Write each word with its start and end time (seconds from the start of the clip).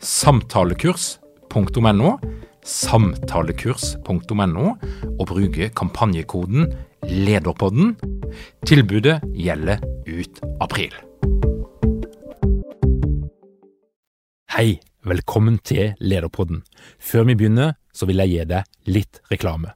samtalekurs.no, 0.00 2.10
samtalekurs.no, 2.64 4.66
og 5.18 5.26
bruke 5.28 5.68
kampanjekoden 5.76 6.72
LEDERPODDEN. 7.04 7.96
Tilbudet 8.66 9.20
gjelder 9.36 9.78
ut 10.08 10.40
april. 10.60 10.94
Hei, 14.56 14.80
velkommen 15.04 15.58
til 15.64 15.92
Lederpodden. 16.00 16.62
Før 16.98 17.24
vi 17.24 17.34
begynner, 17.34 17.76
så 17.92 18.08
vil 18.08 18.20
jeg 18.24 18.32
gi 18.32 18.48
deg 18.50 18.90
litt 18.90 19.20
reklame. 19.32 19.74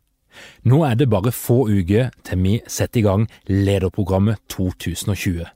Nå 0.67 0.81
er 0.85 0.97
det 0.99 1.13
bare 1.13 1.33
få 1.33 1.69
uker 1.71 2.11
til 2.27 2.41
vi 2.43 2.57
setter 2.67 3.01
i 3.01 3.05
gang 3.07 3.29
Lederprogrammet 3.47 4.43
2020. 4.51 5.47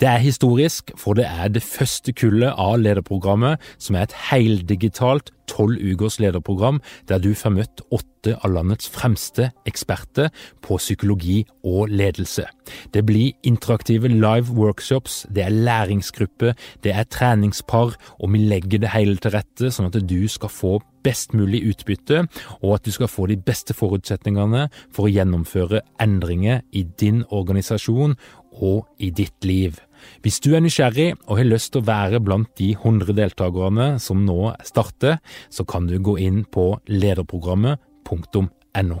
Det 0.00 0.08
er 0.08 0.22
historisk, 0.22 0.92
for 0.96 1.18
det 1.18 1.26
er 1.26 1.48
det 1.48 1.64
første 1.64 2.12
kullet 2.12 2.52
av 2.52 2.78
lederprogrammet 2.82 3.62
som 3.78 3.96
er 3.96 4.06
et 4.06 4.18
heldigitalt 4.30 5.32
tolv 5.50 5.78
ukers 5.78 6.18
lederprogram 6.22 6.80
der 7.08 7.22
du 7.22 7.32
får 7.38 7.54
møtt 7.54 7.82
åtte 7.94 8.34
av 8.42 8.50
landets 8.50 8.88
fremste 8.90 9.50
eksperter 9.68 10.32
på 10.64 10.78
psykologi 10.80 11.44
og 11.64 11.92
ledelse. 11.92 12.46
Det 12.92 13.04
blir 13.06 13.36
interaktive 13.46 14.10
live 14.10 14.50
workshops, 14.56 15.24
det 15.30 15.44
er 15.46 15.54
læringsgrupper, 15.54 16.56
det 16.82 16.92
er 16.92 17.06
treningspar, 17.06 17.94
og 18.18 18.32
vi 18.32 18.42
legger 18.42 18.82
det 18.82 18.92
hele 18.96 19.16
til 19.22 19.36
rette 19.36 19.70
sånn 19.70 19.90
at 19.92 20.00
du 20.02 20.26
skal 20.28 20.50
få 20.50 20.78
best 21.06 21.36
mulig 21.38 21.60
utbytte, 21.70 22.24
og 22.64 22.72
at 22.74 22.86
du 22.86 22.90
skal 22.90 23.06
få 23.06 23.28
de 23.30 23.36
beste 23.38 23.76
forutsetningene 23.78 24.64
for 24.90 25.06
å 25.06 25.12
gjennomføre 25.12 25.84
endringer 26.02 26.64
i 26.74 26.82
din 26.98 27.22
organisasjon 27.30 28.16
og 28.60 28.86
i 28.98 29.10
ditt 29.10 29.44
liv. 29.44 29.80
Hvis 30.22 30.40
du 30.44 30.54
er 30.54 30.60
nysgjerrig 30.64 31.14
og 31.26 31.38
har 31.40 31.48
lyst 31.48 31.72
til 31.74 31.82
å 31.82 31.88
være 31.88 32.20
blant 32.24 32.50
de 32.60 32.70
100 32.76 33.16
deltakerne 33.16 33.88
som 34.02 34.24
nå 34.26 34.52
starter, 34.66 35.18
så 35.50 35.64
kan 35.68 35.86
du 35.90 35.98
gå 35.98 36.16
inn 36.22 36.44
på 36.44 36.80
lederprogrammet.no. 36.88 39.00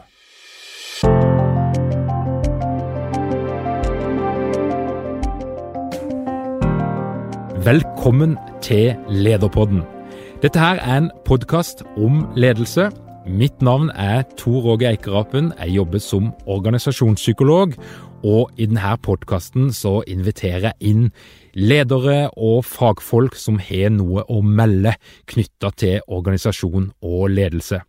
Velkommen 7.66 8.36
til 8.62 8.94
Lederpodden. 9.10 9.82
Dette 10.42 10.60
her 10.60 10.78
er 10.78 11.00
en 11.00 11.08
podkast 11.26 11.82
om 11.98 12.22
ledelse. 12.38 12.90
Mitt 13.26 13.58
navn 13.64 13.88
er 13.90 14.22
Tor 14.38 14.68
Åge 14.76 14.86
Eikerapen. 14.86 15.50
Jeg 15.58 15.74
jobber 15.74 15.98
som 15.98 16.28
organisasjonspsykolog, 16.46 17.74
og 18.24 18.52
i 18.56 18.68
denne 18.68 18.94
podkasten 19.02 19.68
så 19.74 20.00
inviterer 20.08 20.70
jeg 20.70 20.92
inn 20.92 21.04
ledere 21.56 22.30
og 22.36 22.64
fagfolk 22.68 23.36
som 23.38 23.60
har 23.62 23.92
noe 23.94 24.24
å 24.28 24.40
melde 24.44 24.94
knytta 25.30 25.72
til 25.76 26.00
organisasjon 26.06 26.90
og 27.04 27.28
ledelse. 27.32 27.82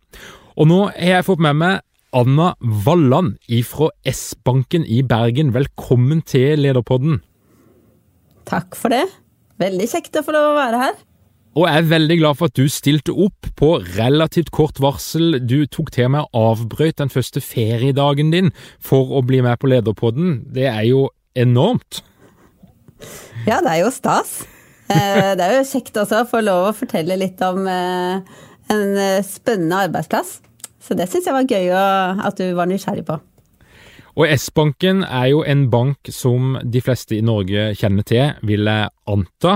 Og 0.58 0.68
nå 0.68 0.80
har 0.90 1.18
jeg 1.18 1.28
fått 1.28 1.44
med 1.44 1.58
meg 1.60 1.80
Anna 2.16 2.54
Walland 2.84 3.36
fra 3.68 3.90
S-banken 4.08 4.86
i 4.88 5.02
Bergen. 5.04 5.52
Velkommen 5.54 6.22
til 6.24 6.64
Lederpodden. 6.64 7.20
Takk 8.48 8.78
for 8.78 8.92
det. 8.94 9.04
Veldig 9.60 9.90
kjekt 9.90 10.16
å 10.16 10.24
få 10.24 10.32
lov 10.32 10.54
å 10.54 10.58
være 10.58 10.82
her. 10.86 10.96
Og 11.58 11.64
jeg 11.66 11.80
er 11.80 11.88
veldig 11.90 12.16
glad 12.20 12.38
for 12.38 12.46
at 12.52 12.54
du 12.54 12.68
stilte 12.70 13.10
opp 13.10 13.48
på 13.58 13.72
relativt 13.96 14.52
kort 14.54 14.76
varsel. 14.78 15.40
Du 15.42 15.64
tok 15.66 15.90
til 15.94 16.12
meg 16.14 16.28
og 16.30 16.52
avbrøt 16.52 17.00
den 17.00 17.10
første 17.10 17.42
feriedagen 17.42 18.30
din 18.30 18.52
for 18.78 19.10
å 19.18 19.24
bli 19.26 19.40
med 19.42 19.58
på 19.58 19.70
Lederpodden. 19.72 20.44
Det 20.54 20.68
er 20.70 20.84
jo 20.86 21.08
enormt. 21.34 22.04
Ja, 23.48 23.58
det 23.64 23.72
er 23.72 23.80
jo 23.82 23.90
stas. 23.94 24.44
Eh, 24.86 25.34
det 25.34 25.44
er 25.48 25.56
jo 25.58 25.66
kjekt 25.66 25.98
også 25.98 26.22
å 26.22 26.28
få 26.30 26.44
lov 26.46 26.68
å 26.68 26.76
fortelle 26.76 27.18
litt 27.18 27.42
om 27.42 27.66
eh, 27.66 28.38
en 28.70 28.94
eh, 28.94 29.26
spennende 29.26 29.82
arbeidsplass. 29.88 30.38
Så 30.78 30.94
det 30.94 31.08
syns 31.10 31.26
jeg 31.26 31.34
var 31.34 31.50
gøy 31.50 31.74
at 31.74 32.38
du 32.38 32.54
var 32.56 32.70
nysgjerrig 32.70 33.02
på. 33.08 33.18
Og 34.18 34.26
S-banken 34.34 35.04
er 35.06 35.28
jo 35.30 35.44
en 35.46 35.68
bank 35.70 36.08
som 36.10 36.56
de 36.66 36.80
fleste 36.82 37.14
i 37.14 37.22
Norge 37.22 37.68
kjenner 37.78 38.02
til, 38.02 38.32
vil 38.42 38.66
jeg 38.66 38.90
anta. 39.06 39.52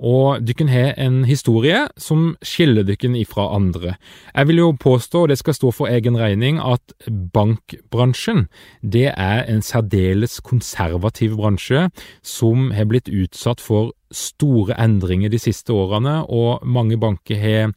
Og 0.00 0.40
dykken 0.40 0.70
har 0.72 0.94
en 1.00 1.18
historie 1.28 1.82
som 2.00 2.30
skiller 2.40 2.86
dykken 2.88 3.16
ifra 3.20 3.50
andre. 3.56 3.98
Jeg 4.32 4.48
vil 4.48 4.62
jo 4.62 4.70
påstå, 4.80 5.26
og 5.26 5.28
det 5.28 5.36
skal 5.42 5.58
stå 5.58 5.74
for 5.76 5.92
egen 5.92 6.16
regning, 6.16 6.56
at 6.56 6.96
bankbransjen 7.36 8.46
det 8.80 9.10
er 9.12 9.44
en 9.52 9.60
særdeles 9.60 10.40
konservativ 10.40 11.36
bransje 11.36 11.90
som 12.24 12.70
har 12.72 12.88
blitt 12.88 13.12
utsatt 13.12 13.60
for 13.60 13.92
store 14.16 14.78
endringer 14.80 15.28
de 15.28 15.40
siste 15.42 15.76
årene, 15.76 16.22
og 16.24 16.64
mange 16.64 16.96
banker 16.96 17.36
har 17.36 17.74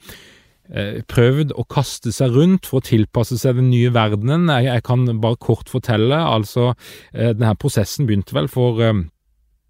prøvd 1.10 1.54
å 1.58 1.66
kaste 1.70 2.12
seg 2.14 2.36
rundt 2.36 2.68
for 2.70 2.80
å 2.80 2.86
tilpasse 2.86 3.40
seg 3.42 3.58
den 3.58 3.72
nye 3.72 3.90
verdenen. 3.94 4.50
Jeg, 4.54 4.70
jeg 4.70 4.86
kan 4.86 5.08
bare 5.22 5.40
kort 5.42 5.72
fortelle, 5.72 6.20
altså 6.20 6.74
eh, 7.14 7.34
denne 7.34 7.56
prosessen 7.60 8.10
begynte 8.10 8.38
vel 8.38 8.50
for 8.52 8.82
eh, 8.84 8.94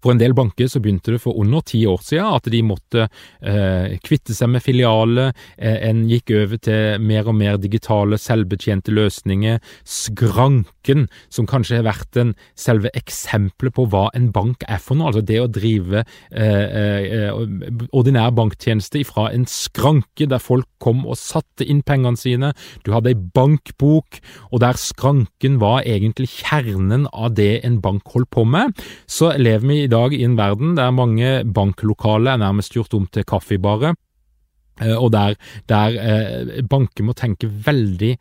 for 0.00 0.14
en 0.14 0.20
del 0.20 0.34
banker 0.36 0.68
så 0.70 0.80
begynte 0.82 1.14
det 1.14 1.20
for 1.22 1.36
under 1.40 1.64
ti 1.66 1.82
år 1.88 2.00
siden 2.04 2.36
at 2.38 2.48
de 2.52 2.62
måtte 2.64 3.06
eh, 3.06 3.96
kvitte 4.04 4.34
seg 4.36 4.52
med 4.54 4.64
filialer, 4.64 5.34
eh, 5.56 5.78
en 5.90 6.06
gikk 6.08 6.32
over 6.38 6.60
til 6.62 7.04
mer 7.04 7.28
og 7.28 7.36
mer 7.36 7.58
digitale, 7.60 8.18
selvbetjente 8.20 8.94
løsninger. 8.96 9.60
Skranken, 9.84 11.06
som 11.28 11.48
kanskje 11.50 11.80
har 11.80 11.88
vært 11.88 12.20
en 12.20 12.34
selve 12.58 12.92
eksempelet 12.96 13.76
på 13.76 13.86
hva 13.92 14.08
en 14.16 14.30
bank 14.34 14.64
er 14.68 14.80
for 14.82 14.98
noe, 14.98 15.10
altså 15.10 15.24
det 15.26 15.40
å 15.42 15.50
drive 15.50 16.04
eh, 16.04 16.66
eh 16.70 17.28
ordinær 17.96 18.32
banktjeneste 18.34 19.02
fra 19.06 19.28
en 19.34 19.44
skranke 19.48 20.26
der 20.28 20.40
folk 20.42 20.68
kom 20.82 21.02
og 21.06 21.18
satte 21.20 21.66
inn 21.68 21.82
pengene 21.86 22.18
sine, 22.18 22.52
du 22.84 22.92
hadde 22.94 23.12
ei 23.12 23.18
bankbok, 23.18 24.20
og 24.50 24.62
der 24.64 24.78
skranken 24.80 25.58
var 25.60 25.84
egentlig 25.84 26.30
kjernen 26.40 27.06
av 27.12 27.34
det 27.36 27.60
en 27.66 27.80
bank 27.84 28.08
holdt 28.14 28.30
på 28.32 28.46
med, 28.48 28.72
så 29.10 29.34
lever 29.36 29.66
vi 29.68 29.78
i 29.84 29.89
dag 29.90 30.14
i 30.14 30.22
en 30.26 30.38
verden 30.38 30.76
der 30.78 30.94
mange 30.94 31.40
banklokaler 31.44 32.34
er 32.34 32.44
nærmest 32.44 32.76
gjort 32.76 32.94
om 32.96 33.08
til 33.12 33.26
kaffebarer, 33.28 33.96
eh, 34.82 34.96
og 34.96 35.12
der, 35.16 35.36
der 35.70 35.98
eh, 36.00 36.60
banker 36.62 37.06
må 37.06 37.16
tenke 37.18 37.50
veldig 37.50 38.16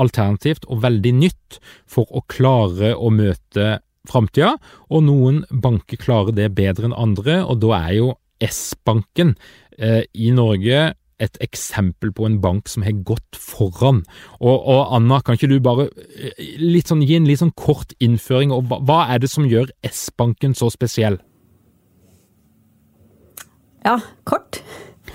alternativt 0.00 0.66
og 0.66 0.82
veldig 0.82 1.14
nytt 1.20 1.60
for 1.86 2.10
å 2.10 2.24
klare 2.30 2.94
å 2.96 3.12
møte 3.14 3.78
framtida, 4.08 4.56
og 4.92 5.06
noen 5.06 5.44
banker 5.48 6.00
klarer 6.00 6.34
det 6.36 6.50
bedre 6.56 6.90
enn 6.90 6.98
andre, 6.98 7.40
og 7.46 7.62
da 7.64 7.78
er 7.86 7.94
jo 8.00 8.10
S-banken 8.44 9.32
eh, 9.78 10.02
i 10.12 10.32
Norge 10.34 10.92
et 11.22 11.36
eksempel 11.44 12.10
på 12.14 12.26
en 12.26 12.40
bank 12.42 12.68
som 12.70 12.84
har 12.86 12.96
gått 13.06 13.38
foran. 13.38 14.02
Og, 14.40 14.56
og 14.56 14.96
Anna, 14.96 15.20
kan 15.24 15.38
ikke 15.38 15.50
du 15.52 15.58
bare 15.62 15.88
litt 16.60 16.90
sånn, 16.90 17.04
gi 17.06 17.18
en 17.18 17.28
litt 17.28 17.42
sånn 17.42 17.54
kort 17.58 17.94
innføring, 18.02 18.54
og 18.54 18.66
hva, 18.70 18.80
hva 18.82 18.98
er 19.14 19.22
det 19.22 19.30
som 19.32 19.46
gjør 19.48 19.70
S-banken 19.86 20.56
så 20.58 20.70
spesiell? 20.74 21.20
Ja, 23.84 23.98
kort. 24.24 24.62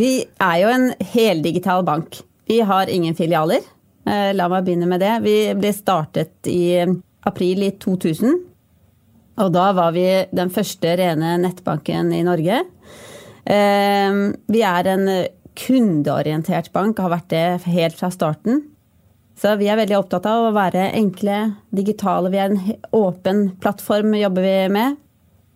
vi 0.00 0.12
er 0.22 0.56
jo 0.62 0.72
en 0.72 0.90
heldigital 1.12 1.84
bank. 1.84 2.22
Vi 2.48 2.60
har 2.66 2.90
ingen 2.90 3.16
filialer. 3.18 3.64
Eh, 4.06 4.30
la 4.34 4.46
meg 4.50 4.64
begynne 4.66 4.88
med 4.90 5.02
det. 5.02 5.16
Vi 5.24 5.36
ble 5.58 5.72
startet 5.74 6.48
i 6.50 6.80
april 7.26 7.66
i 7.66 7.72
2000. 7.82 8.38
Og 9.40 9.52
da 9.54 9.70
var 9.76 9.94
vi 9.96 10.06
den 10.36 10.52
første 10.52 10.94
rene 11.00 11.36
nettbanken 11.40 12.12
i 12.16 12.24
Norge. 12.26 12.62
Ehm, 13.46 14.34
vi 14.50 14.64
er 14.66 14.90
en 14.90 15.08
kundeorientert 15.60 16.72
bank, 16.72 16.98
har 16.98 17.12
vært 17.12 17.30
det 17.32 17.70
helt 17.70 17.96
fra 17.98 18.10
starten. 18.12 18.62
Så 19.40 19.54
vi 19.56 19.70
er 19.72 19.78
veldig 19.80 19.96
opptatt 19.96 20.26
av 20.28 20.50
å 20.50 20.56
være 20.56 20.90
enkle, 20.98 21.36
digitale. 21.72 22.32
Vi 22.32 22.40
er 22.40 22.50
en 22.52 22.74
åpen 22.96 23.46
plattform 23.62 24.12
jobber 24.18 24.44
vi 24.44 24.56
med. 24.72 24.98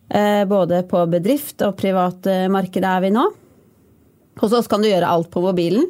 Eh, 0.08 0.44
både 0.48 0.82
på 0.88 1.02
bedrift 1.12 1.60
og 1.66 1.76
privatmarkedet 1.80 2.90
er 2.90 3.04
vi 3.04 3.12
nå. 3.12 3.26
Hos 4.40 4.54
oss 4.56 4.70
kan 4.70 4.82
du 4.82 4.88
gjøre 4.88 5.10
alt 5.10 5.28
på 5.32 5.42
mobilen. 5.44 5.84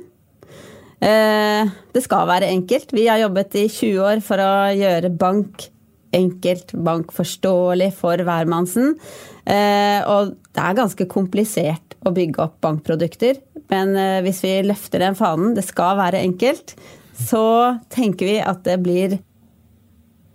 Eh, 0.99 1.71
det 1.95 2.03
skal 2.03 2.27
være 2.31 2.51
enkelt. 2.51 2.93
Vi 2.97 3.07
har 3.07 3.23
jobbet 3.23 3.55
i 3.61 3.69
20 3.69 4.03
år 4.09 4.25
for 4.27 4.43
å 4.43 4.51
gjøre 4.75 5.13
bank 5.15 5.69
enkelt, 6.15 6.75
bankforståelig 6.75 7.91
for 7.99 8.23
hvermannsen. 8.27 8.95
Og 9.45 10.31
det 10.57 10.63
er 10.63 10.77
ganske 10.79 11.05
komplisert 11.11 11.95
å 12.05 12.13
bygge 12.15 12.43
opp 12.45 12.57
bankprodukter. 12.65 13.41
Men 13.73 13.95
eh, 13.97 14.21
hvis 14.25 14.43
vi 14.45 14.55
løfter 14.67 15.03
den 15.03 15.17
fanen, 15.19 15.55
det 15.57 15.67
skal 15.67 15.99
være 16.01 16.23
enkelt, 16.25 16.77
så 17.15 17.45
tenker 17.93 18.29
vi 18.29 18.39
at 18.43 18.65
det 18.67 18.79
blir 18.85 19.19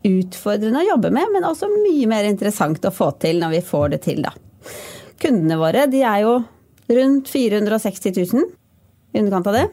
utfordrende 0.08 0.82
å 0.82 0.88
jobbe 0.94 1.12
med, 1.12 1.28
men 1.34 1.48
også 1.48 1.68
mye 1.72 2.08
mer 2.10 2.28
interessant 2.30 2.86
å 2.88 2.94
få 2.96 3.12
til 3.20 3.42
når 3.42 3.58
vi 3.58 3.66
får 3.68 3.90
det 3.94 4.02
til, 4.06 4.24
da. 4.24 4.32
Kundene 5.20 5.60
våre 5.60 5.84
de 5.92 6.06
er 6.08 6.24
jo 6.24 6.38
rundt 6.90 7.30
460 7.30 8.16
000, 8.16 8.48
i 9.12 9.20
underkant 9.20 9.50
av 9.52 9.58
det. 9.58 9.66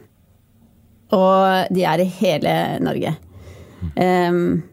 Og 1.17 1.75
de 1.77 1.85
er 1.87 2.03
i 2.03 2.09
hele 2.19 2.57
Norge. 2.83 3.13
Um, 3.95 4.65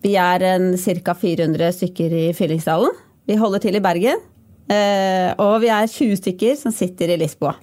vi 0.00 0.14
er 0.16 0.46
ca. 1.04 1.14
400 1.20 1.74
stykker 1.76 2.14
i 2.16 2.24
Fyllingsdalen. 2.34 2.94
Vi 3.30 3.38
holder 3.38 3.62
til 3.62 3.78
i 3.78 3.82
Bergen. 3.84 4.22
Uh, 4.70 5.30
og 5.42 5.60
vi 5.62 5.70
er 5.70 5.90
20 5.90 6.18
stykker 6.18 6.56
som 6.58 6.74
sitter 6.74 7.14
i 7.14 7.18
Lisboa. 7.20 7.54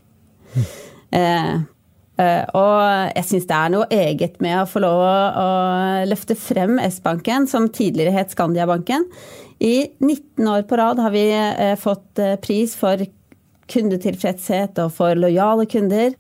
Eh, 1.08 1.52
eh, 2.20 2.42
og 2.60 2.80
jeg 3.16 3.24
syns 3.30 3.46
det 3.48 3.56
er 3.56 3.70
noe 3.72 3.86
eget 3.96 4.42
med 4.44 4.58
å 4.60 4.66
få 4.68 4.82
lov 4.84 5.00
å, 5.00 5.46
løfte 6.10 6.36
frem 6.36 6.82
S-banken, 6.84 7.48
som 7.48 7.70
tidligere 7.72 8.12
het 8.12 8.34
Skandiabanken. 8.36 9.06
I 9.64 9.88
19 10.04 10.50
år 10.52 10.66
på 10.68 10.82
rad 10.82 11.00
har 11.00 11.14
vi 11.16 11.24
eh, 11.32 11.78
fått 11.80 12.20
pris 12.44 12.76
for 12.76 13.06
kundetilfredshet 13.72 14.84
og 14.84 14.92
for 15.00 15.16
lojale 15.16 15.64
kunder. 15.72 16.12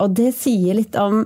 og 0.00 0.12
det 0.14 0.28
sier 0.36 0.76
litt 0.76 0.94
om 1.00 1.24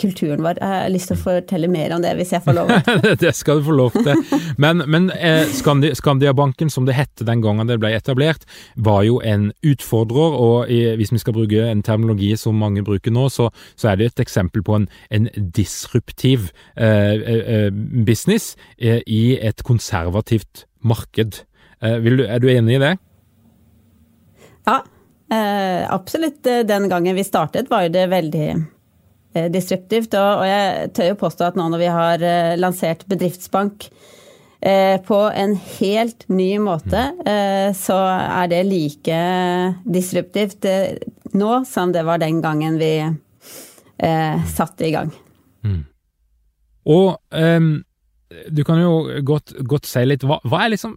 kulturen 0.00 0.42
vår. 0.44 0.58
Jeg 0.60 0.82
har 0.82 0.92
lyst 0.92 1.10
til 1.10 1.18
å 1.18 1.22
fortelle 1.22 1.70
mer 1.70 1.94
om 1.96 2.02
det, 2.02 2.14
hvis 2.18 2.32
jeg 2.34 2.44
får 2.44 2.56
lov. 2.56 2.72
det 3.22 3.32
skal 3.36 3.60
du 3.60 3.66
få 3.68 3.76
lov 3.76 3.96
til. 3.96 4.22
Men, 4.60 4.82
men 4.90 5.08
eh, 5.14 5.48
Skandi, 5.54 5.90
Skandiabanken, 5.98 6.70
som 6.72 6.86
det 6.88 6.96
hette 6.98 7.26
den 7.28 7.42
gangen 7.44 7.68
det 7.70 7.78
ble 7.82 7.92
etablert, 7.96 8.46
var 8.76 9.04
jo 9.06 9.18
en 9.24 9.50
utfordrer. 9.66 10.38
Og 10.38 10.72
i, 10.72 10.80
hvis 10.98 11.12
vi 11.14 11.22
skal 11.22 11.36
bruke 11.36 11.66
en 11.68 11.82
terminologi 11.86 12.32
som 12.40 12.58
mange 12.58 12.84
bruker 12.86 13.14
nå, 13.14 13.28
så, 13.32 13.50
så 13.78 13.92
er 13.92 14.00
det 14.00 14.12
et 14.12 14.24
eksempel 14.26 14.64
på 14.66 14.78
en, 14.78 14.88
en 15.14 15.28
disruptiv 15.36 16.50
eh, 16.76 17.18
eh, 17.18 17.68
business 18.06 18.54
eh, 18.78 19.02
i 19.06 19.38
et 19.38 19.62
konservativt 19.66 20.66
marked. 20.86 21.42
Eh, 21.82 22.00
du, 22.02 22.24
er 22.26 22.42
du 22.42 22.48
enig 22.52 22.78
i 22.78 22.82
det? 22.86 22.94
Ja, 24.68 24.80
eh, 25.32 25.84
absolutt. 25.90 26.42
Den 26.42 26.90
gangen 26.90 27.16
vi 27.18 27.26
startet, 27.26 27.70
var 27.70 27.88
det 27.92 28.08
veldig 28.12 28.48
Eh, 28.50 28.77
disruptivt. 29.52 30.14
Og, 30.18 30.44
jeg 30.48 30.92
tør 30.96 31.12
jo 31.12 31.20
påstå 31.20 31.50
at 31.50 31.58
nå 31.58 31.68
når 31.72 31.82
vi 31.82 31.90
har 31.92 32.24
eh, 32.24 32.54
lansert 32.60 33.04
bedriftsbank 33.10 33.88
eh, 34.60 34.96
på 35.04 35.20
en 35.28 35.56
helt 35.78 36.26
ny 36.32 36.50
måte, 36.62 37.04
så 37.78 37.98
er 38.08 38.50
det 38.50 38.64
like 38.68 39.20
disruptivt 39.84 40.66
nå 41.38 41.52
som 41.68 41.92
det 41.94 42.06
var 42.08 42.22
den 42.22 42.40
gangen 42.44 42.78
vi 42.80 42.92
satte 44.48 44.86
i 44.86 44.92
gang. 44.94 45.08
Mm. 45.66 45.82
Og 46.88 47.18
um, 47.34 47.72
du 48.54 48.60
kan 48.64 48.78
jo 48.78 48.92
godt, 49.26 49.56
godt 49.66 49.88
si 49.90 50.04
litt, 50.06 50.22
hva, 50.22 50.38
hva 50.46 50.60
er 50.62 50.72
liksom 50.76 50.94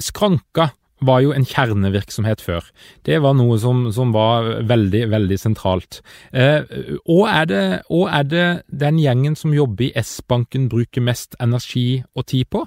skranka 0.00 0.68
var 1.04 1.22
jo 1.22 1.34
en 1.34 1.46
kjernevirksomhet 1.46 2.42
før. 2.42 2.66
Det 3.06 3.20
var 3.22 3.36
noe 3.38 3.58
som, 3.62 3.86
som 3.94 4.12
var 4.14 4.48
veldig, 4.68 5.04
veldig 5.12 5.38
sentralt. 5.40 6.00
Eh, 6.32 6.64
og, 7.04 7.24
er 7.30 7.46
det, 7.50 7.62
og 7.90 8.08
er 8.10 8.26
det 8.26 8.48
den 8.84 8.98
gjengen 9.02 9.38
som 9.38 9.54
jobber 9.54 9.88
i 9.88 9.92
S-banken 10.02 10.68
bruker 10.72 11.04
mest 11.04 11.38
energi 11.42 12.02
og 12.14 12.28
tid 12.32 12.50
på? 12.50 12.64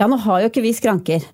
Ja, 0.00 0.08
nå 0.10 0.18
har 0.24 0.42
jo 0.42 0.50
ikke 0.50 0.64
vi 0.64 0.74
skranker. 0.74 1.24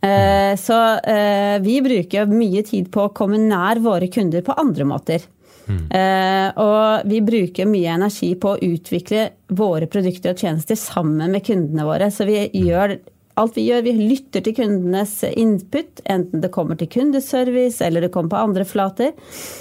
Eh, 0.00 0.54
så 0.60 0.76
eh, 1.04 1.56
vi 1.60 1.80
bruker 1.84 2.28
mye 2.28 2.64
tid 2.66 2.88
på 2.92 3.06
å 3.06 3.12
komme 3.16 3.40
nær 3.40 3.80
våre 3.84 4.08
kunder 4.12 4.44
på 4.44 4.56
andre 4.60 4.86
måter. 4.88 5.24
Mm. 5.70 6.58
Og 6.60 7.08
vi 7.10 7.20
bruker 7.24 7.68
mye 7.70 7.94
energi 7.94 8.32
på 8.40 8.54
å 8.54 8.60
utvikle 8.62 9.28
våre 9.54 9.86
produkter 9.90 10.34
og 10.34 10.42
tjenester 10.42 10.78
sammen 10.78 11.30
med 11.32 11.44
kundene 11.46 11.86
våre. 11.86 12.10
Så 12.14 12.26
vi 12.28 12.36
mm. 12.42 12.58
gjør 12.66 12.96
alt 13.40 13.56
vi 13.56 13.66
gjør, 13.68 13.84
vi 13.86 13.92
lytter 13.96 14.44
til 14.44 14.56
kundenes 14.56 15.14
input, 15.30 16.02
enten 16.04 16.42
det 16.42 16.52
kommer 16.54 16.78
til 16.78 16.90
kundeservice 16.92 17.84
eller 17.84 18.04
det 18.04 18.12
kommer 18.14 18.34
på 18.34 18.42
andre 18.44 18.66
flater. 18.68 19.14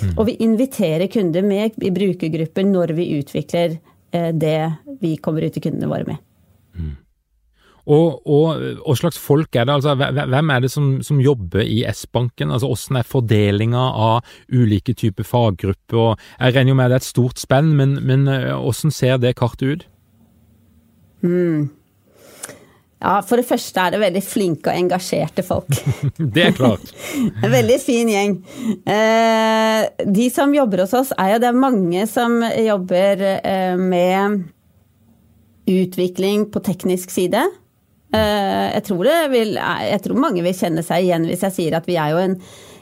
Mm. 0.04 0.16
Og 0.18 0.26
vi 0.30 0.38
inviterer 0.46 1.08
kunder 1.12 1.46
med 1.46 1.78
i 1.84 1.94
brukergrupper 1.96 2.68
når 2.68 2.96
vi 2.98 3.12
utvikler 3.20 3.78
uh, 3.78 4.32
det 4.34 4.60
vi 5.00 5.16
kommer 5.24 5.48
ut 5.48 5.56
til 5.56 5.70
kundene 5.70 5.92
våre 5.92 6.10
med. 6.10 6.26
Og, 7.90 8.20
og, 8.30 8.62
hva 8.84 8.96
slags 9.00 9.18
folk 9.22 9.56
er 9.58 9.66
det? 9.66 9.80
Altså, 9.80 9.96
hvem 9.98 10.52
er 10.54 10.62
det 10.62 10.70
som, 10.74 10.92
som 11.06 11.22
jobber 11.24 11.64
i 11.66 11.82
S-banken? 11.90 12.54
Altså, 12.54 12.70
Hvordan 12.70 13.00
er 13.00 13.10
fordelinga 13.10 13.86
av 14.10 14.36
ulike 14.54 14.94
typer 14.94 15.26
faggrupper? 15.26 15.98
Og 15.98 16.30
jeg 16.38 16.56
regner 16.56 16.76
jo 16.76 16.78
med 16.78 16.92
det 16.92 17.00
er 17.00 17.04
et 17.04 17.10
stort 17.10 17.42
spenn, 17.42 17.74
men, 17.80 17.98
men 18.06 18.30
eh, 18.30 18.54
hvordan 18.54 18.94
ser 18.94 19.18
det 19.22 19.38
kartet 19.40 19.74
ut? 19.74 19.86
Mm. 21.26 21.70
Ja, 23.00 23.22
For 23.24 23.40
det 23.40 23.48
første 23.48 23.80
er 23.80 23.96
det 23.96 24.02
veldig 24.02 24.22
flinke 24.28 24.70
og 24.70 24.76
engasjerte 24.84 25.44
folk. 25.48 25.72
det 26.36 26.50
er 26.50 26.56
klart. 26.56 26.92
en 27.44 27.54
veldig 27.54 27.80
fin 27.82 28.12
gjeng. 28.12 28.38
Eh, 28.84 29.82
de 30.04 30.30
som 30.36 30.54
jobber 30.56 30.84
hos 30.84 30.96
oss, 31.00 31.14
er 31.18 31.38
jo 31.38 31.42
det 31.46 31.54
mange 31.56 32.06
som 32.12 32.42
jobber 32.44 33.24
eh, 33.40 33.80
med 33.80 34.44
utvikling 35.70 36.50
på 36.52 36.62
teknisk 36.66 37.14
side. 37.14 37.46
Eh, 38.10 38.68
jeg 38.74 38.86
tror, 38.88 39.10
vil, 39.30 39.54
jeg 39.60 40.02
tror, 40.06 40.18
mange 40.18 40.42
vil 40.46 40.56
kjenne 40.58 40.84
seg 40.86 41.06
igjen 41.06 41.28
hvis 41.30 41.46
jeg 41.46 41.56
sier 41.58 41.78
at 41.78 41.90
vi 41.90 42.00
er 42.02 42.16
jo 42.16 42.24
en, 42.24 42.36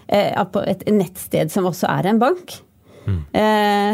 eh, 0.08 0.32
et 0.64 0.88
nettsted 0.94 1.52
som 1.52 1.68
også 1.68 1.90
er 1.92 2.12
en 2.12 2.22
bank. 2.22 2.62
Mm. 3.08 3.22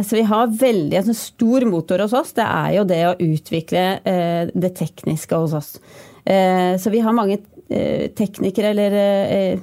Så 0.02 0.16
vi 0.18 0.24
har 0.26 0.50
veldig 0.58 0.96
en 0.98 1.04
sånn 1.06 1.18
stor 1.20 1.68
motor 1.70 2.02
hos 2.02 2.16
oss. 2.18 2.32
Det 2.34 2.48
er 2.48 2.72
jo 2.80 2.86
det 2.90 3.02
å 3.06 3.12
utvikle 3.22 3.84
det 4.50 4.72
tekniske 4.80 5.38
hos 5.38 5.54
oss. 5.54 5.68
Så 6.25 6.90
vi 6.90 7.04
har 7.06 7.13
mange 7.13 7.38
teknikere 8.18 8.72
eller 8.74 9.60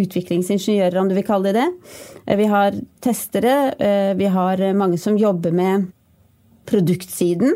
utviklingsingeniører, 0.00 0.96
om 0.96 1.12
du 1.12 1.16
vil 1.18 1.26
kalle 1.28 1.52
det 1.52 1.66
det. 1.66 2.38
Vi 2.40 2.48
har 2.48 2.80
testere. 3.04 3.58
Vi 4.16 4.32
har 4.32 4.64
mange 4.80 4.96
som 5.02 5.20
jobber 5.20 5.52
med 5.52 5.90
produktsiden 6.72 7.52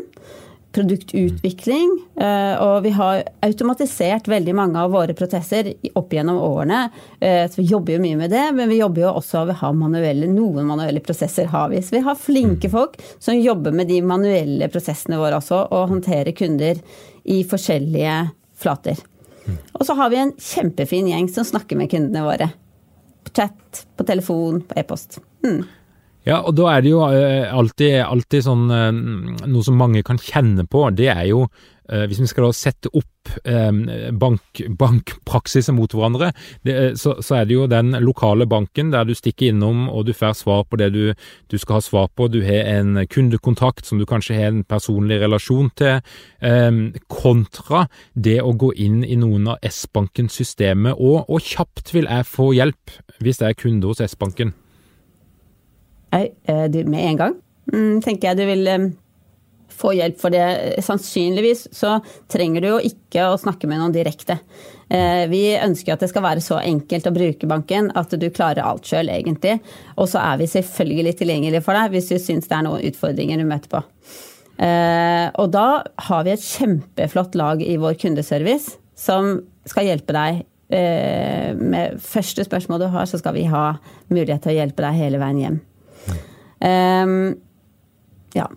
produktutvikling. 0.71 1.89
Eh, 2.15 2.53
og 2.63 2.83
vi 2.85 2.93
har 2.95 3.23
automatisert 3.43 4.27
veldig 4.31 4.53
mange 4.55 4.79
av 4.79 4.93
våre 4.93 5.15
prosesser 5.17 5.73
opp 5.97 6.13
gjennom 6.13 6.39
årene. 6.41 6.83
Eh, 7.19 7.43
så 7.51 7.61
vi 7.61 7.67
jobber 7.71 7.95
jo 7.95 8.03
mye 8.03 8.19
med 8.19 8.31
det, 8.31 8.45
men 8.55 8.71
vi 8.71 8.79
jobber 8.79 9.05
jo 9.05 9.13
også 9.19 9.45
ved 9.45 9.57
å 9.57 9.61
ha 9.65 9.71
manuelle 9.75 10.29
Noen 10.31 10.69
manuelle 10.69 11.03
prosesser 11.03 11.49
har 11.51 11.69
vi. 11.73 11.81
Så 11.83 11.97
vi 11.97 12.03
har 12.05 12.19
flinke 12.19 12.71
mm. 12.71 12.75
folk 12.75 12.97
som 13.19 13.39
jobber 13.39 13.75
med 13.75 13.91
de 13.91 13.99
manuelle 14.05 14.71
prosessene 14.71 15.19
våre 15.19 15.41
også, 15.41 15.65
og 15.67 15.91
håndterer 15.91 16.35
kunder 16.37 16.79
i 17.23 17.41
forskjellige 17.47 18.15
flater. 18.61 19.03
Mm. 19.45 19.59
Og 19.73 19.85
så 19.87 19.97
har 19.97 20.13
vi 20.13 20.21
en 20.21 20.33
kjempefin 20.39 21.11
gjeng 21.11 21.29
som 21.33 21.47
snakker 21.47 21.79
med 21.79 21.91
kundene 21.91 22.23
våre. 22.25 22.51
På 23.25 23.35
chat, 23.35 23.85
på 23.97 24.07
telefon, 24.07 24.63
på 24.65 24.79
e-post. 24.79 25.19
Mm. 25.43 25.65
Ja, 26.27 26.43
og 26.45 26.53
da 26.57 26.69
er 26.75 26.85
det 26.85 26.93
jo 26.93 27.01
eh, 27.09 27.49
alltid, 27.49 27.97
alltid 28.05 28.45
sånn 28.45 28.69
eh, 28.69 28.89
Noe 29.47 29.65
som 29.65 29.79
mange 29.79 30.03
kan 30.05 30.21
kjenne 30.21 30.67
på, 30.69 30.85
det 30.93 31.09
er 31.09 31.23
jo 31.31 31.47
eh, 31.89 32.05
hvis 32.09 32.21
vi 32.21 32.29
skal 32.29 32.49
da 32.49 32.53
sette 32.55 32.91
opp 32.93 33.07
bank, 34.17 34.59
bankpraksiser 34.81 35.75
mot 35.77 35.93
hverandre, 35.93 36.31
det, 36.65 36.73
så, 36.97 37.13
så, 37.21 37.35
er 37.37 37.45
det 37.45 37.53
jo 37.53 37.67
den 37.69 37.93
lokale 38.01 38.47
banken 38.49 38.89
der 38.89 39.05
du 39.05 39.13
stikker 39.15 39.51
innom 39.51 39.83
og 39.93 40.07
du 40.07 40.11
får 40.17 40.33
svar 40.39 40.63
på 40.65 40.79
det 40.81 40.87
du, 40.95 41.13
du, 41.53 41.55
skal 41.61 41.77
ha 41.77 41.83
svar 41.85 42.09
på. 42.17 42.25
Du 42.33 42.39
har 42.41 42.65
en 42.73 42.97
kundekontakt 43.05 43.85
som 43.85 44.01
du 44.01 44.07
kanskje 44.09 44.39
har 44.39 44.49
en 44.49 44.63
personlig 44.65 45.19
relasjon 45.21 45.69
til, 45.77 46.01
kontra 47.13 47.85
det 48.17 48.39
å 48.41 48.57
gå 48.57 48.73
inn 48.81 49.05
i 49.05 49.19
noen 49.21 49.53
av 49.53 49.69
S-bankens 49.69 50.41
systemer. 50.41 50.97
Og, 50.97 51.29
og 51.29 51.45
kjapt 51.45 51.93
vil 51.93 52.09
jeg 52.09 52.29
få 52.33 52.49
hjelp 52.57 52.97
hvis 53.21 53.45
jeg 53.45 53.53
er 53.53 53.61
kunde 53.61 53.93
hos 53.93 54.01
S-banken. 54.09 54.57
Eh, 56.11 56.65
du, 56.71 56.83
med 56.85 57.05
en 57.07 57.21
gang 57.21 57.37
mm, 57.71 58.01
tenker 58.03 58.31
jeg 58.31 58.41
du 58.41 58.45
vil 58.49 58.91
få 59.81 59.93
hjelp 59.97 60.19
for 60.21 60.33
det. 60.33 60.81
Sannsynligvis 60.85 61.67
så 61.75 61.97
trenger 62.31 62.63
du 62.63 62.69
jo 62.73 62.79
ikke 62.91 63.29
å 63.29 63.39
snakke 63.39 63.69
med 63.69 63.81
noen 63.81 63.95
direkte. 63.95 64.37
Eh, 64.91 65.25
vi 65.31 65.43
ønsker 65.55 65.95
at 65.95 66.03
det 66.03 66.11
skal 66.11 66.25
være 66.25 66.43
så 66.43 66.59
enkelt 66.61 67.07
å 67.07 67.15
bruke 67.15 67.49
banken 67.49 67.89
at 67.97 68.13
du 68.19 68.27
klarer 68.33 68.65
alt 68.65 68.89
sjøl, 68.89 69.11
egentlig. 69.13 69.59
Og 69.97 70.09
så 70.11 70.21
er 70.23 70.41
vi 70.41 70.49
selvfølgelig 70.51 71.15
tilgjengelige 71.21 71.63
for 71.65 71.77
deg 71.77 71.95
hvis 71.95 72.11
du 72.11 72.17
syns 72.19 72.49
det 72.51 72.57
er 72.57 72.67
noen 72.67 72.85
utfordringer 72.91 73.41
du 73.41 73.47
møter 73.47 73.71
på. 73.71 73.83
Eh, 74.61 75.27
og 75.41 75.51
da 75.55 75.67
har 76.09 76.27
vi 76.27 76.35
et 76.35 76.45
kjempeflott 76.45 77.37
lag 77.39 77.63
i 77.65 77.79
vår 77.81 77.97
kundeservice 78.01 78.77
som 78.99 79.39
skal 79.69 79.87
hjelpe 79.87 80.13
deg 80.13 80.43
eh, 80.75 81.57
med 81.57 81.97
første 82.03 82.45
spørsmål 82.45 82.83
du 82.83 82.89
har, 82.93 83.07
så 83.09 83.17
skal 83.21 83.37
vi 83.39 83.47
ha 83.49 83.71
mulighet 84.11 84.43
til 84.43 84.53
å 84.53 84.59
hjelpe 84.59 84.85
deg 84.85 84.99
hele 84.99 85.21
veien 85.21 85.41
hjem. 85.41 85.61
Um, 86.61 87.35
ja. 88.35 88.47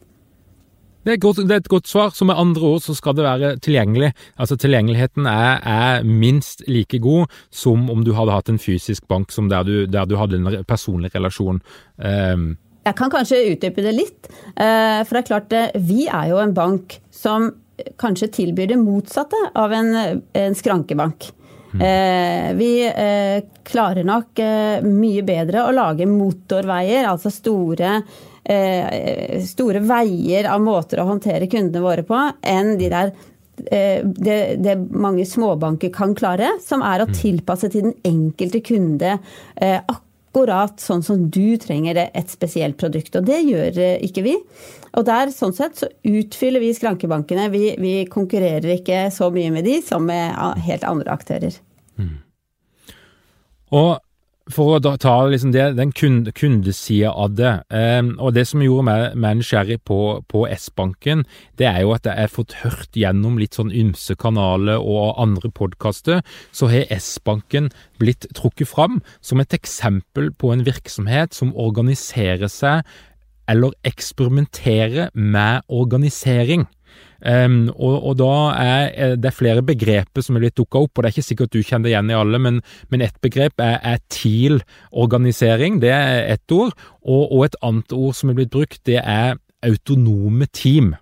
Det 1.05 1.13
er, 1.13 1.21
godt, 1.21 1.43
det 1.45 1.53
er, 1.53 1.61
et 1.61 1.69
godt 1.69 1.89
svar. 1.89 2.15
Så 2.17 2.25
med 2.25 2.39
andre 2.41 2.65
ord 2.65 2.81
så 2.81 2.95
skal 2.97 3.17
det 3.17 3.27
være 3.27 3.55
tilgjengelig. 3.61 4.13
Altså 4.41 4.57
Tilgjengeligheten 4.57 5.27
er, 5.29 5.61
er 5.61 6.05
minst 6.05 6.65
like 6.69 6.99
god 6.99 7.33
som 7.53 7.91
om 7.93 8.05
du 8.05 8.15
hadde 8.17 8.33
hatt 8.33 8.49
en 8.49 8.61
fysisk 8.61 9.05
bank 9.09 9.33
som 9.33 9.51
der 9.53 9.67
du, 9.69 9.75
der 9.85 10.09
du 10.09 10.17
hadde 10.17 10.41
en 10.41 10.65
personlig 10.69 11.13
relasjon. 11.15 11.61
Um. 11.99 12.55
Jeg 12.85 12.97
kan 12.97 13.13
kanskje 13.13 13.45
utdype 13.53 13.85
det 13.85 13.95
litt. 13.97 14.33
Eh, 14.57 15.01
for 15.05 15.17
det 15.17 15.23
er 15.23 15.29
klart, 15.29 15.53
eh, 15.57 15.77
vi 15.81 16.05
er 16.05 16.33
jo 16.33 16.41
en 16.41 16.57
bank 16.57 16.99
som 17.13 17.51
kanskje 18.01 18.31
tilbyr 18.41 18.69
det 18.73 18.81
motsatte 18.81 19.39
av 19.57 19.73
en, 19.73 20.21
en 20.37 20.57
skrankebank. 20.57 21.31
Mm. 21.75 22.59
Vi 22.59 22.71
klarer 23.67 24.07
nok 24.07 24.39
mye 24.87 25.25
bedre 25.27 25.65
å 25.67 25.73
lage 25.75 26.07
motorveier, 26.07 27.09
altså 27.11 27.33
store 27.35 27.97
Eh, 28.45 29.41
store 29.41 29.81
veier 29.81 30.45
av 30.53 30.61
måter 30.61 31.01
å 31.01 31.07
håndtere 31.09 31.47
kundene 31.49 31.81
våre 31.81 32.03
på 32.05 32.19
enn 32.45 32.75
de 32.77 32.91
der 32.93 33.13
eh, 33.73 34.05
det, 34.05 34.37
det, 34.61 34.75
mange 34.93 35.25
småbanker 35.25 35.89
kan 35.95 36.13
klare, 36.13 36.51
som 36.61 36.85
er 36.85 37.01
å 37.01 37.09
mm. 37.09 37.15
tilpasse 37.23 37.71
til 37.73 37.87
den 37.87 37.95
enkelte 38.05 38.61
kunde 38.61 39.15
eh, 39.17 39.79
akkurat 39.79 40.04
sånn 40.35 41.03
som 41.03 41.29
du 41.31 41.57
trenger 41.59 41.97
et 42.05 42.31
spesielt 42.31 42.77
produkt. 42.81 43.15
Og 43.17 43.25
det 43.25 43.41
gjør 43.47 43.79
ikke 44.05 44.25
vi. 44.27 44.35
Og 44.95 45.05
der, 45.07 45.31
sånn 45.35 45.55
sett, 45.55 45.79
så 45.79 45.89
utfyller 46.07 46.63
vi 46.63 46.75
skrankebankene. 46.75 47.49
Vi, 47.51 47.75
vi 47.79 47.95
konkurrerer 48.07 48.77
ikke 48.77 49.11
så 49.15 49.31
mye 49.35 49.51
med 49.55 49.65
de 49.65 49.81
som 49.83 50.05
med 50.07 50.35
helt 50.67 50.85
andre 50.87 51.15
aktører. 51.15 51.57
Mm. 51.99 52.19
Og 53.75 53.99
for 54.53 54.77
å 54.77 54.97
ta 55.01 55.15
liksom 55.31 55.55
det, 55.55 55.71
den 55.79 55.93
kunde, 55.97 56.33
kundesida 56.37 57.13
av 57.17 57.37
det, 57.39 57.53
um, 57.73 58.11
og 58.21 58.35
det 58.37 58.45
som 58.51 58.61
gjorde 58.61 58.85
meg, 58.89 59.05
meg 59.17 59.39
nysgjerrig 59.39 59.79
på, 59.89 59.99
på 60.29 60.45
S-banken, 60.53 61.25
det 61.61 61.69
er 61.71 61.81
jo 61.85 61.95
at 61.97 62.05
jeg 62.09 62.27
har 62.27 62.33
fått 62.33 62.59
hørt 62.61 62.99
gjennom 62.99 63.39
litt 63.41 63.57
sånn 63.57 63.73
ymse 63.73 64.17
kanaler 64.21 64.83
og 64.83 65.17
andre 65.23 65.49
podkaster, 65.55 66.21
så 66.53 66.69
har 66.73 66.93
S-banken 66.93 67.71
blitt 68.03 68.29
trukket 68.37 68.69
fram 68.69 69.01
som 69.25 69.41
et 69.41 69.57
eksempel 69.57 70.31
på 70.37 70.53
en 70.53 70.67
virksomhet 70.69 71.33
som 71.37 71.57
organiserer 71.57 72.51
seg 72.53 72.85
eller 73.49 73.77
eksperimenterer 73.85 75.13
med 75.15 75.65
organisering. 75.69 76.65
Um, 77.25 77.71
og, 77.73 77.95
og, 78.11 78.15
da 78.21 78.33
er 78.61 79.15
det 79.17 79.33
flere 79.33 79.63
begreper 79.65 80.25
som 80.25 80.37
er 80.37 80.45
blitt 80.45 80.59
dukka 80.59 80.83
opp, 80.85 80.93
og 80.93 81.05
det 81.05 81.09
er 81.09 81.15
ikke 81.15 81.29
sikkert 81.29 81.55
du 81.55 81.63
kjenner 81.65 81.89
igjen 81.89 82.11
i 82.13 82.19
alle, 82.19 82.41
men, 82.43 82.59
men 82.93 83.05
ett 83.07 83.17
begrep 83.25 83.63
er, 83.65 83.79
er 83.81 84.03
TIL-organisering, 84.13 85.81
det 85.81 85.95
er 85.95 86.29
ett 86.35 86.53
ord. 86.53 86.75
Og, 87.01 87.23
og, 87.31 87.47
et 87.47 87.57
annet 87.65 87.97
ord 87.97 88.13
som 88.19 88.33
er 88.33 88.39
blitt 88.41 88.53
brukt, 88.53 88.83
det 88.85 89.01
er 89.01 89.39
autonome 89.65 90.51
team. 90.53 90.93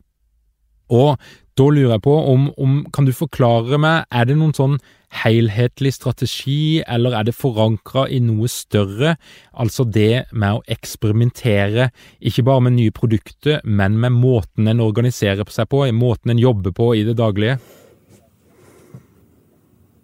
Og 0.93 1.17
da 1.59 1.69
lurer 1.69 1.95
jeg 1.97 2.05
på 2.07 2.15
om, 2.33 2.49
om 2.57 2.79
Kan 2.95 3.05
du 3.09 3.13
forklare 3.13 3.79
meg, 3.81 4.07
er 4.11 4.29
det 4.29 4.39
noen 4.41 4.55
sånn 4.57 4.79
helhetlig 5.13 5.93
strategi, 5.93 6.81
eller 6.89 7.19
er 7.19 7.27
det 7.29 7.35
forankra 7.37 8.07
i 8.09 8.21
noe 8.25 8.49
større, 8.49 9.17
altså 9.53 9.85
det 9.85 10.25
med 10.33 10.57
å 10.57 10.63
eksperimentere, 10.73 11.91
ikke 12.25 12.47
bare 12.49 12.65
med 12.69 12.79
nye 12.79 12.95
produkter, 12.97 13.61
men 13.65 13.99
med 14.01 14.17
måten 14.17 14.71
en 14.73 14.81
organiserer 14.81 15.45
seg 15.53 15.69
på, 15.69 15.85
måten 15.93 16.33
en 16.33 16.41
jobber 16.41 16.73
på 16.77 16.95
i 16.97 17.05
det 17.05 17.19
daglige? 17.21 17.59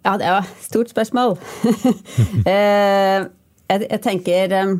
Ja, 0.05 0.15
det 0.17 0.29
var 0.29 0.45
et 0.45 0.63
stort 0.69 0.93
spørsmål. 0.93 1.37
Eh, 2.49 3.25
jeg 3.69 3.99
tenker 4.01 4.53
eh, 4.57 4.71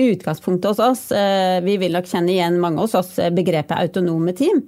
utgangspunktet 0.00 0.70
hos 0.70 0.78
oss, 0.80 1.02
eh, 1.12 1.58
vi 1.64 1.74
vil 1.82 1.92
nok 1.92 2.08
kjenne 2.08 2.32
igjen 2.32 2.56
mange 2.62 2.80
hos 2.80 2.94
oss 2.96 3.18
begrepet 3.34 3.76
autonome 3.76 4.32
team. 4.36 4.62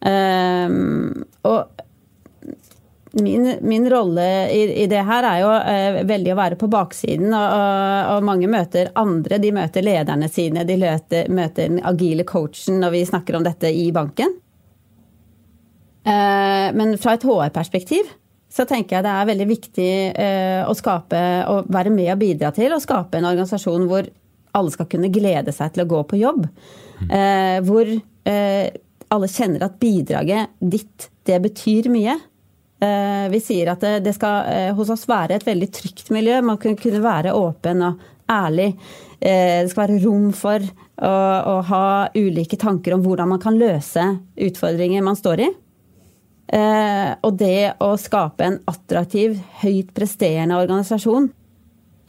Og 0.00 1.58
Min, 3.12 3.56
min 3.60 3.90
rolle 3.90 4.50
i, 4.50 4.82
i, 4.82 4.86
det 4.86 5.00
her 5.02 5.26
er 5.26 5.38
jo 5.42 5.48
eh, 5.50 5.96
veldig 6.06 6.30
å 6.30 6.36
være 6.38 6.58
på 6.60 6.68
baksiden. 6.70 7.32
Og, 7.34 7.54
og, 8.14 8.26
mange 8.26 8.46
møter 8.50 8.92
andre. 8.98 9.40
De 9.42 9.50
møter 9.54 9.82
lederne 9.82 10.28
sine, 10.30 10.62
de 10.66 10.76
møter, 10.78 11.26
møter 11.26 11.66
den 11.66 11.80
agile 11.90 12.22
coachen 12.28 12.78
når 12.78 12.94
vi 12.94 13.00
snakker 13.08 13.38
om 13.38 13.46
dette 13.46 13.72
i 13.74 13.88
banken. 13.94 14.36
Eh, 16.06 16.68
men 16.78 16.94
fra 17.02 17.16
et 17.16 17.26
HR-perspektiv 17.26 18.12
så 18.50 18.66
tenker 18.66 18.96
jeg 18.96 19.06
det 19.06 19.14
er 19.14 19.28
veldig 19.28 19.48
viktig 19.50 19.90
eh, 20.10 20.62
å 20.66 20.74
skape 20.78 21.24
og 21.50 21.68
være 21.70 21.90
med 21.94 22.12
og 22.14 22.22
bidra 22.22 22.50
til 22.54 22.74
å 22.74 22.80
skape 22.82 23.18
en 23.18 23.28
organisasjon 23.28 23.90
hvor 23.90 24.06
alle 24.58 24.74
skal 24.74 24.88
kunne 24.90 25.10
glede 25.14 25.54
seg 25.54 25.74
til 25.74 25.84
å 25.84 25.90
gå 25.90 26.04
på 26.10 26.18
jobb. 26.18 26.46
Eh, 27.10 27.58
hvor 27.66 27.90
eh, 27.90 28.70
alle 29.10 29.28
kjenner 29.30 29.66
at 29.66 29.78
bidraget 29.80 30.56
ditt, 30.60 31.10
det 31.26 31.40
betyr 31.42 31.90
mye. 31.92 32.16
Eh, 32.80 33.26
vi 33.32 33.40
sier 33.44 33.72
at 33.72 33.84
det 34.00 34.14
skal 34.16 34.46
eh, 34.48 34.70
hos 34.76 34.92
oss 34.94 35.04
være 35.10 35.36
et 35.36 35.46
veldig 35.46 35.68
trygt 35.74 36.12
miljø. 36.14 36.38
Man 36.46 36.60
kan 36.60 36.78
kunne 36.80 37.02
være 37.04 37.34
åpen 37.36 37.82
og 37.84 38.04
ærlig. 38.30 38.70
Eh, 39.18 39.60
det 39.64 39.72
skal 39.72 39.84
være 39.84 39.98
rom 40.04 40.30
for 40.36 40.64
å, 40.64 41.10
å 41.10 41.56
ha 41.68 41.84
ulike 42.16 42.56
tanker 42.60 42.96
om 42.96 43.04
hvordan 43.04 43.34
man 43.34 43.42
kan 43.42 43.58
løse 43.60 44.06
utfordringer 44.48 45.04
man 45.04 45.18
står 45.18 45.44
i. 45.48 45.50
Og 46.50 47.36
det 47.38 47.76
å 47.78 47.92
skape 47.94 48.42
en 48.42 48.56
attraktiv, 48.66 49.36
høyt 49.60 49.92
presterende 49.94 50.56
organisasjon 50.58 51.28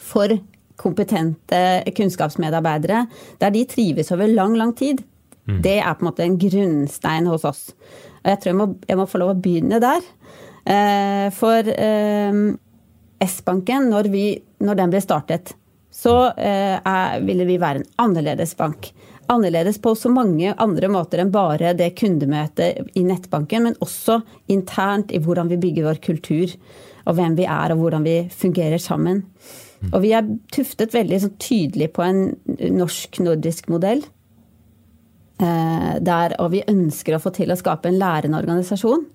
for 0.01 0.33
kompetente 0.81 1.59
kunnskapsmedarbeidere, 1.93 3.03
der 3.37 3.53
de 3.53 3.61
trives 3.69 4.09
over 4.15 4.31
lang, 4.33 4.55
lang 4.57 4.73
tid, 4.73 5.03
mm. 5.47 5.59
det 5.65 5.77
er 5.79 5.93
på 5.95 6.05
en 6.05 6.09
måte 6.09 6.25
en 6.25 6.39
grunnstein 6.41 7.29
hos 7.31 7.45
oss. 7.47 7.69
Og 8.21 8.33
jeg 8.33 8.41
tror 8.41 8.51
jeg 8.51 8.59
må, 8.59 8.67
jeg 8.89 8.99
må 8.99 9.07
få 9.09 9.21
lov 9.21 9.33
å 9.33 9.39
begynne 9.41 9.81
der. 9.81 10.03
Eh, 10.65 11.27
for 11.33 11.71
eh, 11.73 12.41
S-banken, 13.21 13.89
når, 13.89 14.09
når, 14.61 14.77
den 14.77 14.93
ble 14.93 15.01
startet, 15.03 15.55
så 15.91 16.15
eh, 16.37 16.77
er, 16.77 17.23
ville 17.25 17.47
vi 17.49 17.59
være 17.61 17.81
en 17.81 17.89
annerledes 18.05 18.53
bank. 18.59 18.91
Annerledes 19.31 19.79
på 19.81 19.93
så 19.95 20.11
mange 20.11 20.53
andre 20.59 20.89
måter 20.91 21.21
enn 21.23 21.33
bare 21.33 21.73
det 21.77 21.93
kundemøtet 21.99 22.95
i 22.99 23.03
nettbanken, 23.07 23.67
men 23.67 23.81
også 23.83 24.19
internt 24.51 25.13
i 25.15 25.21
hvordan 25.23 25.51
vi 25.51 25.59
bygger 25.61 25.87
vår 25.87 26.01
kultur, 26.03 26.55
og 27.07 27.17
hvem 27.17 27.35
vi 27.39 27.47
er, 27.49 27.73
og 27.73 27.81
hvordan 27.81 28.05
vi 28.05 28.15
fungerer 28.29 28.81
sammen. 28.81 29.23
Og 29.89 30.01
vi 30.03 30.11
er 30.13 30.27
tuftet 30.53 30.93
veldig 30.93 31.21
sånn, 31.23 31.37
tydelig 31.41 31.87
på 31.95 32.03
en 32.05 32.19
norsk-nordisk 32.77 33.71
modell. 33.73 34.03
Der, 35.41 36.35
og 36.37 36.51
vi 36.53 36.61
ønsker 36.69 37.15
å 37.17 37.21
få 37.23 37.31
til 37.33 37.49
å 37.49 37.57
skape 37.57 37.89
en 37.89 37.97
lærende 37.97 38.37
organisasjon. 38.37 39.07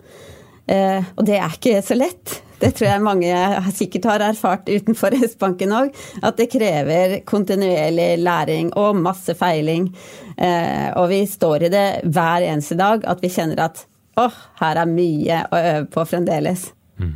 Eh, 0.66 1.04
og 1.14 1.26
det 1.26 1.38
er 1.38 1.54
ikke 1.54 1.80
så 1.84 1.96
lett. 1.96 2.40
Det 2.58 2.72
tror 2.74 2.88
jeg 2.88 3.04
mange 3.04 3.40
sikkert 3.76 4.08
har 4.10 4.24
erfart 4.30 4.70
utenfor 4.70 5.14
S-banken 5.28 5.74
òg. 5.76 5.92
At 6.26 6.38
det 6.40 6.48
krever 6.52 7.18
kontinuerlig 7.28 8.14
læring 8.22 8.72
og 8.78 8.98
masse 8.98 9.36
feiling. 9.38 9.90
Eh, 10.36 10.88
og 10.96 11.10
vi 11.12 11.22
står 11.28 11.68
i 11.68 11.72
det 11.72 11.86
hver 12.08 12.48
eneste 12.48 12.78
dag 12.78 13.06
at 13.08 13.22
vi 13.22 13.32
kjenner 13.32 13.68
at 13.68 13.84
åh, 14.20 14.42
her 14.62 14.82
er 14.82 14.90
mye 14.90 15.44
å 15.52 15.60
øve 15.60 15.86
på 15.92 16.06
fremdeles. 16.08 16.70
Mm. 16.98 17.14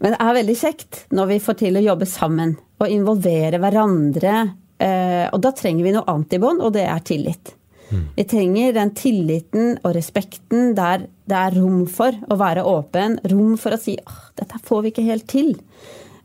Men 0.00 0.14
det 0.14 0.22
er 0.24 0.40
veldig 0.40 0.58
kjekt 0.62 1.04
når 1.12 1.32
vi 1.34 1.40
får 1.44 1.60
til 1.66 1.76
å 1.76 1.86
jobbe 1.90 2.08
sammen 2.08 2.56
og 2.80 2.88
involvere 2.88 3.60
hverandre. 3.60 4.36
Eh, 4.80 5.26
og 5.28 5.40
da 5.44 5.52
trenger 5.52 5.84
vi 5.84 5.92
noe 5.92 6.08
antibånd, 6.08 6.62
og 6.64 6.72
det 6.78 6.86
er 6.88 7.02
tillit. 7.04 7.56
Mm. 7.90 8.04
Vi 8.16 8.24
trenger 8.30 8.74
den 8.76 8.92
tilliten 8.94 9.72
og 9.82 9.94
respekten 9.96 10.74
der 10.78 11.08
det 11.30 11.38
er 11.38 11.56
rom 11.58 11.84
for 11.90 12.14
å 12.30 12.38
være 12.38 12.66
åpen, 12.66 13.18
rom 13.30 13.56
for 13.60 13.74
å 13.74 13.80
si 13.80 13.96
at 13.98 14.30
dette 14.40 14.60
får 14.66 14.84
vi 14.84 14.92
ikke 14.94 15.06
helt 15.06 15.26
til. 15.30 15.52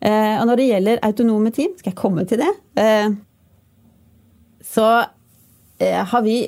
Eh, 0.05 0.35
og 0.39 0.45
når 0.49 0.61
det 0.61 0.69
gjelder 0.69 1.01
autonome 1.05 1.53
team, 1.55 1.73
skal 1.79 1.91
jeg 1.91 1.99
komme 1.99 2.25
til 2.29 2.41
det, 2.41 2.51
eh, 2.81 3.09
så 4.65 4.87
eh, 5.79 6.01
har 6.05 6.25
vi 6.25 6.39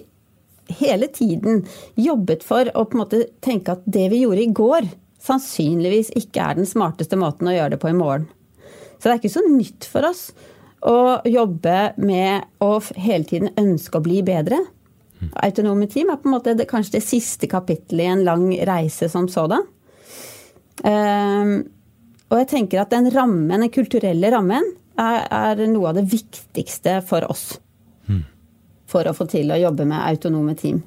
hele 0.77 1.07
tiden 1.13 1.63
jobbet 1.95 2.43
for 2.45 2.69
å 2.75 2.85
på 2.85 2.97
en 2.97 3.03
måte 3.05 3.21
tenke 3.43 3.77
at 3.77 3.85
det 3.85 4.09
vi 4.11 4.23
gjorde 4.25 4.43
i 4.43 4.55
går, 4.57 4.89
sannsynligvis 5.23 6.11
ikke 6.19 6.43
er 6.43 6.59
den 6.59 6.69
smarteste 6.69 7.17
måten 7.19 7.49
å 7.49 7.55
gjøre 7.55 7.75
det 7.75 7.81
på 7.81 7.91
i 7.91 7.97
morgen. 7.97 8.27
Så 8.97 9.07
det 9.07 9.13
er 9.13 9.19
ikke 9.21 9.37
så 9.37 9.45
nytt 9.45 9.87
for 9.89 10.07
oss 10.09 10.29
å 10.87 11.21
jobbe 11.27 11.77
med 11.97 12.47
å 12.63 12.77
hele 12.97 13.25
tiden 13.27 13.53
ønske 13.57 13.99
å 13.99 14.05
bli 14.05 14.21
bedre. 14.25 14.59
Autonome 15.43 15.87
team 15.89 16.11
er 16.11 16.19
på 16.21 16.29
en 16.29 16.35
måte 16.35 16.53
det, 16.57 16.67
kanskje 16.69 16.97
det 16.97 17.05
siste 17.05 17.49
kapittelet 17.49 18.05
i 18.05 18.11
en 18.11 18.23
lang 18.27 18.47
reise 18.69 19.09
som 19.09 19.27
sådan. 19.31 19.65
Um, 20.85 21.53
og 22.27 22.41
jeg 22.43 22.49
tenker 22.51 22.83
at 22.83 22.91
den 22.93 23.09
rammen, 23.13 23.55
den 23.55 23.71
kulturelle 23.73 24.29
rammen 24.33 24.73
er, 24.99 25.23
er 25.25 25.63
noe 25.71 25.89
av 25.89 25.97
det 25.97 26.05
viktigste 26.11 26.99
for 27.07 27.25
oss. 27.31 27.45
Mm. 28.07 28.25
For 28.89 29.07
å 29.07 29.15
få 29.17 29.27
til 29.31 29.51
å 29.51 29.59
jobbe 29.61 29.87
med 29.87 30.03
autonome 30.03 30.57
team. 30.59 30.83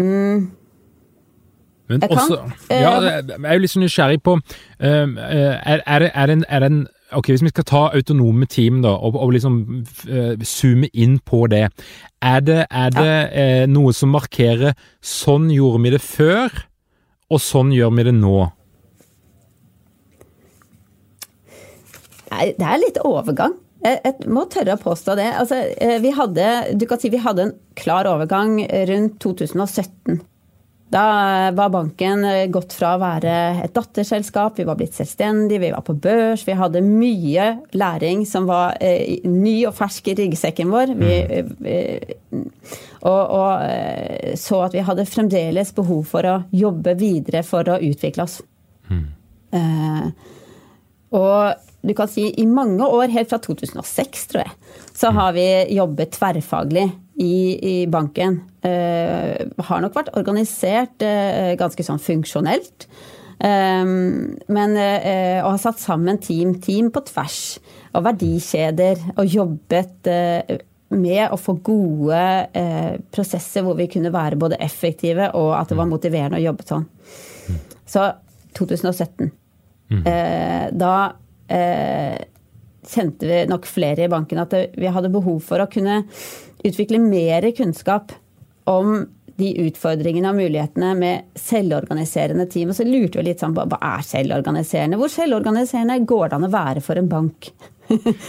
Mm. 0.00 0.50
Men 1.92 2.02
jeg 2.02 2.12
også, 2.14 2.38
kan. 2.40 2.52
Ja, 2.72 2.92
jeg 3.04 3.38
er 3.38 3.56
jo 3.56 3.62
litt 3.62 3.72
så 3.72 3.80
nysgjerrig 3.82 4.22
på 4.24 4.36
er, 4.80 5.82
er, 5.84 6.06
er, 6.08 6.32
en, 6.32 6.44
er 6.48 6.66
en 6.66 6.78
Ok, 7.18 7.28
Hvis 7.32 7.44
vi 7.44 7.52
skal 7.52 7.66
ta 7.68 7.82
autonome 7.92 8.46
team 8.46 8.80
da, 8.84 8.94
og, 8.96 9.16
og 9.20 9.34
liksom 9.36 9.60
uh, 10.08 10.34
zoome 10.46 10.88
inn 10.92 11.18
på 11.24 11.44
det, 11.52 11.66
er 12.22 12.40
det, 12.44 12.64
er 12.70 12.94
det 12.94 13.12
ja. 13.12 13.46
uh, 13.62 13.70
noe 13.70 13.92
som 13.96 14.12
markerer 14.14 14.76
sånn 15.04 15.50
gjorde 15.52 15.82
vi 15.84 15.94
det 15.94 16.02
før, 16.04 16.64
og 17.32 17.42
sånn 17.42 17.72
gjør 17.74 17.94
vi 17.98 18.06
det 18.08 18.16
nå? 18.16 18.38
Nei, 22.32 22.48
det 22.56 22.64
er 22.64 22.80
litt 22.80 22.98
overgang. 23.04 23.58
Jeg, 23.82 23.98
jeg 24.06 24.32
må 24.32 24.46
tørre 24.50 24.76
å 24.76 24.80
påstå 24.80 25.16
det. 25.18 25.28
Altså, 25.36 25.58
eh, 25.74 25.98
vi, 26.00 26.12
hadde, 26.16 26.48
du 26.78 26.86
kan 26.88 27.00
si 27.02 27.10
vi 27.12 27.20
hadde 27.20 27.48
en 27.48 27.56
klar 27.78 28.08
overgang 28.08 28.60
rundt 28.88 29.18
2017. 29.24 30.20
Da 30.92 31.50
var 31.56 31.70
banken 31.72 32.24
eh, 32.24 32.46
gått 32.52 32.74
fra 32.76 32.94
å 32.96 33.00
være 33.00 33.34
et 33.64 33.72
datterselskap, 33.72 34.58
vi 34.60 34.66
var 34.68 34.76
blitt 34.76 34.92
selvstendige, 34.92 35.62
vi 35.62 35.70
var 35.72 35.84
på 35.86 35.94
børs. 35.96 36.44
Vi 36.44 36.56
hadde 36.58 36.82
mye 36.84 37.46
læring 37.72 38.26
som 38.28 38.44
var 38.50 38.76
eh, 38.76 39.22
ny 39.24 39.54
og 39.70 39.76
fersk 39.78 40.10
i 40.12 40.16
ryggsekken 40.18 40.68
vår. 40.72 40.92
Vi, 41.00 41.14
mm. 41.32 41.54
eh, 41.64 42.42
og, 43.08 43.22
og, 43.22 43.64
eh, 43.64 44.34
så 44.36 44.60
at 44.66 44.76
vi 44.76 44.84
hadde 44.84 45.08
fremdeles 45.08 45.72
behov 45.76 46.04
for 46.12 46.28
å 46.28 46.36
jobbe 46.52 46.96
videre 47.00 47.40
for 47.46 47.72
å 47.72 47.80
utvikle 47.80 48.26
oss. 48.28 48.42
Mm. 48.92 49.06
Eh, 49.56 50.34
og 51.16 51.68
du 51.82 51.94
kan 51.96 52.10
si 52.10 52.28
i 52.36 52.44
mange 52.46 52.84
år, 52.84 53.08
helt 53.16 53.32
fra 53.32 53.40
2006, 53.40 54.28
tror 54.28 54.44
jeg, 54.44 54.76
så 54.92 55.08
mm. 55.08 55.16
har 55.22 55.32
vi 55.40 55.48
jobbet 55.78 56.12
tverrfaglig 56.18 56.90
i, 57.14 57.58
i 57.82 57.86
banken. 57.90 58.40
Uh, 58.64 59.36
har 59.66 59.82
nok 59.82 59.96
vært 59.96 60.12
organisert 60.18 61.04
uh, 61.04 61.52
ganske 61.60 61.84
sånn 61.84 62.02
funksjonelt. 62.02 62.86
Um, 63.42 64.36
men 64.52 64.76
uh, 64.78 65.42
ha 65.42 65.50
har 65.50 65.60
satt 65.60 65.80
sammen 65.82 66.20
team, 66.22 66.56
team 66.62 66.92
på 66.94 67.02
tvers 67.08 67.40
og 67.92 68.06
verdikjeder. 68.06 69.02
Og 69.16 69.28
jobbet 69.28 70.10
med 70.92 71.24
å 71.32 71.38
få 71.40 71.54
gode 71.64 72.22
prosesser 73.16 73.64
hvor 73.64 73.78
vi 73.78 73.86
kunne 73.88 74.12
være 74.12 74.36
både 74.36 74.58
effektive 74.60 75.30
og 75.40 75.54
at 75.56 75.70
det 75.72 75.78
var 75.78 75.88
motiverende 75.88 76.36
å 76.36 76.44
jobbe 76.44 76.66
sånn. 76.68 76.84
Så 77.88 78.04
2017. 78.58 79.30
Mm. 79.92 80.04
da 80.80 80.96
kjente 82.88 83.28
vi 83.28 83.40
nok 83.48 83.66
flere 83.68 84.04
i 84.04 84.12
banken 84.12 84.40
at 84.40 84.54
vi 84.76 84.92
hadde 84.92 85.12
behov 85.12 85.40
for 85.44 85.64
å 85.64 85.68
kunne 85.72 86.02
utvikle 86.66 87.00
mer 87.02 87.48
kunnskap 87.56 88.14
om 88.70 89.04
de 89.40 89.50
utfordringene 89.64 90.30
og 90.30 90.38
mulighetene 90.38 90.92
med 90.98 91.38
selvorganiserende 91.38 92.46
team. 92.52 92.72
Og 92.72 92.78
så 92.78 92.86
lurte 92.86 93.20
vi 93.20 93.30
litt 93.30 93.42
sånn 93.42 93.56
hva 93.56 93.66
er 93.78 94.04
selvorganiserende? 94.06 94.98
Hvor 95.00 95.12
selvorganiserende 95.12 96.02
går 96.08 96.28
det 96.28 96.38
an 96.38 96.48
å 96.48 96.52
være 96.52 96.84
for 96.84 97.00
en 97.00 97.10
bank? 97.10 97.52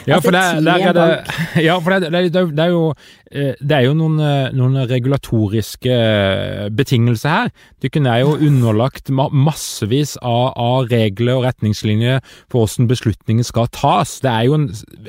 ja, 0.10 0.18
for, 0.24 0.34
det, 0.34 0.42
der 0.66 0.88
er 0.90 0.96
det, 0.98 1.08
ja, 1.68 1.78
for 1.80 1.94
det, 2.00 2.10
er 2.10 2.72
jo, 2.74 2.88
det 3.34 3.74
er 3.74 3.88
jo 3.88 3.96
noen, 3.98 4.20
eh, 4.22 4.52
noen, 4.54 4.76
regulatoriske 4.86 5.90
eh, 5.90 6.68
betingelser 6.70 7.32
her. 7.34 7.52
Dere 7.82 8.04
er 8.12 8.20
jo 8.22 8.36
underlagt 8.38 9.10
massevis 9.10 10.16
av, 10.22 10.54
av, 10.54 10.86
regler 10.92 11.40
og 11.40 11.48
retningslinjer 11.48 12.22
for 12.52 12.64
hvordan 12.64 12.90
beslutninger 12.92 13.48
skal 13.48 13.72
tas. 13.74 14.20
Det 14.22 14.30
er 14.30 14.46
jo 14.50 14.60
en 14.60 14.68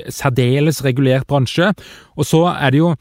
særdeles 0.09 0.81
regulert 0.85 1.27
bransje. 1.29 1.69
Og 2.15 2.25
så 2.25 2.41
er 2.53 2.71
det 2.71 2.79
jo 2.79 2.93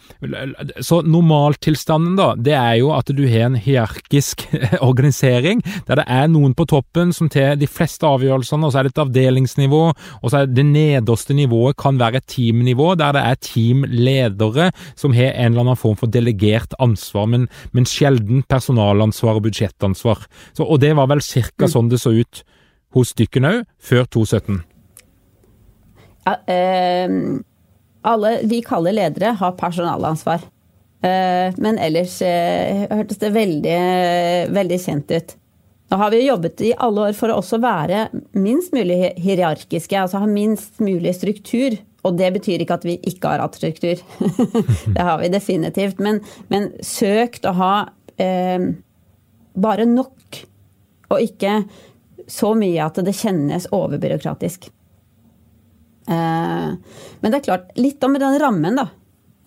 Så 0.83 1.01
normaltilstanden, 1.07 2.17
da, 2.19 2.35
det 2.35 2.55
er 2.57 2.75
jo 2.81 2.91
at 2.95 3.11
du 3.15 3.23
har 3.29 3.47
en 3.47 3.57
hierarkisk 3.57 4.45
organisering, 4.89 5.63
der 5.87 6.01
det 6.01 6.05
er 6.11 6.29
noen 6.29 6.55
på 6.57 6.67
toppen 6.69 7.13
som 7.15 7.31
tar 7.31 7.55
de 7.61 7.69
fleste 7.71 8.07
avgjørelsene, 8.07 8.67
og 8.67 8.73
så 8.73 8.81
er 8.81 8.89
det 8.89 8.95
et 8.95 9.03
avdelingsnivå, 9.05 9.83
og 9.95 10.31
så 10.31 10.43
er 10.43 10.49
det 10.49 10.59
det 10.59 10.67
nederste 10.67 11.37
nivået 11.37 11.79
kan 11.81 11.99
være 12.01 12.21
et 12.21 12.29
teamnivå, 12.35 12.95
der 12.99 13.15
det 13.15 13.23
er 13.23 13.41
teamledere 13.41 14.71
som 14.99 15.14
har 15.17 15.33
en 15.33 15.53
eller 15.53 15.65
annen 15.65 15.81
form 15.81 15.97
for 16.01 16.13
delegert 16.13 16.75
ansvar, 16.83 17.29
men, 17.31 17.49
men 17.73 17.89
sjelden 17.89 18.45
personalansvar 18.51 19.39
og 19.39 19.47
budsjettansvar. 19.49 20.27
Så, 20.53 20.67
og 20.67 20.81
det 20.83 20.95
var 20.99 21.11
vel 21.13 21.25
cirka 21.25 21.69
mm. 21.69 21.73
sånn 21.77 21.91
det 21.93 22.03
så 22.03 22.15
ut 22.15 22.45
hos 22.95 23.15
dykken 23.19 23.49
òg, 23.49 23.61
før 23.83 24.07
2017? 24.17 24.63
Ja, 26.25 26.39
eh, 26.49 27.15
alle 28.05 28.35
vi 28.49 28.61
kaller 28.65 28.97
ledere 28.97 29.35
har 29.41 29.57
personalansvar. 29.59 30.45
Eh, 31.05 31.55
men 31.61 31.79
ellers 31.83 32.21
eh, 32.25 32.85
hørtes 32.91 33.21
det 33.21 33.33
veldig, 33.35 33.81
veldig 34.55 34.79
kjent 34.81 35.11
ut. 35.13 35.35
Nå 35.93 35.99
har 36.01 36.13
vi 36.15 36.23
jobbet 36.25 36.63
i 36.65 36.73
alle 36.81 37.11
år 37.11 37.17
for 37.17 37.31
å 37.31 37.41
også 37.43 37.61
være 37.63 38.07
minst 38.41 38.73
mulig 38.75 39.13
hierarkiske, 39.21 39.99
altså 40.01 40.23
ha 40.23 40.29
minst 40.29 40.81
mulig 40.83 41.13
struktur. 41.19 41.77
Og 42.05 42.19
det 42.19 42.31
betyr 42.37 42.63
ikke 42.63 42.77
at 42.77 42.87
vi 42.87 42.99
ikke 43.09 43.33
har 43.33 43.43
hatt 43.45 43.57
struktur. 43.59 44.01
det 44.95 45.07
har 45.09 45.21
vi 45.23 45.33
definitivt. 45.33 46.03
Men, 46.05 46.21
men 46.53 46.71
søkt 46.85 47.49
å 47.49 47.55
ha 47.57 47.75
eh, 48.21 48.71
bare 49.55 49.87
nok, 49.89 50.41
og 51.13 51.21
ikke 51.23 51.63
så 52.31 52.55
mye 52.57 52.85
at 52.85 53.01
det 53.05 53.17
kjennes 53.17 53.69
overbyråkratisk. 53.75 54.69
Eh, 56.09 56.69
men 57.21 57.33
det 57.33 57.41
er 57.41 57.47
klart, 57.47 57.73
litt 57.81 58.05
om 58.05 58.17
den 58.21 58.39
rammen, 58.43 58.81
da. 58.81 58.89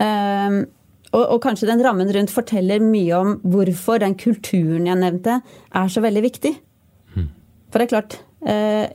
Eh, 0.01 0.63
og, 1.13 1.23
og, 1.23 1.37
kanskje 1.43 1.69
den 1.69 1.81
rammen 1.85 2.09
rundt 2.13 2.33
forteller 2.33 2.83
mye 2.83 3.17
om 3.17 3.35
hvorfor 3.47 4.01
den 4.03 4.17
kulturen 4.19 4.89
jeg 4.89 4.99
nevnte, 4.99 5.39
er 5.71 5.91
så 5.91 6.03
veldig 6.03 6.23
viktig. 6.25 6.53
Mm. 7.15 7.29
For 7.69 7.79
det 7.79 7.87
er 7.87 7.93
klart, 7.93 8.17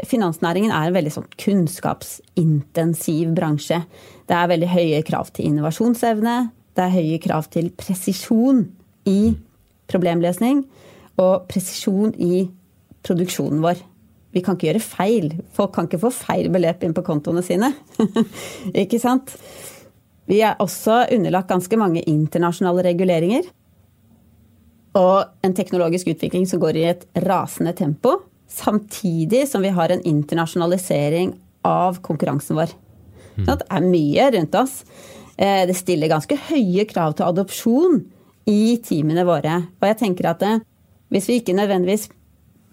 finansnæringen 0.08 0.72
er 0.72 0.88
en 0.88 0.96
veldig 0.96 1.12
sånn 1.12 1.28
kunnskapsintensiv 1.40 3.34
bransje. 3.36 3.82
Det 4.28 4.36
er 4.36 4.50
veldig 4.52 4.70
høye 4.72 5.02
krav 5.06 5.32
til 5.36 5.50
innovasjonsevne. 5.50 6.36
Det 6.72 6.84
er 6.86 6.94
høye 6.94 7.18
krav 7.20 7.50
til 7.52 7.68
presisjon 7.76 8.64
i 9.08 9.34
problemløsning. 9.92 10.64
Og 11.20 11.48
presisjon 11.50 12.14
i 12.16 12.46
produksjonen 13.04 13.60
vår. 13.64 13.82
Vi 14.32 14.40
kan 14.40 14.56
ikke 14.56 14.70
gjøre 14.70 14.84
feil. 14.84 15.28
Folk 15.52 15.74
kan 15.76 15.88
ikke 15.88 16.00
få 16.06 16.12
feil 16.14 16.48
beløp 16.52 16.86
inn 16.86 16.96
på 16.96 17.04
kontoene 17.04 17.44
sine. 17.44 17.74
ikke 18.84 19.00
sant? 19.02 19.34
Vi 20.30 20.40
er 20.40 20.60
også 20.62 21.02
underlagt 21.12 21.50
ganske 21.50 21.76
mange 21.76 22.04
internasjonale 22.08 22.86
reguleringer. 22.88 23.50
Og 24.96 25.44
en 25.44 25.56
teknologisk 25.56 26.08
utvikling 26.14 26.46
som 26.48 26.60
går 26.62 26.78
i 26.80 26.88
et 26.94 27.04
rasende 27.26 27.74
tempo. 27.76 28.20
Samtidig 28.52 29.46
som 29.48 29.64
vi 29.64 29.72
har 29.72 29.92
en 29.92 30.02
internasjonalisering 30.08 31.32
av 31.64 32.00
konkurransen 32.04 32.58
vår. 32.58 32.74
Mm. 33.36 33.46
Det 33.46 33.68
er 33.70 33.86
mye 33.86 34.26
rundt 34.36 34.58
oss. 34.60 34.82
Eh, 35.36 35.62
det 35.68 35.76
stiller 35.78 36.12
ganske 36.12 36.36
høye 36.50 36.84
krav 36.90 37.16
til 37.16 37.30
adopsjon 37.30 38.02
i 38.50 38.76
teamene 38.84 39.24
våre. 39.24 39.62
Og 39.80 39.88
jeg 39.88 40.00
tenker 40.02 40.28
at 40.30 40.42
det, 40.42 40.52
eh, 40.58 40.66
hvis 41.12 41.28
vi 41.30 41.38
ikke 41.40 41.56
nødvendigvis 41.56 42.10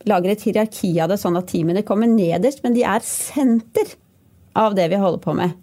lager 0.08 0.32
et 0.32 0.44
hierarki 0.44 0.92
av 1.00 1.12
det, 1.12 1.20
sånn 1.20 1.38
at 1.40 1.48
teamene 1.52 1.84
kommer 1.88 2.08
nederst, 2.08 2.64
men 2.64 2.76
de 2.76 2.84
er 2.88 3.04
senter 3.06 3.96
av 4.56 4.76
det 4.76 4.90
vi 4.92 5.00
holder 5.00 5.24
på 5.24 5.36
med, 5.36 5.56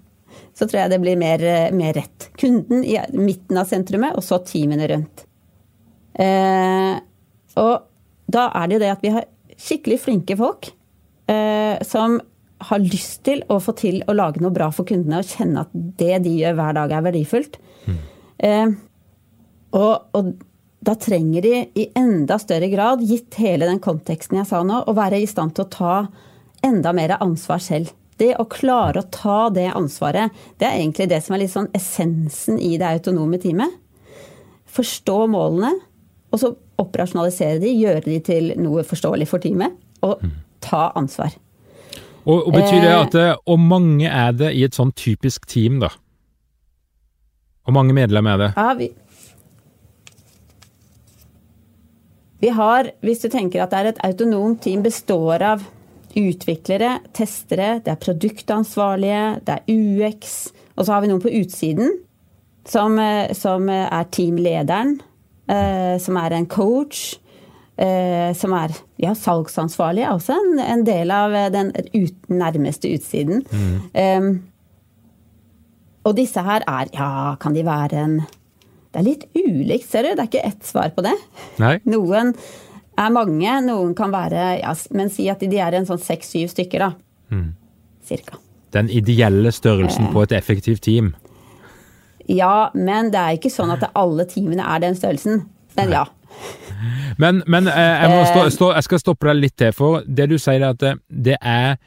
så 0.56 0.66
tror 0.66 0.82
jeg 0.82 0.92
det 0.92 1.00
blir 1.00 1.16
mer, 1.20 1.42
eh, 1.42 1.72
mer 1.72 1.92
rett. 1.96 2.30
Kunden 2.36 2.84
i 2.84 2.98
midten 3.12 3.56
av 3.56 3.68
sentrumet, 3.68 4.16
og 4.16 4.24
så 4.24 4.40
teamene 4.44 4.88
rundt. 4.88 5.24
Eh, 6.16 7.00
og 7.56 7.82
da 8.32 8.50
er 8.54 8.66
det 8.66 8.76
jo 8.76 8.84
det 8.84 8.92
at 8.92 9.02
vi 9.02 9.12
har 9.12 9.26
skikkelig 9.56 10.00
flinke 10.04 10.36
folk 10.38 10.70
eh, 11.30 11.76
som 11.86 12.18
har 12.66 12.80
lyst 12.80 13.22
til 13.28 13.42
å 13.52 13.58
få 13.60 13.74
til 13.76 14.00
å 14.08 14.14
lage 14.16 14.40
noe 14.40 14.54
bra 14.54 14.70
for 14.72 14.88
kundene 14.88 15.20
og 15.20 15.28
kjenne 15.28 15.64
at 15.66 15.72
det 16.00 16.22
de 16.24 16.34
gjør 16.38 16.56
hver 16.56 16.76
dag, 16.78 16.92
er 16.92 17.04
verdifullt. 17.04 17.58
Mm. 17.86 17.98
Eh, 18.48 18.76
og, 19.76 20.16
og, 20.16 20.32
da 20.86 20.94
trenger 21.02 21.42
de 21.42 21.54
i 21.74 21.88
enda 21.98 22.36
større 22.38 22.68
grad, 22.70 23.00
gitt 23.02 23.34
hele 23.42 23.66
den 23.66 23.80
konteksten 23.82 24.38
jeg 24.38 24.46
sa 24.46 24.60
nå, 24.62 24.84
å 24.86 24.96
være 24.96 25.18
i 25.18 25.28
stand 25.28 25.56
til 25.56 25.66
å 25.66 25.72
ta 25.72 25.94
enda 26.64 26.92
mer 26.94 27.16
ansvar 27.18 27.58
selv. 27.64 27.90
Det 28.16 28.30
å 28.38 28.46
klare 28.48 29.02
å 29.02 29.08
ta 29.12 29.48
det 29.52 29.66
ansvaret, 29.74 30.32
det 30.60 30.68
er 30.68 30.78
egentlig 30.78 31.08
det 31.10 31.18
som 31.24 31.34
er 31.34 31.42
litt 31.42 31.52
sånn 31.52 31.72
essensen 31.76 32.60
i 32.62 32.76
det 32.80 32.86
autonome 32.86 33.40
teamet. 33.42 33.74
Forstå 34.76 35.18
målene, 35.32 35.74
og 36.30 36.40
så 36.40 36.52
operasjonalisere 36.82 37.60
de, 37.62 37.72
gjøre 37.72 38.04
de 38.04 38.18
til 38.24 38.52
noe 38.60 38.84
forståelig 38.86 39.28
for 39.30 39.42
teamet, 39.42 39.74
og 40.04 40.22
ta 40.64 40.90
ansvar. 40.98 41.34
Og, 42.26 42.48
og 42.48 42.52
Betyr 42.56 42.82
det 42.82 42.92
at 42.92 43.14
hvor 43.14 43.36
Og 43.54 43.60
mange 43.62 44.10
er 44.10 44.32
det 44.34 44.50
i 44.58 44.64
et 44.66 44.74
sånn 44.74 44.90
typisk 44.98 45.46
team, 45.46 45.78
da? 45.80 45.92
Hvor 47.66 47.74
mange 47.74 47.94
medlemmer 47.94 48.34
er 48.34 48.42
det? 48.42 48.50
Ja, 48.56 48.72
vi, 48.78 48.90
Vi 52.38 52.52
har, 52.52 52.90
hvis 53.00 53.22
du 53.24 53.30
tenker 53.32 53.62
at 53.64 53.72
det 53.72 53.78
er 53.78 53.88
et 53.90 54.02
autonomt 54.04 54.60
team, 54.64 54.82
består 54.84 55.42
av 55.42 55.64
utviklere, 56.16 56.98
testere, 57.16 57.78
det 57.84 57.92
er 57.92 58.00
produktansvarlige, 58.00 59.22
det 59.44 59.56
er 59.56 59.72
UX, 59.72 60.36
og 60.76 60.84
så 60.86 60.94
har 60.94 61.04
vi 61.04 61.10
noen 61.10 61.22
på 61.24 61.32
utsiden 61.40 61.96
som, 62.68 62.98
eh, 63.00 63.32
som 63.36 63.68
er 63.72 64.08
teamlederen, 64.12 64.98
eh, 65.48 65.96
som 66.02 66.18
er 66.20 66.36
en 66.36 66.48
coach, 66.50 67.16
eh, 67.76 68.32
som 68.36 68.54
er 68.56 68.74
ja, 69.02 69.14
salgsansvarlig, 69.16 70.06
også 70.10 70.36
en, 70.36 70.60
en, 70.64 70.84
del 70.86 71.12
av 71.14 71.36
den 71.54 71.72
ut, 71.94 72.28
nærmeste 72.32 72.90
utsiden. 72.96 73.44
Mm. 73.50 73.80
Um, 73.94 74.30
og 76.06 76.14
disse 76.18 76.42
her 76.46 76.62
er 76.70 76.90
Ja, 76.94 77.34
kan 77.40 77.54
de 77.56 77.64
være 77.66 78.04
en 78.04 78.20
Det 78.94 79.02
er 79.02 79.08
litt 79.08 79.26
ulikt, 79.34 79.90
ser 79.90 80.06
du. 80.06 80.14
Det 80.14 80.22
er 80.22 80.30
ikke 80.30 80.46
ett 80.46 80.64
svar 80.64 80.92
på 80.96 81.02
det. 81.04 81.16
Nei. 81.60 81.76
Noen 81.92 82.32
er 82.96 83.12
mange, 83.12 83.58
noen 83.66 83.92
kan 83.96 84.12
være 84.14 84.44
ja, 84.62 84.72
Men 84.96 85.10
si 85.12 85.26
at 85.28 85.42
de 85.44 85.58
er 85.60 85.76
en 85.76 85.88
sånn 85.88 86.00
seks-syv 86.00 86.48
stykker, 86.54 86.86
da. 86.86 87.34
Mm. 87.34 87.50
Cirka. 88.06 88.38
Den 88.72 88.88
ideelle 88.92 89.52
størrelsen 89.52 90.08
eh. 90.08 90.12
på 90.14 90.24
et 90.24 90.32
effektivt 90.36 90.84
team? 90.86 91.12
Ja, 92.28 92.70
men 92.74 93.12
det 93.14 93.20
er 93.20 93.36
ikke 93.38 93.52
sånn 93.52 93.72
at 93.74 93.84
alle 93.94 94.26
teamene 94.30 94.66
er 94.66 94.82
den 94.82 94.96
størrelsen. 94.98 95.44
Men 95.76 95.92
ja. 95.94 96.06
Men, 97.16 97.38
men 97.46 97.64
eh, 97.70 97.72
jeg, 97.72 98.26
stå, 98.28 98.40
eh. 98.44 98.50
stå, 98.52 98.66
jeg, 98.74 98.84
skal 98.84 99.00
stoppe 99.00 99.28
deg 99.30 99.38
litt 99.38 99.54
til, 99.56 99.70
for 99.72 100.02
det 100.04 100.26
du 100.28 100.34
sier 100.36 100.60
er 100.60 100.74
at 100.74 100.82
det, 100.82 100.90
det 101.08 101.36
er 101.40 101.78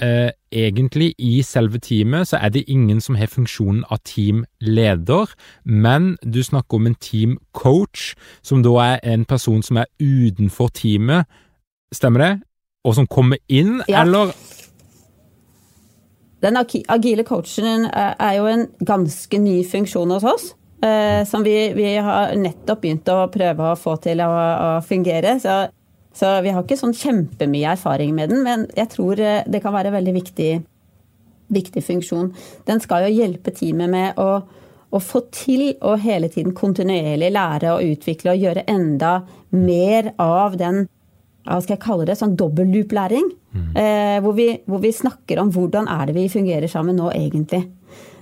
eh, 0.00 0.30
egentlig 0.48 1.10
i 1.20 1.42
selve 1.44 1.80
teamet 1.84 2.30
så 2.30 2.38
er 2.40 2.54
det 2.54 2.64
ingen 2.72 3.02
som 3.04 3.18
har 3.20 3.28
funksjonen 3.28 3.82
av 3.92 4.00
teamleder, 4.08 5.34
men 5.64 6.14
du 6.24 6.40
snakker 6.44 6.80
om 6.80 6.88
en 6.88 6.96
teamcoach, 7.04 8.14
som 8.40 8.62
da 8.64 8.78
er 8.86 9.04
en 9.12 9.26
person 9.28 9.60
som 9.66 9.82
er 9.82 9.90
utenfor 10.00 10.72
teamet. 10.72 11.28
Stemmer 11.92 12.24
det? 12.24 12.32
Og 12.88 12.96
som 12.96 13.10
kommer 13.10 13.36
inn, 13.48 13.82
ja. 13.88 14.06
eller? 14.06 14.32
Den 16.44 16.58
agile 16.58 17.24
coachen 17.26 17.88
er 17.90 18.34
jo 18.36 18.46
en 18.46 18.68
ganske 18.86 19.40
ny 19.42 19.60
funksjon 19.66 20.12
hos 20.14 20.26
oss. 20.28 20.52
Eh, 20.82 21.24
som 21.24 21.42
vi, 21.42 21.72
vi, 21.72 21.96
har 21.96 22.36
nettopp 22.38 22.84
begynt 22.84 23.08
å 23.10 23.24
prøve 23.34 23.72
å 23.72 23.78
få 23.78 23.96
til 24.02 24.22
å, 24.22 24.28
å 24.30 24.68
fungere. 24.86 25.34
Så, 25.42 25.56
så, 26.14 26.36
vi 26.44 26.52
har 26.54 26.62
ikke 26.62 26.78
sånn 26.78 26.94
kjempemye 26.94 27.72
erfaring 27.74 28.14
med 28.14 28.30
den, 28.30 28.44
men 28.46 28.68
jeg 28.76 28.92
tror 28.92 29.18
eh, 29.18 29.42
det 29.50 29.62
kan 29.64 29.74
være 29.74 29.90
en 29.90 29.96
veldig 29.98 30.14
viktig, 30.20 30.52
viktig 31.54 31.82
funksjon. 31.82 32.30
Den 32.68 32.82
skal 32.84 33.08
jo 33.08 33.16
hjelpe 33.16 33.54
teamet 33.56 33.90
med 33.90 34.22
å, 34.22 34.28
å 34.94 35.02
få 35.02 35.24
til 35.34 35.72
å 35.82 35.96
hele 35.98 36.30
tiden 36.30 36.54
kontinuerlig 36.54 37.32
lære 37.34 37.74
og 37.74 37.96
utvikle 37.96 38.36
og 38.36 38.46
gjøre 38.46 38.66
enda 38.70 39.16
mer 39.50 40.12
av 40.22 40.54
den 40.60 40.84
hva 41.48 41.64
skal 41.64 41.76
jeg 41.76 41.84
kalle 41.84 42.06
det, 42.08 42.18
sånn 42.20 42.36
dobbeltloop-læring. 42.38 43.28
Mm. 43.56 43.68
Eh, 43.80 44.16
hvor, 44.24 44.38
hvor, 44.68 44.80
vi 44.84 44.92
snakker 44.94 45.40
om 45.42 45.52
hvordan 45.54 45.88
er 45.90 46.08
det 46.08 46.16
vi 46.18 46.28
fungerer 46.32 46.70
sammen 46.70 46.98
nå, 47.00 47.10
egentlig. 47.16 47.64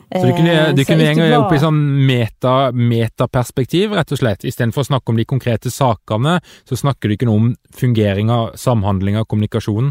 Så 0.06 0.22
du 0.22 0.36
kunne, 0.36 0.52
eh, 0.54 0.74
du 0.76 0.84
kunne 0.86 1.08
henge 1.08 1.24
bare... 1.24 1.40
opp 1.40 1.54
i 1.56 1.58
sånn 1.58 1.80
meta, 2.06 2.70
metaperspektiv, 2.70 3.96
rett 3.98 4.14
og 4.14 4.20
slett. 4.20 4.46
Istedenfor 4.46 4.84
å 4.84 4.90
snakke 4.92 5.12
om 5.12 5.18
de 5.18 5.26
konkrete 5.26 5.72
sakene, 5.74 6.38
så 6.68 6.78
snakker 6.78 7.10
du 7.10 7.16
ikke 7.16 7.28
noe 7.28 7.42
om 7.42 7.50
fungering 7.74 8.30
av 8.30 8.52
samhandling 8.60 9.18
av 9.18 9.26
kommunikasjonen. 9.26 9.90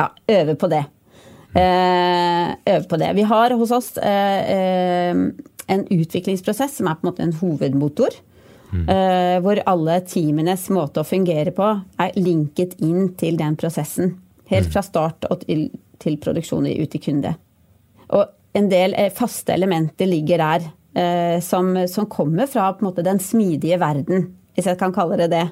Ja, 0.00 0.08
øve 0.32 0.56
på 0.56 0.70
det. 0.72 0.86
Eh, 1.50 2.48
øve 2.72 2.88
på 2.88 2.96
det. 2.96 3.12
Vi 3.18 3.26
har 3.26 3.52
hos 3.58 3.70
oss 3.74 3.96
eh, 3.98 4.40
eh, 4.56 5.14
en 5.70 5.86
utviklingsprosess 5.90 6.78
som 6.78 6.88
er 6.88 6.96
på 6.96 7.04
en 7.04 7.10
måte 7.10 7.26
en 7.26 7.36
hovedmotor. 7.36 8.16
Mm. 8.70 8.86
Uh, 8.86 9.36
hvor 9.42 9.60
alle 9.66 10.00
teamenes 10.06 10.68
måte 10.70 11.02
å 11.02 11.06
fungere 11.06 11.52
på 11.54 11.68
er 12.00 12.18
linket 12.18 12.76
inn 12.84 13.12
til 13.18 13.38
den 13.40 13.56
prosessen. 13.58 14.14
Helt 14.50 14.70
mm. 14.70 14.74
fra 14.74 14.82
start 14.86 15.26
til, 15.44 15.68
til 16.02 16.18
produksjon 16.22 16.68
ut 16.70 16.90
til 16.92 17.02
kunde. 17.02 17.34
Og 18.14 18.58
en 18.58 18.68
del 18.70 18.96
eh, 18.98 19.12
faste 19.14 19.54
elementer 19.54 20.10
ligger 20.10 20.42
der 20.42 20.68
uh, 20.68 21.38
som, 21.42 21.72
som, 21.90 22.08
kommer 22.10 22.50
fra 22.50 22.72
måte, 22.82 23.06
den 23.06 23.22
smidige 23.22 23.78
verden, 23.82 24.30
hvis 24.54 24.66
jeg 24.66 24.78
kan 24.80 24.94
kalle 24.94 25.18
det 25.20 25.28
det. 25.30 25.44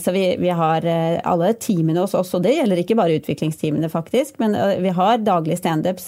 Så 0.00 0.12
vi, 0.14 0.22
vi 0.38 0.52
har 0.54 0.84
alle 1.26 1.48
teamene 1.60 2.04
hos 2.04 2.14
oss, 2.16 2.30
og 2.38 2.44
det 2.44 2.54
gjelder 2.54 2.80
ikke 2.80 2.96
bare 2.96 3.16
utviklingsteamene, 3.18 3.90
faktisk, 3.92 4.38
men 4.40 4.54
vi 4.80 4.92
har 4.94 5.18
daglige 5.18 5.58
standups. 5.58 6.06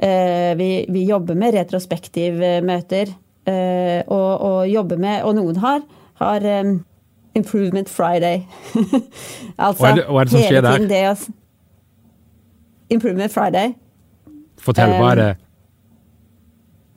Vi, 0.00 0.70
vi 0.88 1.04
jobber 1.04 1.36
med 1.38 1.52
retrospektivmøter. 1.54 3.12
Uh, 3.42 4.02
og, 4.06 4.40
og, 4.40 4.70
jobbe 4.70 4.96
med. 4.96 5.22
Og 5.26 5.34
noen 5.34 5.56
har, 5.58 5.80
har 6.20 6.44
um, 6.62 6.76
Improvement 7.34 7.88
Friday. 7.90 8.44
altså, 9.56 9.80
hva 9.82 9.88
er 9.88 9.96
det, 9.98 10.04
hva 10.06 10.20
er 10.20 10.28
det 10.28 10.34
som 10.34 10.44
skjer 10.46 10.62
der? 10.62 10.84
Det 10.92 11.00
å, 11.08 11.16
Improvement 12.94 13.34
Friday. 13.34 13.74
Fortell, 14.62 14.94
hva 14.94 15.10
er 15.10 15.22
det? 15.22 15.32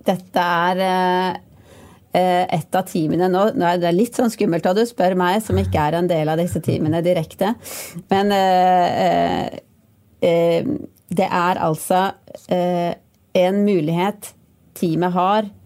Dette 0.05 0.45
er 0.69 0.84
uh, 0.86 1.41
et 2.13 2.77
av 2.77 2.86
teamene 2.93 3.31
nå. 3.31 3.47
er 3.65 3.81
det 3.81 3.95
litt 3.95 4.21
sånn 4.21 4.29
skummelt 4.29 4.69
at 4.69 4.77
du 4.77 4.86
spør 4.86 5.17
meg, 5.17 5.41
som 5.41 5.58
ikke 5.58 5.81
er 5.81 5.97
en 5.97 6.12
del 6.12 6.29
av 6.29 6.38
disse 6.43 6.62
teamene 6.62 7.01
direkte. 7.05 7.55
Men 8.13 8.29
uh, 8.38 9.45
det 10.21 11.25
er 11.25 11.62
altså 11.62 12.08
en 12.55 13.58
mulighet 13.65 14.36
teamet 14.77 15.13
har 15.15 15.49
Eh, 15.49 15.64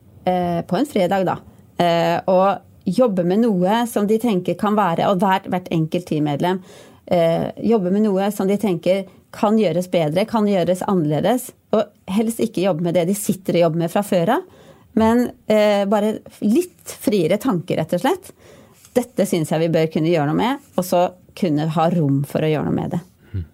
på 0.68 0.80
en 0.80 0.90
fredag, 0.90 1.26
da. 1.28 1.38
Eh, 1.80 2.18
og 2.30 2.90
jobbe 2.90 3.24
med 3.28 3.44
noe 3.44 3.84
som 3.88 4.08
de 4.10 4.18
tenker 4.22 4.58
kan 4.60 4.78
være, 4.78 5.08
og 5.12 5.22
hvert, 5.22 5.48
hvert 5.52 5.68
enkelt 5.76 6.08
teammedlem 6.10 6.62
eh, 7.10 7.50
jobbe 7.58 7.92
med 7.92 8.06
noe 8.06 8.30
som 8.32 8.48
de 8.50 8.58
tenker 8.60 9.08
kan 9.36 9.58
gjøres 9.60 9.90
bedre, 9.92 10.26
kan 10.30 10.48
gjøres 10.50 10.82
annerledes. 10.90 11.52
Og 11.76 11.86
helst 12.10 12.42
ikke 12.42 12.66
jobbe 12.66 12.88
med 12.88 12.98
det 12.98 13.08
de 13.10 13.18
sitter 13.18 13.60
og 13.60 13.68
jobber 13.68 13.84
med 13.84 13.94
fra 13.94 14.04
før 14.06 14.36
av, 14.38 14.48
men 14.98 15.28
eh, 15.52 15.86
bare 15.90 16.18
litt 16.42 16.96
friere 17.02 17.38
tanker, 17.42 17.78
rett 17.78 17.94
og 17.98 18.04
slett. 18.04 18.32
Dette 18.98 19.28
syns 19.30 19.52
jeg 19.54 19.68
vi 19.68 19.74
bør 19.74 19.92
kunne 19.94 20.10
gjøre 20.10 20.32
noe 20.32 20.40
med, 20.40 20.70
og 20.76 20.86
så 20.86 21.06
kunne 21.38 21.70
ha 21.76 21.88
rom 21.94 22.24
for 22.28 22.44
å 22.44 22.50
gjøre 22.50 22.68
noe 22.68 22.76
med 22.76 22.96
det. 22.96 23.02
Mm. 23.32 23.46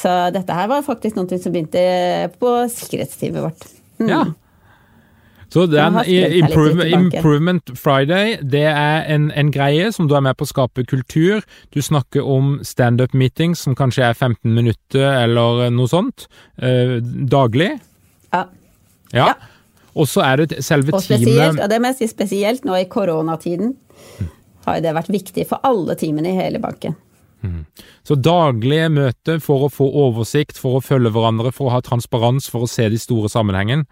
Så 0.00 0.14
dette 0.34 0.56
her 0.56 0.70
var 0.72 0.86
faktisk 0.86 1.18
noe 1.18 1.38
som 1.38 1.54
begynte 1.54 1.82
på 2.40 2.54
sikkerhetsteamet 2.74 3.44
vårt. 3.44 3.68
Mm. 4.00 4.08
Ja. 4.08 4.22
Så 5.48 5.64
den 5.66 5.96
improvement, 6.04 7.14
improvement, 7.14 7.70
Friday, 7.78 8.36
det 8.42 8.66
er 8.68 9.06
en, 9.08 9.30
en, 9.32 9.52
greie 9.52 9.88
som 9.92 10.08
du 10.08 10.12
er 10.16 10.24
med 10.26 10.36
på 10.36 10.44
å 10.44 10.50
skape 10.50 10.84
kultur. 10.84 11.40
Du 11.72 11.80
snakker 11.82 12.26
om 12.26 12.58
standup-meetings 12.66 13.64
som 13.64 13.76
kanskje 13.78 14.10
er 14.10 14.18
15 14.18 14.52
minutter 14.52 15.06
eller 15.24 15.70
noe 15.72 15.88
sånt, 15.88 16.28
eh, 16.60 16.98
daglig. 17.00 17.78
Ja. 18.34 18.44
ja. 19.16 19.30
ja. 19.30 19.34
Og 19.98 20.06
så 20.10 20.22
er 20.26 20.44
det 20.44 20.60
selve 20.62 20.92
og 20.94 21.02
teamet 21.02 21.62
Og 21.64 21.70
det 21.72 21.80
må 21.80 21.90
jeg 21.94 22.02
si 22.02 22.10
spesielt 22.12 22.68
nå 22.68 22.76
i 22.76 22.86
koronatiden 22.90 23.72
har 24.68 24.82
det 24.84 24.94
vært 24.96 25.12
viktig 25.12 25.46
for 25.48 25.64
alle 25.66 25.96
teamene 25.98 26.34
i 26.34 26.38
hele 26.38 26.60
banken. 26.62 26.96
Mm. 27.42 27.62
Så 28.06 28.18
daglige 28.18 28.88
møter 28.90 29.40
for 29.42 29.66
å 29.66 29.72
få 29.72 29.86
oversikt, 30.04 30.58
for 30.58 30.78
å 30.78 30.84
følge 30.84 31.12
hverandre, 31.14 31.52
for 31.54 31.68
å 31.68 31.76
ha 31.76 31.82
transparens, 31.84 32.48
for 32.50 32.66
å 32.66 32.70
se 32.70 32.88
de 32.90 32.98
store 33.00 33.30
sammenhengene. 33.32 33.86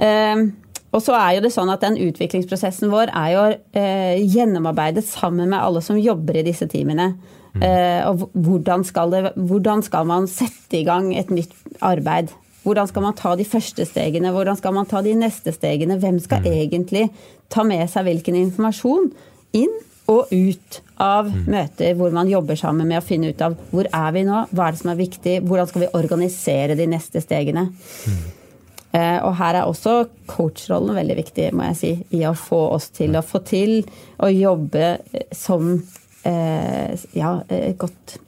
Ehm, 0.00 0.52
og 0.92 1.00
så 1.00 1.14
er 1.16 1.36
jo 1.36 1.44
det 1.46 1.52
sånn 1.54 1.72
at 1.72 1.84
den 1.84 1.96
utviklingsprosessen 2.04 2.92
vår 2.92 3.12
er 3.16 3.30
jo 3.32 3.44
eh, 3.80 4.20
gjennomarbeidet 4.20 5.04
sammen 5.08 5.48
med 5.48 5.60
alle 5.60 5.80
som 5.84 6.00
jobber 6.00 6.36
i 6.36 6.44
disse 6.46 6.68
teamene. 6.68 7.14
Mm. 7.56 7.64
Eh, 7.64 8.00
og 8.08 8.26
hvordan 8.32 8.84
skal, 8.84 9.12
det, 9.12 9.32
hvordan 9.36 9.84
skal 9.84 10.08
man 10.08 10.28
sette 10.30 10.80
i 10.80 10.84
gang 10.88 11.10
et 11.16 11.32
nytt 11.32 11.54
arbeid? 11.84 12.32
Hvordan 12.62 12.88
skal 12.88 13.06
man 13.08 13.16
ta 13.18 13.32
de 13.36 13.46
første 13.48 13.86
stegene? 13.88 14.30
Hvordan 14.32 14.60
skal 14.60 14.76
man 14.76 14.88
ta 14.88 15.00
de 15.02 15.16
neste 15.18 15.54
stegene? 15.56 15.98
Hvem 16.00 16.20
skal 16.22 16.44
mm. 16.44 16.52
egentlig 16.52 17.06
ta 17.52 17.64
med 17.66 17.88
seg 17.90 18.06
hvilken 18.06 18.38
informasjon 18.38 19.10
inn 19.56 19.72
og 20.12 20.28
ut 20.28 20.78
av 21.02 21.30
mm. 21.30 21.48
møter 21.50 21.96
hvor 21.98 22.12
man 22.14 22.30
jobber 22.30 22.58
sammen 22.58 22.88
med 22.90 23.00
å 23.00 23.06
finne 23.06 23.32
ut 23.32 23.42
av 23.44 23.56
hvor 23.72 23.88
er 23.88 24.14
vi 24.14 24.26
nå, 24.28 24.44
hva 24.52 24.68
er 24.68 24.76
det 24.76 24.82
som 24.82 24.92
er 24.92 25.00
viktig, 25.00 25.40
hvordan 25.46 25.68
skal 25.70 25.84
vi 25.86 25.90
organisere 25.98 26.78
de 26.78 26.86
neste 26.90 27.22
stegene. 27.24 27.68
Mm. 27.72 28.22
Eh, 28.92 29.18
og 29.24 29.36
her 29.38 29.56
er 29.56 29.64
også 29.68 29.94
coach-rollen 30.28 30.96
veldig 30.98 31.16
viktig, 31.16 31.46
må 31.56 31.70
jeg 31.70 31.78
si, 31.78 31.92
i 32.18 32.26
å 32.28 32.34
få 32.36 32.60
oss 32.74 32.90
til 32.92 33.16
å 33.16 33.24
få 33.24 33.40
til 33.48 33.78
å 34.20 34.28
jobbe 34.28 34.84
eh, 35.16 35.30
som 35.32 35.70
eh, 36.28 36.92
ja, 37.16 37.32
godt 37.80 38.18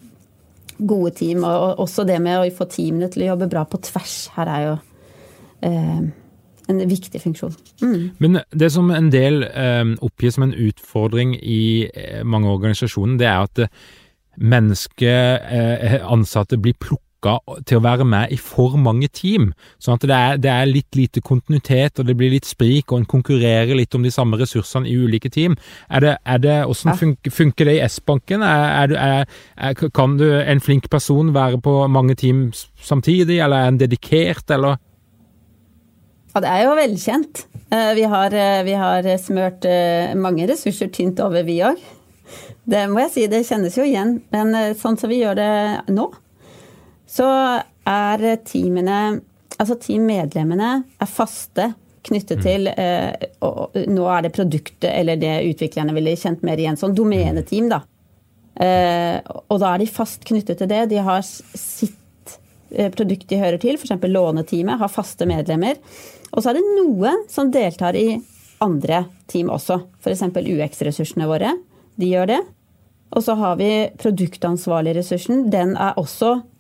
gode 0.79 1.13
team. 1.21 1.45
Og 1.45 1.85
også 1.85 2.07
det 2.09 2.17
med 2.25 2.41
å 2.41 2.49
få 2.57 2.69
teamene 2.73 3.11
til 3.13 3.27
å 3.27 3.35
jobbe 3.35 3.51
bra 3.53 3.67
på 3.69 3.83
tvers. 3.85 4.19
Her 4.39 4.53
er 4.57 4.67
jo 4.67 4.77
en 5.65 6.81
viktig 6.91 7.21
funksjon. 7.23 7.55
Mm. 7.81 8.03
Men 8.21 8.41
det 8.53 8.69
som 8.73 8.91
en 8.93 9.07
del 9.13 9.47
eh, 9.47 9.85
oppgir 10.05 10.33
som 10.33 10.45
en 10.45 10.57
utfordring 10.67 11.37
i 11.41 11.87
mange 12.25 12.51
organisasjoner, 12.53 13.21
det 13.21 13.29
er 13.29 13.45
at 13.47 13.63
mennesker, 14.37 15.39
eh, 15.45 16.13
ansatte, 16.13 16.59
blir 16.59 16.77
plukket 16.81 17.04
lokka 17.25 17.63
til 17.67 17.79
å 17.79 17.85
være 17.85 18.05
med 18.05 18.33
i 18.33 18.37
for 18.37 18.77
mange 18.77 19.09
team, 19.09 19.53
sånn 19.79 19.97
at 19.97 20.07
det 20.07 20.17
er, 20.17 20.39
det 20.39 20.51
er 20.51 20.67
litt 20.71 20.95
lite 20.97 21.21
kontinuitet 21.21 21.99
og 21.99 22.07
det 22.07 22.17
blir 22.17 22.33
litt 22.33 22.47
sprik, 22.47 22.93
og 22.93 23.01
en 23.01 23.07
konkurrerer 23.07 23.75
litt 23.75 23.95
om 23.95 24.03
de 24.03 24.11
samme 24.11 24.37
ressursene 24.37 24.89
i 24.89 24.97
ulike 24.97 25.31
team. 25.31 25.57
Er 25.89 26.01
det, 26.01 26.17
er 26.25 26.39
det, 26.39 26.57
hvordan 26.67 26.99
funker, 26.99 27.31
funker 27.31 27.65
det 27.65 27.79
i 27.79 27.85
S-banken? 27.89 28.43
Er, 28.43 28.95
er, 28.95 29.27
er, 29.57 29.75
kan 29.95 30.19
du, 30.19 30.29
en 30.41 30.61
flink 30.61 30.91
person 30.91 31.35
være 31.35 31.61
på 31.61 31.87
mange 31.89 32.15
team 32.15 32.51
samtidig, 32.81 33.41
eller 33.41 33.57
er 33.57 33.73
en 33.73 33.81
dedikert, 33.81 34.51
eller? 34.51 34.79
Ja, 36.35 36.43
det 36.43 36.51
er 36.51 36.65
jo 36.67 36.79
velkjent. 36.79 37.45
Eh, 37.71 37.93
vi 37.95 38.09
har, 38.11 38.35
eh, 38.35 38.63
vi 38.67 38.75
har 38.75 39.07
smørt 39.23 39.65
eh, 39.71 40.15
mange 40.19 40.49
ressurser 40.51 40.91
tynt 40.93 41.23
over, 41.23 41.47
vi 41.47 41.61
òg. 41.63 41.79
Det 42.65 42.87
må 42.89 43.03
jeg 43.05 43.13
si, 43.13 43.25
det 43.29 43.45
kjennes 43.47 43.77
jo 43.77 43.85
igjen. 43.87 44.17
Men 44.33 44.75
sånn 44.81 44.97
som 44.99 45.11
vi 45.13 45.21
gjør 45.21 45.37
det 45.37 45.51
nå, 45.93 46.09
så 47.15 47.29
er 47.87 48.27
teamene 48.49 49.21
Altså 49.55 49.77
teammedlemmene 49.79 50.69
er 50.99 51.07
faste 51.07 51.69
knyttet 52.05 52.41
mm. 52.41 52.43
til 52.43 52.69
og 53.47 53.77
Nå 53.87 54.07
er 54.11 54.25
det 54.25 54.33
produktet 54.35 54.89
eller 54.91 55.21
det 55.21 55.37
utviklerne 55.47 55.95
ville 55.95 56.17
kjent 56.19 56.43
mer 56.43 56.59
igjen 56.59 56.79
som 56.81 56.91
domeneteam, 56.97 57.69
da. 57.71 57.79
Og 59.47 59.61
da 59.63 59.71
er 59.71 59.85
de 59.85 59.87
fast 59.87 60.27
knyttet 60.27 60.59
til 60.59 60.73
det. 60.73 60.81
De 60.91 60.99
har 61.07 61.23
sitt 61.23 62.35
produkt 62.97 63.29
de 63.31 63.39
hører 63.39 63.61
til, 63.63 63.79
f.eks. 63.79 63.95
låneteamet 64.11 64.83
har 64.83 64.93
faste 64.93 65.27
medlemmer. 65.31 65.79
Og 66.35 66.43
så 66.43 66.51
er 66.51 66.59
det 66.59 66.67
noen 66.81 67.25
som 67.31 67.53
deltar 67.55 67.95
i 67.95 68.09
andre 68.65 69.05
team 69.31 69.53
også. 69.55 69.79
F.eks. 70.03 70.27
UX-ressursene 70.35 71.29
våre. 71.31 71.53
De 72.01 72.11
gjør 72.11 72.33
det. 72.33 72.41
Og 73.15 73.23
så 73.23 73.37
har 73.39 73.59
vi 73.61 73.71
produktansvarlig-ressursen. 74.01 75.49
Den 75.53 75.77
er 75.79 75.99
også 76.01 76.33
eh, 76.35 76.43
eh, 76.43 76.54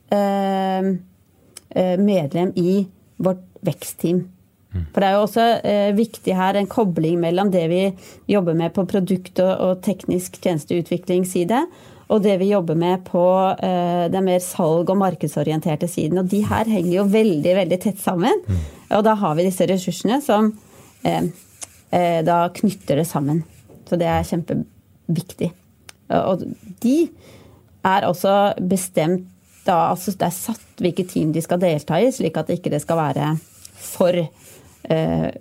medlem 1.98 2.52
i 2.56 2.86
vårt 3.16 3.42
vekstteam. 3.64 4.20
Mm. 4.74 4.84
For 4.92 5.00
det 5.00 5.08
er 5.08 5.14
jo 5.14 5.24
også 5.24 5.46
eh, 5.62 5.90
viktig 5.94 6.34
her 6.34 6.58
en 6.58 6.68
kobling 6.70 7.20
mellom 7.22 7.50
det 7.54 7.64
vi 7.70 7.82
jobber 8.30 8.56
med 8.58 8.74
på 8.74 8.86
produkt- 8.90 9.42
og, 9.42 9.80
teknisk 9.86 10.40
tjenesteutviklingsside, 10.42 11.60
og 12.10 12.22
det 12.22 12.36
vi 12.42 12.50
jobber 12.50 12.76
med 12.78 13.04
på 13.06 13.24
den 14.12 14.26
mer 14.26 14.42
salg- 14.44 14.90
og 14.92 14.98
markedsorienterte 15.00 15.88
siden. 15.88 16.20
Og 16.20 16.28
de 16.28 16.42
her 16.44 16.68
henger 16.68 16.92
jo 16.98 17.06
veldig, 17.08 17.54
veldig 17.56 17.78
tett 17.80 18.02
sammen. 18.02 18.42
Mm. 18.44 18.58
Og 18.98 19.04
da 19.06 19.14
har 19.18 19.38
vi 19.38 19.46
disse 19.46 19.66
ressursene 19.70 20.20
som 20.22 20.52
da 22.28 22.36
knytter 22.58 23.00
det 23.00 23.06
sammen. 23.08 23.40
Så 23.88 23.96
det 24.00 24.10
er 24.10 24.28
kjempeviktig. 24.28 25.48
Og 26.12 26.44
de 26.84 26.96
er 27.88 28.06
også 28.08 28.36
bestemt 28.68 29.30
da, 29.66 29.90
altså 29.90 30.14
det 30.14 30.28
er 30.28 30.36
satt 30.36 30.82
hvilke 30.82 31.06
team 31.08 31.32
de 31.34 31.42
skal 31.44 31.60
delta 31.62 31.98
i, 32.00 32.10
slik 32.12 32.36
at 32.40 32.50
det 32.50 32.60
ikke 32.60 32.80
skal 32.82 33.00
være 33.00 33.32
for, 33.74 34.20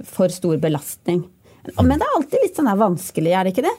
for 0.08 0.34
stor 0.34 0.60
belastning. 0.64 1.24
Men 1.80 1.96
det 2.00 2.08
er 2.08 2.18
alltid 2.18 2.44
litt 2.44 2.60
sånn 2.60 2.72
vanskelig, 2.80 3.32
er 3.32 3.48
det 3.48 3.54
ikke 3.54 3.68
det? 3.68 3.78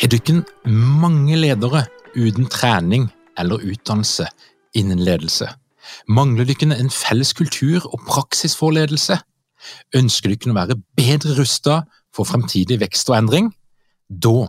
Er 0.00 0.08
dykken 0.08 0.44
mange 0.64 1.36
ledere 1.36 1.84
uten 2.16 2.46
trening 2.52 3.08
eller 3.40 3.60
utdannelse 3.60 4.28
innen 4.76 5.02
ledelse? 5.04 5.48
Mangler 6.08 6.46
dykken 6.48 6.72
en 6.72 6.92
felles 6.92 7.32
kultur 7.36 7.84
og 7.88 8.00
praksis 8.08 8.54
for 8.56 8.72
ledelse? 8.76 9.18
Ønsker 9.96 10.32
dykken 10.32 10.54
å 10.54 10.60
være 10.60 10.78
bedre 10.96 11.36
rusta 11.36 11.82
for 12.16 12.28
fremtidig 12.28 12.80
vekst 12.80 13.12
og 13.12 13.18
endring? 13.18 13.50
Da 14.08 14.48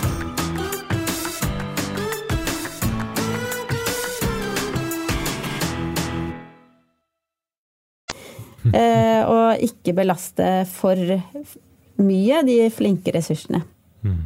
Eh, 8.77 9.23
og 9.25 9.57
ikke 9.65 9.95
belaste 9.97 10.45
for 10.69 10.93
mye 12.01 12.41
de 12.45 12.57
flinke 12.73 13.13
ressursene. 13.15 13.63
Mm. 14.05 14.19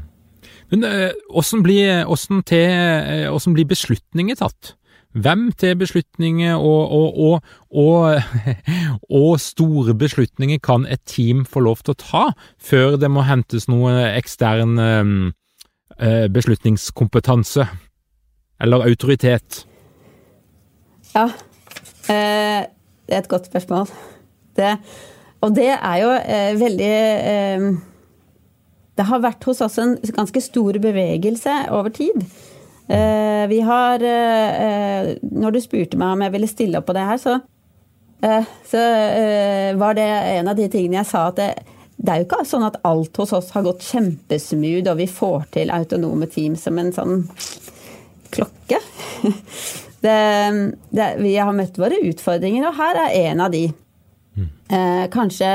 Men 0.73 0.85
åssen 1.29 1.59
eh, 1.59 1.63
blir, 1.63 1.89
eh, 2.55 3.53
blir, 3.53 3.67
beslutninger 3.69 4.35
tatt? 4.39 4.75
Hvem 5.15 5.51
til 5.55 5.77
beslutninger 5.79 6.57
og, 6.57 6.91
og, 6.91 7.43
og, 7.71 8.21
og, 9.21 9.39
store 9.39 9.95
beslutninger 9.95 10.59
kan 10.59 10.85
et 10.85 11.01
team 11.05 11.45
få 11.45 11.63
lov 11.63 11.85
til 11.85 11.95
å 11.95 12.01
ta 12.01 12.23
før 12.59 12.97
det 12.99 13.11
må 13.11 13.23
hentes 13.23 13.69
noe 13.71 13.93
ekstern 14.09 14.75
eh, 14.81 16.27
beslutningskompetanse? 16.27 17.69
Eller 18.59 18.87
autoritet? 18.87 19.63
Ja, 21.13 21.29
det 22.07 23.13
er 23.13 23.21
et 23.21 23.31
godt 23.31 23.47
spørsmål. 23.47 23.87
Det, 24.55 24.77
og 25.43 25.53
det 25.57 25.71
er 25.75 25.97
jo 26.01 26.11
veldig 26.61 26.93
det 28.95 29.05
har 29.09 29.23
vært 29.23 29.43
hos 29.47 29.61
oss 29.63 29.77
en 29.81 29.97
ganske 30.15 30.41
stor 30.43 30.77
bevegelse 30.79 31.55
over 31.75 31.91
tid. 31.95 32.23
Eh, 32.87 33.43
vi 33.49 33.59
har 33.65 34.03
eh, 34.03 35.15
Når 35.21 35.55
du 35.55 35.61
spurte 35.63 35.97
meg 35.97 36.13
om 36.13 36.21
jeg 36.21 36.33
ville 36.35 36.49
stille 36.49 36.79
opp 36.79 36.87
på 36.89 36.95
det 36.95 37.05
her, 37.07 37.19
så, 37.21 37.39
eh, 38.21 38.51
så 38.69 38.83
var 39.79 39.97
det 39.97 40.05
en 40.35 40.51
av 40.51 40.59
de 40.59 40.67
tingene 40.71 41.01
jeg 41.01 41.09
sa 41.09 41.27
at 41.31 41.39
det, 41.41 41.49
det 41.97 42.11
er 42.11 42.21
jo 42.21 42.27
ikke 42.27 42.43
sånn 42.47 42.67
at 42.67 42.79
alt 42.87 43.17
hos 43.17 43.33
oss 43.35 43.51
har 43.55 43.65
gått 43.65 43.83
kjempesmooth, 43.87 44.91
og 44.91 44.99
vi 44.99 45.09
får 45.09 45.47
til 45.55 45.73
autonome 45.73 46.29
team 46.31 46.55
som 46.59 46.79
en 46.79 46.93
sånn 46.95 47.25
klokke. 48.35 48.81
Det, 50.05 50.13
det, 50.93 51.05
vi 51.17 51.31
har 51.33 51.55
møtt 51.55 51.79
våre 51.81 51.97
utfordringer, 52.05 52.67
og 52.67 52.75
her 52.77 52.99
er 53.07 53.13
en 53.31 53.39
av 53.41 53.49
de. 53.49 53.63
Mm. 54.35 54.49
kanskje 55.13 55.47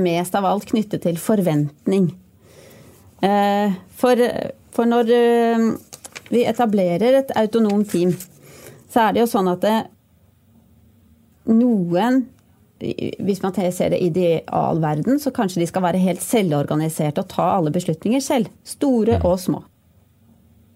mest 0.00 0.34
av 0.34 0.46
alt 0.48 0.64
knyttet 0.66 1.04
til 1.04 1.18
forventning. 1.22 2.08
Eh, 3.24 3.72
for, 3.96 4.20
for 4.74 4.90
når 4.90 5.10
eh, 5.14 5.66
vi 6.32 6.44
etablerer 6.48 7.20
et 7.20 7.34
autonomt 7.38 7.88
team, 7.90 8.12
så 8.90 9.06
er 9.06 9.14
det 9.14 9.24
jo 9.24 9.30
sånn 9.30 9.50
at 9.54 9.64
det, 9.64 9.76
noen 11.52 12.24
hvis 12.84 13.38
man 13.40 13.54
ser 13.54 13.94
det 13.94 14.00
i 14.02 14.10
idealverden, 14.10 15.16
så 15.22 15.30
kanskje 15.32 15.62
de 15.62 15.68
skal 15.70 15.86
være 15.86 16.02
helt 16.02 16.20
selvorganiserte 16.20 17.22
og 17.22 17.30
ta 17.30 17.46
alle 17.54 17.72
beslutninger 17.72 18.20
selv. 18.20 18.50
Store 18.66 19.20
og 19.24 19.38
små. 19.40 19.62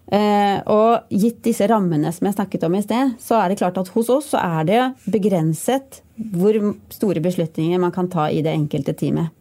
Eh, 0.09 0.57
og 0.73 1.11
gitt 1.13 1.43
disse 1.45 1.67
rammene 1.69 2.09
som 2.15 2.25
jeg 2.25 2.37
snakket 2.39 2.65
om 2.65 2.77
i 2.79 2.81
sted, 2.81 3.13
så 3.21 3.43
er 3.43 3.51
det 3.51 3.59
klart 3.59 3.77
at 3.77 3.91
hos 3.93 4.09
oss 4.09 4.31
så 4.31 4.41
er 4.41 4.65
det 4.65 4.79
begrenset 5.11 5.99
hvor 6.19 6.57
store 6.91 7.21
beslutninger 7.23 7.79
man 7.81 7.93
kan 7.95 8.09
ta 8.11 8.27
i 8.29 8.41
det 8.45 8.53
enkelte 8.53 8.95
teamet. 8.97 9.31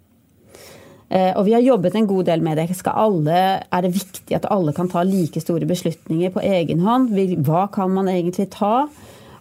Eh, 1.09 1.33
og 1.33 1.47
vi 1.47 1.55
har 1.57 1.65
jobbet 1.65 1.97
en 1.97 2.09
god 2.09 2.29
del 2.29 2.43
med 2.45 2.59
det. 2.61 2.69
Alle, 2.93 3.41
er 3.65 3.85
det 3.85 3.95
viktig 3.95 4.37
at 4.37 4.49
alle 4.53 4.75
kan 4.77 4.91
ta 4.93 5.03
like 5.03 5.41
store 5.41 5.67
beslutninger 5.69 6.33
på 6.35 6.45
egen 6.45 6.85
hånd? 6.85 7.15
Hva 7.47 7.67
kan 7.73 7.95
man 7.95 8.11
egentlig 8.13 8.51
ta? 8.53 8.89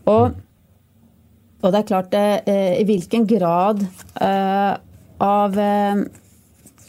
Og, 0.07 0.37
og 1.61 1.73
det 1.73 1.81
er 1.81 1.89
klart, 1.89 2.15
eh, 2.15 2.79
i 2.79 2.87
hvilken 2.87 3.27
grad 3.27 3.83
eh, 4.21 4.73
av 5.19 5.59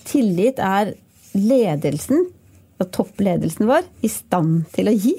tillit 0.09 0.61
er 0.63 0.95
ledelsen, 1.35 2.29
toppledelsen 2.79 3.67
vår, 3.69 3.83
i 4.07 4.11
stand 4.13 4.69
til 4.77 4.91
å 4.91 4.95
gi? 4.95 5.17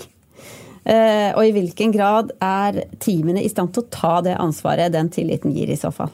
Og 0.89 1.43
i 1.45 1.51
hvilken 1.53 1.91
grad 1.93 2.31
er 2.41 2.79
teamene 2.97 3.43
i 3.45 3.49
stand 3.51 3.75
til 3.75 3.83
å 3.83 3.91
ta 3.93 4.13
det 4.25 4.33
ansvaret 4.41 4.89
den 4.95 5.11
tilliten 5.13 5.53
gir, 5.53 5.69
i 5.69 5.77
så 5.77 5.91
fall? 5.93 6.09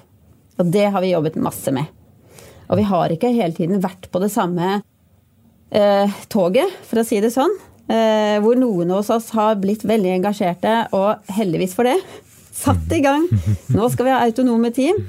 Og 0.59 0.67
det 0.73 0.89
har 0.91 1.03
vi 1.03 1.13
jobbet 1.13 1.37
masse 1.39 1.71
med. 1.71 1.87
Og 2.67 2.79
vi 2.79 2.87
har 2.89 3.13
ikke 3.13 3.33
hele 3.35 3.55
tiden 3.55 3.83
vært 3.83 4.09
på 4.11 4.21
det 4.23 4.31
samme 4.33 4.79
eh, 5.69 6.19
toget, 6.31 6.75
for 6.89 7.01
å 7.01 7.07
si 7.07 7.21
det 7.23 7.33
sånn. 7.35 7.53
Eh, 7.85 8.37
hvor 8.41 8.57
noen 8.57 8.93
hos 8.95 9.11
oss 9.13 9.29
har 9.37 9.59
blitt 9.61 9.85
veldig 9.85 10.15
engasjerte, 10.17 10.77
og 10.97 11.33
heldigvis 11.35 11.75
for 11.77 11.87
det, 11.87 11.97
satt 12.55 12.93
i 12.95 13.03
gang. 13.05 13.27
Nå 13.75 13.89
skal 13.93 14.07
vi 14.07 14.15
ha 14.15 14.23
autonome 14.25 14.71
team. 14.75 15.01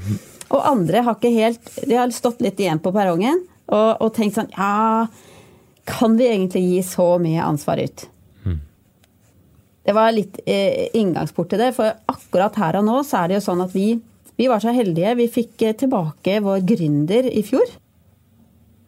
Og 0.46 0.62
andre 0.62 1.02
har 1.02 1.16
ikke 1.16 1.32
helt 1.34 1.70
De 1.90 1.96
har 1.98 2.12
stått 2.14 2.38
litt 2.44 2.60
igjen 2.62 2.78
på 2.78 2.92
perrongen 2.94 3.40
og, 3.66 3.96
og 3.98 4.12
tenkt 4.14 4.36
sånn 4.36 4.52
Ja, 4.54 5.08
kan 5.90 6.14
vi 6.14 6.28
egentlig 6.28 6.62
gi 6.62 6.84
så 6.86 7.06
mye 7.18 7.42
ansvar 7.42 7.82
ut? 7.82 8.04
Det 9.86 9.94
var 9.94 10.14
litt 10.14 10.40
eh, 10.50 10.88
inngangsport 10.98 11.52
til 11.52 11.62
det, 11.62 11.72
for 11.76 11.94
akkurat 12.10 12.56
her 12.58 12.80
og 12.80 12.86
nå 12.88 13.00
så 13.06 13.22
er 13.22 13.30
det 13.30 13.38
jo 13.38 13.46
sånn 13.50 13.64
at 13.66 13.74
vi 13.76 13.96
Vi 14.36 14.50
var 14.52 14.60
så 14.60 14.68
heldige. 14.68 15.14
Vi 15.16 15.32
fikk 15.32 15.62
tilbake 15.80 16.42
vår 16.44 16.58
gründer 16.68 17.24
i 17.24 17.40
fjor. 17.40 17.70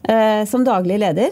Eh, 0.04 0.44
som 0.44 0.61
daglig 0.61 0.98
leder. 1.00 1.30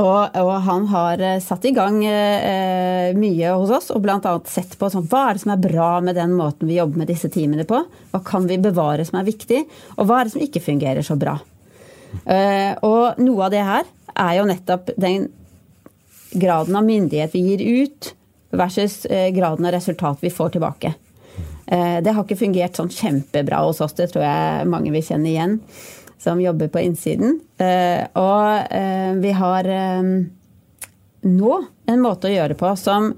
Og, 0.00 0.36
og, 0.40 0.52
han 0.64 0.86
har 0.88 1.20
satt 1.44 1.66
i 1.68 1.74
gang 1.76 1.98
eh, 2.08 3.10
mye 3.12 3.50
hos 3.52 3.72
oss, 3.76 3.90
og 3.92 4.00
bl.a. 4.06 4.32
sett 4.48 4.78
på 4.80 4.88
sånn, 4.88 5.04
hva 5.12 5.26
er 5.28 5.36
det 5.36 5.42
som 5.42 5.52
er 5.52 5.60
bra 5.60 5.90
med 6.00 6.16
den 6.16 6.32
måten 6.38 6.70
vi 6.70 6.78
jobber 6.78 7.02
med 7.02 7.10
disse 7.12 7.28
teamene 7.28 7.66
på. 7.68 7.82
Hva 8.14 8.22
kan 8.24 8.48
vi 8.48 8.56
bevare 8.62 9.04
som 9.04 9.20
er 9.20 9.28
viktig, 9.28 9.60
og 9.98 10.08
hva 10.08 10.20
er 10.22 10.30
det 10.30 10.34
som 10.38 10.46
ikke 10.46 10.64
fungerer 10.64 11.04
så 11.04 11.18
bra. 11.20 11.36
Eh, 12.24 12.72
og 12.86 13.20
noe 13.20 13.44
av 13.46 13.52
det 13.52 13.66
her 13.66 13.84
er 14.16 14.38
jo 14.38 14.48
nettopp 14.48 14.94
den 14.96 15.28
graden 16.30 16.78
av 16.78 16.86
myndighet 16.86 17.34
vi 17.34 17.44
gir 17.50 17.66
ut, 17.84 18.12
versus 18.50 19.04
eh, 19.06 19.30
graden 19.30 19.66
av 19.66 19.72
resultat 19.72 20.18
vi 20.20 20.30
får 20.30 20.48
tilbake. 20.56 20.94
Eh, 21.66 22.00
det 22.02 22.12
har 22.12 22.24
ikke 22.24 22.40
fungert 22.40 22.76
sånn 22.76 22.92
kjempebra 22.92 23.62
hos 23.64 23.80
oss, 23.84 23.96
det 23.98 24.10
tror 24.12 24.24
jeg 24.26 24.68
mange 24.70 24.92
vil 24.94 25.04
kjenne 25.06 25.30
igjen 25.30 25.58
som 26.20 26.40
jobber 26.42 26.68
på 26.68 26.82
innsiden. 26.84 27.38
Eh, 27.56 28.04
og 28.20 29.20
vi 29.22 29.30
har 29.32 29.68
nå 31.20 31.54
en 31.88 32.02
måte 32.02 32.28
å 32.28 32.32
gjøre 32.34 32.56
på 32.60 32.74
som, 32.76 33.14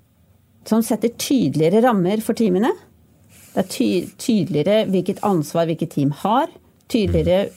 som 0.68 0.84
setter 0.86 1.10
tydeligere 1.18 1.82
rammer 1.82 2.22
for 2.22 2.38
teamene. 2.38 2.70
Det 3.52 3.64
er 3.64 3.68
ty 3.68 3.88
tydeligere 4.22 4.86
hvilket 4.92 5.24
ansvar 5.26 5.66
hvilket 5.68 5.96
team 5.96 6.14
har. 6.22 6.46
Tydeligere 6.92 7.50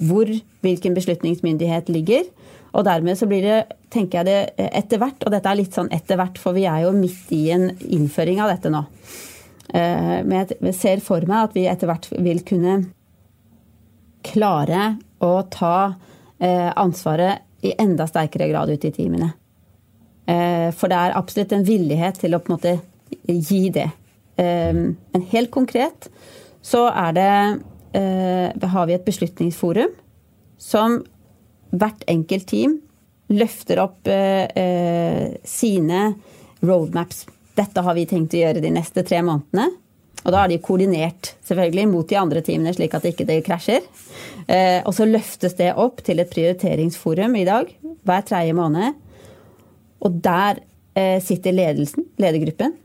hvor 0.00 0.28
hvilken 0.64 0.96
beslutningsmyndighet 0.96 1.88
ligger. 1.92 2.26
Og 2.70 2.86
dermed 2.86 3.18
så 3.18 3.26
blir 3.30 3.42
det, 3.46 3.58
tenker 3.90 4.20
jeg 4.20 4.28
det 4.28 4.68
etter 4.70 5.00
hvert, 5.02 5.24
og 5.26 5.34
dette 5.34 5.50
er 5.50 5.58
litt 5.58 5.74
sånn 5.74 5.90
etter 5.94 6.20
hvert, 6.20 6.38
for 6.38 6.54
vi 6.56 6.68
er 6.70 6.84
jo 6.84 6.94
midt 6.94 7.32
i 7.34 7.42
en 7.54 7.70
innføring 7.90 8.38
av 8.42 8.52
dette 8.52 8.70
nå. 8.70 8.84
Men 9.70 10.32
jeg 10.34 10.74
ser 10.74 11.02
for 11.02 11.22
meg 11.30 11.48
at 11.48 11.52
vi 11.54 11.62
etter 11.70 11.86
hvert 11.86 12.08
vil 12.18 12.40
kunne 12.46 12.80
klare 14.26 14.96
å 15.20 15.32
ta 15.52 15.92
eh, 16.38 16.70
ansvaret 16.76 17.46
i 17.66 17.74
enda 17.78 18.06
sterkere 18.08 18.48
grad 18.48 18.72
ut 18.72 18.84
i 18.84 18.92
teamene. 18.94 19.32
Eh, 20.26 20.68
for 20.76 20.92
det 20.92 20.98
er 20.98 21.16
absolutt 21.18 21.54
en 21.56 21.66
villighet 21.66 22.20
til 22.22 22.36
å 22.36 22.40
på 22.42 22.52
en 22.52 22.56
måte 22.56 22.76
gi 23.26 23.68
det. 23.74 23.88
Eh, 24.40 24.72
men 24.72 25.26
helt 25.32 25.52
konkret 25.52 26.10
så 26.62 26.88
er 26.92 27.16
det 27.16 27.30
har 28.70 28.84
vi 28.86 28.94
et 28.94 29.02
beslutningsforum 29.02 29.90
som 30.62 31.00
hvert 31.70 32.06
enkelt 32.10 32.48
team 32.50 32.78
løfter 33.30 33.78
opp 33.78 34.08
sine 35.46 36.00
roadmaps. 36.66 37.20
Dette 37.54 37.84
har 37.86 37.94
vi 37.94 38.08
tenkt 38.10 38.34
å 38.34 38.40
gjøre 38.40 38.62
de 38.64 38.72
neste 38.74 39.04
tre 39.06 39.20
månedene. 39.22 39.68
Og 40.20 40.34
da 40.34 40.42
er 40.42 40.52
de 40.52 40.60
koordinert 40.60 41.32
selvfølgelig 41.48 41.86
mot 41.88 42.08
de 42.08 42.18
andre 42.20 42.42
teamene, 42.44 42.74
slik 42.76 42.94
at 42.96 43.06
det 43.06 43.14
ikke 43.14 43.38
krasjer. 43.46 43.86
Eh, 44.50 44.80
og 44.84 44.92
så 44.96 45.08
løftes 45.08 45.56
det 45.56 45.72
opp 45.80 46.02
til 46.04 46.20
et 46.20 46.32
prioriteringsforum 46.32 47.38
i 47.40 47.46
dag 47.48 47.70
hver 47.80 48.26
tredje 48.28 48.56
måned. 48.56 48.98
Og 50.04 50.20
der 50.24 50.60
eh, 50.98 51.18
sitter 51.24 51.56
ledelsen, 51.56 52.04
ledergruppen. 52.20 52.76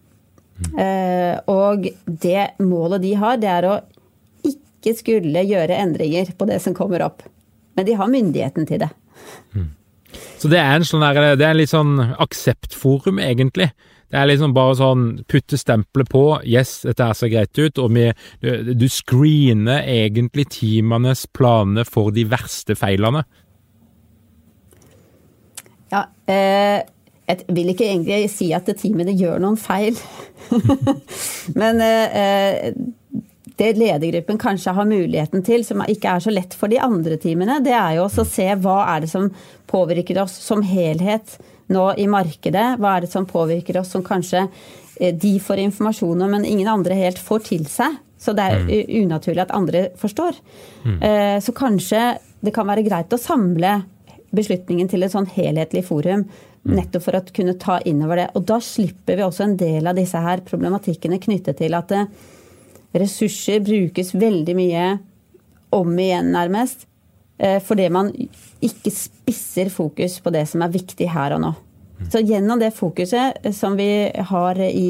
Eh, 0.80 1.36
og 1.52 1.89
det 2.06 2.56
målet 2.63 3.04
de 3.04 3.13
har, 3.19 3.39
det 3.41 3.52
er 3.52 3.67
å 3.67 3.78
ikke 4.48 4.95
skulle 4.95 5.43
gjøre 5.43 5.82
endringer 5.82 6.32
på 6.38 6.48
det 6.48 6.62
som 6.63 6.76
kommer 6.78 7.04
opp. 7.04 7.26
Men 7.76 7.88
de 7.88 7.98
har 8.00 8.12
myndigheten 8.12 8.68
til 8.70 8.82
det. 8.86 8.92
Mm. 9.56 9.74
Så 10.40 10.52
det 10.52 10.60
er 10.62 10.78
en 10.78 10.88
sånn 10.88 11.04
der, 11.04 11.36
det 11.40 11.48
er 11.48 11.58
litt 11.58 11.74
sånn 11.74 11.98
akseptforum, 12.00 13.20
egentlig. 13.20 13.72
Det 14.12 14.20
er 14.22 14.30
liksom 14.30 14.54
bare 14.56 14.78
sånn 14.80 15.06
putte 15.28 15.58
stempelet 15.60 16.12
på, 16.12 16.24
yes, 16.48 16.78
dette 16.86 17.08
ser 17.18 17.32
greit 17.34 17.58
ut, 17.58 17.82
og 17.82 17.96
vi, 17.98 18.06
du, 18.40 18.86
screener 18.92 19.88
egentlig 19.92 20.48
teamenes 20.56 21.26
planer 21.36 21.88
for 21.90 22.14
de 22.16 22.28
verste 22.30 22.78
feilene. 22.80 23.26
Ja, 25.92 26.06
eh, 26.30 26.86
jeg 27.26 27.58
vil 27.58 27.72
ikke 27.74 27.88
egentlig 27.90 28.30
si 28.30 28.52
at 28.54 28.70
teamene 28.78 29.16
gjør 29.18 29.42
noen 29.42 29.58
feil. 29.58 29.98
Men 31.60 31.82
eh, 31.82 32.72
det 33.60 33.74
ledergruppen 33.80 34.39
kanskje 34.41 34.74
har 34.76 34.88
muligheten 34.88 35.44
til, 35.46 35.63
som 35.65 35.84
ikke 35.88 36.15
er 36.15 36.24
så 36.24 36.34
lett 36.34 36.56
for 36.58 36.72
de 36.72 36.80
andre 36.84 37.18
teamene, 37.22 37.62
det 37.63 37.76
er 37.76 37.98
jo 37.98 38.06
også 38.06 38.26
å 38.26 38.30
se 38.30 38.48
hva 38.62 38.80
er 38.94 39.06
det 39.06 39.12
som 39.12 39.30
påvirker 39.72 40.20
oss 40.24 40.36
som 40.44 40.63
helhet 40.65 41.38
nå 41.72 41.86
i 42.02 42.08
markedet? 42.12 42.76
Hva 42.82 42.98
er 42.98 43.06
det 43.06 43.12
som 43.13 43.28
påvirker 43.30 43.80
oss 43.80 43.94
som 43.96 44.04
kanskje 44.06 44.46
eh, 45.00 45.15
de 45.15 45.38
får 45.39 45.63
informasjon 45.70 46.26
om, 46.28 46.36
men 46.36 46.48
ingen 46.48 46.70
andre 46.72 46.98
helt 47.00 47.22
får 47.22 47.48
til 47.50 47.65
seg? 47.70 47.98
Så 48.22 48.34
det 48.36 48.44
er 48.44 48.63
mm. 48.65 49.06
unaturlig 49.06 49.44
at 49.44 49.54
andre 49.54 49.88
forstår. 50.00 50.38
Mm. 50.86 51.00
Eh, 51.00 51.38
så 51.44 51.54
kanskje 51.56 52.02
det 52.46 52.54
kan 52.56 52.68
være 52.68 52.86
greit 52.86 53.13
å 53.13 53.22
samle 53.22 53.80
beslutningen 54.36 54.89
til 54.91 55.06
et 55.06 55.13
sånn 55.13 55.30
helhetlig 55.32 55.86
forum. 55.88 56.26
Mm. 56.65 56.78
Nettopp 56.80 57.06
for 57.06 57.18
å 57.18 57.26
kunne 57.36 57.58
ta 57.62 57.80
innover 57.86 58.24
det. 58.24 58.30
Og 58.38 58.48
da 58.50 58.60
slipper 58.63 59.20
vi 59.20 59.26
også 59.26 59.46
en 59.46 59.58
del 59.60 59.88
av 59.88 59.98
disse 59.98 60.20
her 60.22 60.41
problematikkene 60.48 61.22
knyttet 61.22 61.60
til 61.62 61.78
at 61.78 61.94
eh, 61.96 62.08
ressurser 62.96 63.62
brukes 63.66 64.14
veldig 64.16 64.56
mye 64.58 64.90
om 65.76 66.00
igjen, 66.00 66.32
nærmest. 66.36 66.88
Eh, 67.38 67.60
fordi 67.64 67.90
man 67.92 68.12
ikke 68.64 68.92
spisser 68.94 69.70
fokus 69.74 70.20
på 70.24 70.32
det 70.32 70.46
som 70.48 70.64
er 70.64 70.74
viktig 70.74 71.08
her 71.12 71.36
og 71.36 71.44
nå. 71.44 71.54
Så 72.12 72.22
gjennom 72.24 72.60
det 72.62 72.76
fokuset 72.76 73.42
eh, 73.44 73.56
som 73.56 73.76
vi 73.76 74.08
har 74.30 74.60
i, 74.64 74.90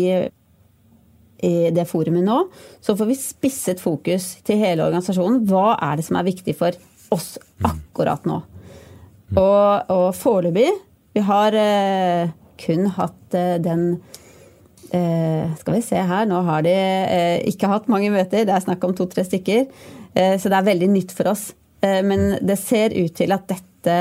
i 1.41 1.53
det 1.73 1.87
forumet 1.89 2.25
nå, 2.25 2.39
så 2.85 2.97
får 2.97 3.09
vi 3.09 3.17
spisset 3.17 3.81
fokus 3.81 4.35
til 4.45 4.61
hele 4.61 4.85
organisasjonen. 4.85 5.41
Hva 5.49 5.73
er 5.89 5.97
det 5.97 6.05
som 6.05 6.19
er 6.19 6.29
viktig 6.29 6.57
for 6.59 6.77
oss 7.15 7.35
akkurat 7.65 8.27
nå? 8.29 8.41
Og, 9.35 9.89
og 9.89 10.11
foreløpig 10.13 10.69
Vi 11.15 11.21
har 11.25 11.55
eh, 11.57 12.29
kun 12.61 12.85
hatt 12.93 13.35
den 13.65 13.95
Skal 14.91 15.75
vi 15.75 15.81
se 15.83 15.97
her, 15.97 16.27
nå 16.29 16.39
har 16.47 16.63
de 16.65 16.71
eh, 16.71 17.39
ikke 17.49 17.67
hatt 17.71 17.89
mange 17.91 18.11
møter. 18.13 18.45
Det 18.47 18.53
er 18.53 18.63
snakk 18.63 18.83
om 18.87 18.93
to-tre 18.95 19.25
stykker. 19.25 19.65
så 20.15 20.47
det 20.47 20.55
er 20.55 20.67
veldig 20.69 20.87
nytt 20.93 21.11
for 21.11 21.27
oss. 21.33 21.49
Eh, 21.85 22.03
men 22.03 22.37
det 22.41 22.57
ser 22.61 22.95
ut 22.95 23.13
til 23.15 23.33
at 23.35 23.47
dette 23.49 23.97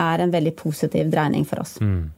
er 0.00 0.22
en 0.22 0.32
veldig 0.32 0.54
positiv 0.58 1.10
dreining 1.12 1.46
for 1.48 1.62
oss. 1.62 1.76
Mm. 1.80 2.10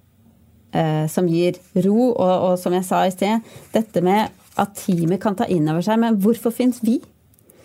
Eh, 0.72 1.06
som 1.12 1.28
gir 1.28 1.58
ro, 1.84 2.12
og, 2.12 2.32
og, 2.32 2.54
som 2.60 2.74
jeg 2.76 2.86
sa 2.88 3.02
i 3.06 3.14
sted, 3.14 3.42
dette 3.74 4.04
med 4.04 4.32
at 4.60 4.76
teamet 4.76 5.20
kan 5.20 5.36
ta 5.36 5.46
inn 5.48 5.68
over 5.72 5.80
seg 5.84 5.96
Men 6.00 6.18
hvorfor 6.20 6.52
fins 6.52 6.82
vi? 6.84 6.98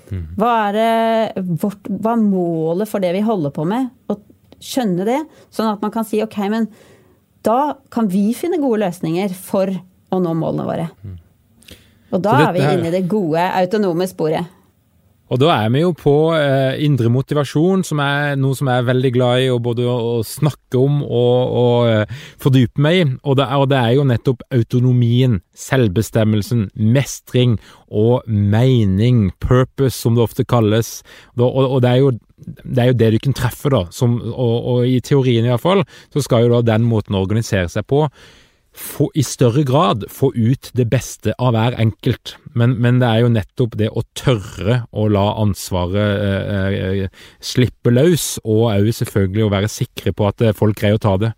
Mm. 0.08 0.24
Hva 0.40 0.52
er, 0.72 1.40
vårt, 1.60 1.88
hva 1.88 2.16
er 2.16 2.24
målet 2.24 2.88
for 2.88 3.04
det 3.04 3.12
vi 3.16 3.26
holder 3.28 3.52
på 3.56 3.66
med? 3.68 3.90
Å 4.08 4.16
skjønne 4.64 5.06
det, 5.08 5.20
sånn 5.54 5.70
at 5.70 5.84
man 5.84 5.92
kan 5.94 6.08
si 6.08 6.22
ok, 6.24 6.38
men 6.52 6.70
da 7.46 7.78
kan 7.94 8.08
vi 8.12 8.32
finne 8.36 8.60
gode 8.60 8.82
løsninger 8.82 9.36
for 9.36 9.70
å 10.12 10.20
nå 10.24 10.36
målene 10.38 10.68
våre. 10.68 10.90
Mm. 11.04 11.18
Og 12.16 12.22
da 12.24 12.38
er 12.46 12.54
vi 12.56 12.64
inne 12.64 12.88
i 12.88 12.94
det 12.94 13.08
gode, 13.12 13.44
autonome 13.62 14.08
sporet. 14.08 14.54
Og 15.28 15.40
da 15.42 15.50
er 15.58 15.72
vi 15.74 15.82
jo 15.82 15.90
på 15.98 16.14
eh, 16.38 16.78
indre 16.86 17.10
motivasjon, 17.12 17.82
som 17.84 18.00
er 18.00 18.38
noe 18.40 18.56
som 18.56 18.70
jeg 18.72 18.80
er 18.80 18.88
veldig 18.88 19.12
glad 19.12 19.44
i 19.44 19.50
å 19.52 19.58
både 19.64 19.84
å, 19.84 20.22
snakke 20.24 20.80
om 20.80 21.02
og, 21.04 21.58
og 21.62 21.90
uh, 21.92 22.22
fordype 22.40 22.80
meg 22.84 23.00
i. 23.02 23.04
Og 23.28 23.36
det, 23.40 23.50
og 23.58 23.68
det, 23.74 23.82
er 23.82 23.98
jo 23.98 24.06
nettopp 24.08 24.46
autonomien, 24.56 25.42
selvbestemmelsen, 25.68 26.70
mestring 26.80 27.58
og 27.92 28.24
mening, 28.28 29.28
purpose 29.44 29.98
som 29.98 30.16
det 30.16 30.24
ofte 30.24 30.48
kalles. 30.48 31.02
Og, 31.36 31.60
og 31.66 31.78
det, 31.84 31.92
er 31.92 32.04
jo, 32.06 32.16
det, 32.64 32.80
er 32.80 32.92
jo, 32.94 33.00
det 33.04 33.14
du 33.18 33.22
kan 33.28 33.40
treffe, 33.44 33.72
da. 33.76 33.84
Som, 33.92 34.22
og, 34.32 34.86
i 34.88 35.02
teorien 35.04 35.48
i 35.48 35.52
hvert 35.52 35.66
fall, 35.66 35.84
så 36.16 36.24
skal 36.24 36.48
jo 36.48 36.56
da 36.56 36.64
den 36.72 36.88
måten 36.88 37.20
å 37.20 37.26
organisere 37.28 37.68
seg 37.72 37.88
på 37.92 38.06
få, 38.78 39.10
i 39.18 39.24
større 39.26 39.64
grad 39.68 40.06
få 40.14 40.32
ut 40.36 40.70
det 40.78 40.88
beste 40.92 41.34
av 41.42 41.56
hver 41.56 41.78
enkelt. 41.82 42.36
Men, 42.58 42.78
men, 42.82 43.02
det 43.02 43.10
er 43.10 43.24
jo 43.24 43.34
nettopp 43.34 43.78
det 43.80 43.90
å 43.90 44.04
tørre 44.18 44.82
å 44.92 45.08
la 45.12 45.26
ansvaret 45.42 46.24
eh, 46.24 46.78
eh, 47.06 47.30
slippe 47.44 47.94
løs, 47.94 48.38
og 48.46 48.70
òg 48.72 48.92
selvfølgelig 49.00 49.46
å 49.48 49.54
være 49.54 49.72
sikre 49.72 50.14
på 50.14 50.28
at 50.30 50.46
eh, 50.46 50.56
folk 50.58 50.80
greier 50.80 51.00
å 51.00 51.04
ta 51.04 51.16
det. 51.22 51.34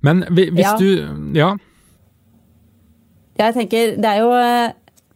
Men 0.00 0.24
hvis 0.32 0.64
ja. 0.64 0.76
du 0.80 1.36
Ja? 1.36 1.54
Jeg 3.40 3.56
tenker 3.56 3.94
det 3.96 4.08
er 4.08 4.18
jo 4.20 4.32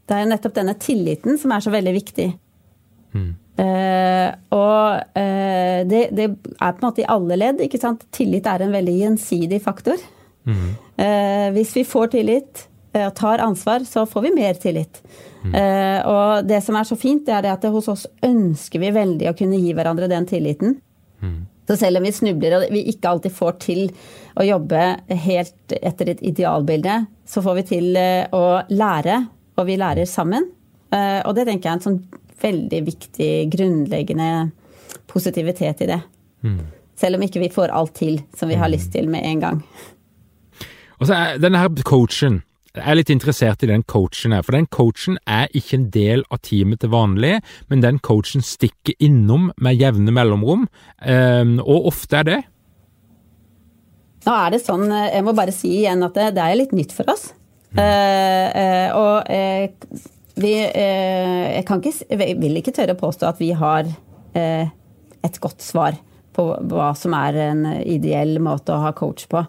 det 0.05 0.16
er 0.16 0.28
nettopp 0.28 0.55
denne 0.57 0.74
tilliten 0.80 1.38
som 1.40 1.53
er 1.53 1.64
så 1.64 1.72
veldig 1.72 1.92
viktig. 1.97 2.28
Mm. 3.16 3.32
Uh, 3.55 4.28
og 4.51 5.14
uh, 5.14 5.80
det, 5.86 6.09
det, 6.16 6.26
er 6.26 6.72
på 6.74 6.82
en 6.82 6.86
måte 6.88 7.05
i 7.05 7.09
alle 7.09 7.38
ledd. 7.38 7.62
ikke 7.64 7.80
sant? 7.80 8.05
Tillit 8.14 8.49
er 8.51 8.64
en 8.64 8.74
veldig 8.74 8.97
gjensidig 8.99 9.61
faktor. 9.64 10.01
Mm. 10.45 10.70
Eh, 10.97 11.47
hvis 11.57 11.72
vi 11.76 11.84
får 11.88 12.12
tillit 12.14 12.66
eh, 12.92 13.07
og 13.07 13.14
tar 13.16 13.42
ansvar, 13.45 13.84
så 13.88 14.07
får 14.07 14.26
vi 14.26 14.34
mer 14.36 14.59
tillit. 14.61 15.01
Mm. 15.45 15.55
Eh, 15.61 15.99
og 16.09 16.49
det 16.49 16.61
som 16.64 16.76
er 16.78 16.88
så 16.88 16.99
fint, 17.01 17.24
det 17.26 17.34
er 17.36 17.47
det 17.47 17.55
at 17.55 17.66
hos 17.72 17.88
oss 17.92 18.07
ønsker 18.24 18.82
vi 18.82 18.92
veldig 18.95 19.30
å 19.30 19.36
kunne 19.38 19.61
gi 19.61 19.74
hverandre 19.76 20.11
den 20.12 20.28
tilliten. 20.28 20.78
Mm. 21.24 21.42
Så 21.68 21.78
selv 21.80 22.01
om 22.01 22.05
vi 22.05 22.12
snubler 22.12 22.59
og 22.59 22.66
vi 22.72 22.84
ikke 22.92 23.09
alltid 23.09 23.32
får 23.32 23.55
til 23.64 23.86
å 24.36 24.45
jobbe 24.45 24.82
helt 25.24 25.76
etter 25.80 26.12
et 26.12 26.20
idealbilde, 26.20 26.99
så 27.24 27.40
får 27.45 27.57
vi 27.61 27.64
til 27.70 27.97
å 28.36 28.45
lære, 28.68 29.16
og 29.57 29.64
vi 29.70 29.78
lærer 29.80 30.05
sammen. 30.05 30.51
Og 30.92 31.30
det 31.32 31.47
tenker 31.49 31.70
jeg 31.70 31.72
er 31.72 31.78
en 31.78 31.86
sånn 31.86 32.03
veldig 32.45 32.80
viktig, 32.84 33.30
grunnleggende 33.55 34.28
positivitet 35.09 35.80
i 35.86 35.88
det. 35.95 36.01
Mm. 36.45 36.61
Selv 36.99 37.18
om 37.18 37.24
ikke 37.26 37.42
vi 37.42 37.51
får 37.53 37.72
alt 37.74 37.97
til 37.99 38.20
som 38.36 38.51
vi 38.51 38.59
har 38.59 38.70
lyst 38.70 38.92
til 38.95 39.09
med 39.11 39.24
en 39.26 39.42
gang. 39.42 39.62
Og 41.05 41.11
så 41.11 41.16
er 41.20 41.40
denne 41.42 41.61
her 41.61 41.84
coachen. 41.84 42.38
Jeg 42.72 42.88
er 42.88 42.96
litt 42.96 43.11
interessert 43.12 43.62
i 43.62 43.68
den 43.68 43.84
coachen 43.86 44.32
her, 44.32 44.42
for 44.42 44.57
den 44.57 44.64
coachen 44.72 45.18
er 45.28 45.52
ikke 45.55 45.76
en 45.76 45.90
del 45.92 46.24
av 46.32 46.40
teamet 46.42 46.80
til 46.80 46.90
vanlig, 46.94 47.34
men 47.68 47.84
den 47.84 48.00
coachen 48.02 48.42
stikker 48.42 48.96
innom 49.05 49.50
med 49.62 49.76
jevne 49.78 50.14
mellomrom, 50.16 50.64
ehm, 51.05 51.59
og 51.61 51.90
ofte 51.92 52.22
er 52.22 52.26
det. 52.30 52.40
Nå 54.24 54.32
er 54.32 54.57
det 54.57 54.62
sånn, 54.64 54.88
eh, 54.88 55.12
jeg 55.12 55.26
må 55.26 55.36
bare 55.36 55.52
si 55.52 55.74
igjen 55.82 56.02
at 56.09 56.16
det, 56.16 56.32
det 56.38 56.42
er 56.42 56.59
litt 56.59 56.72
nytt 56.74 56.96
for 56.96 57.12
oss. 57.12 57.28
Mm. 57.74 57.84
Eh, 57.84 58.88
og 58.96 59.30
eh, 59.34 59.70
vi 60.38 60.52
eh, 60.62 61.57
Jeg 61.59 61.64
kan 61.66 61.82
ikke, 61.82 62.07
jeg 62.11 62.38
vil 62.40 62.61
ikke 62.61 62.74
tørre 62.74 62.94
å 62.94 63.00
påstå 63.00 63.28
at 63.28 63.42
vi 63.42 63.50
har 63.55 63.90
et 64.34 65.36
godt 65.38 65.62
svar 65.62 65.94
på 66.34 66.48
hva 66.66 66.88
som 66.98 67.14
er 67.14 67.36
en 67.52 67.61
ideell 67.86 68.40
måte 68.42 68.74
å 68.74 68.80
ha 68.82 68.90
coach 68.98 69.28
på. 69.30 69.44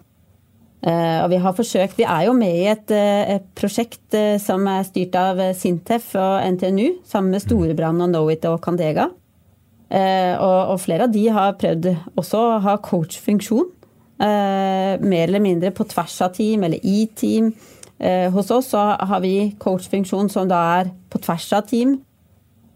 Uh, 0.84 1.24
og 1.24 1.30
vi 1.32 1.38
har 1.40 1.54
forsøkt 1.56 1.96
Vi 1.98 2.04
er 2.04 2.26
jo 2.28 2.34
med 2.36 2.52
i 2.52 2.66
et, 2.68 2.90
uh, 2.92 3.36
et 3.36 3.46
prosjekt 3.58 4.14
uh, 4.14 4.36
som 4.38 4.66
er 4.70 4.84
styrt 4.86 5.16
av 5.18 5.40
Sintef 5.56 6.12
og 6.20 6.44
NTNU, 6.52 7.00
sammen 7.08 7.32
med 7.32 7.42
Storebrand 7.42 8.04
og 8.04 8.12
Knowit 8.12 8.44
og 8.46 8.60
Candega. 8.64 9.08
Og, 9.86 10.60
og, 10.72 10.80
flere 10.82 11.06
av 11.06 11.12
de 11.14 11.20
har 11.30 11.52
prøvd 11.60 11.84
også 12.18 12.38
å 12.42 12.54
ha 12.64 12.72
coachfunksjon. 12.82 13.68
mer 14.18 15.28
eller 15.28 15.38
mindre 15.44 15.70
på 15.70 15.84
tvers 15.86 16.16
av 16.26 16.32
team 16.34 16.64
eller 16.66 16.82
i 16.82 17.06
team. 17.14 17.52
hos 18.34 18.50
oss 18.50 18.72
så 18.72 18.82
har 18.98 19.20
vi 19.22 19.54
coachfunksjon 19.62 20.28
som 20.28 20.48
da 20.48 20.58
er 20.80 20.90
på 21.08 21.20
tvers 21.22 21.46
av 21.52 21.68
team 21.70 22.00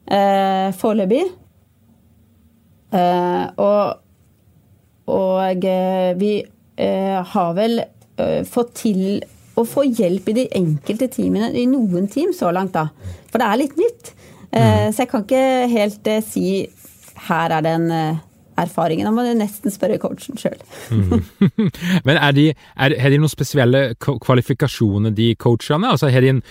foreløpig. 0.06 1.24
og, 3.58 3.98
og 5.06 5.66
vi 6.22 6.32
Eh, 6.40 6.59
har 6.80 7.52
vel 7.58 7.82
eh, 7.82 8.40
fått 8.48 8.74
til 8.84 9.20
å 9.58 9.66
få 9.68 9.84
hjelp 9.88 10.30
i 10.30 10.38
de 10.38 10.46
enkelte 10.56 11.10
teamene, 11.12 11.50
i 11.52 11.66
noen 11.68 12.08
team 12.10 12.32
så 12.36 12.52
langt, 12.54 12.76
da. 12.76 12.88
For 13.32 13.42
det 13.42 13.48
er 13.48 13.60
litt 13.60 13.76
nytt. 13.80 14.14
Eh, 14.50 14.88
mm. 14.88 14.92
Så 14.94 15.04
jeg 15.04 15.12
kan 15.12 15.26
ikke 15.26 15.46
helt 15.74 16.10
si 16.26 16.48
her 17.28 17.52
er 17.58 17.64
den 17.66 17.88
erfaringen. 18.60 19.06
Da 19.06 19.12
må 19.14 19.24
du 19.24 19.32
nesten 19.36 19.72
spørre 19.72 19.98
coachen 20.00 20.38
sjøl. 20.40 20.56
mm. 20.90 21.68
Men 22.08 22.20
er 22.20 22.36
de, 22.36 22.46
er, 22.54 22.94
har 23.02 23.12
de 23.12 23.18
noen 23.20 23.32
spesielle 23.32 23.82
kvalifikasjoner, 24.00 25.12
de 25.16 25.32
coachene? 25.40 25.90
Altså, 25.90 26.10
har 26.12 26.24
de 26.24 26.32
en, 26.34 26.42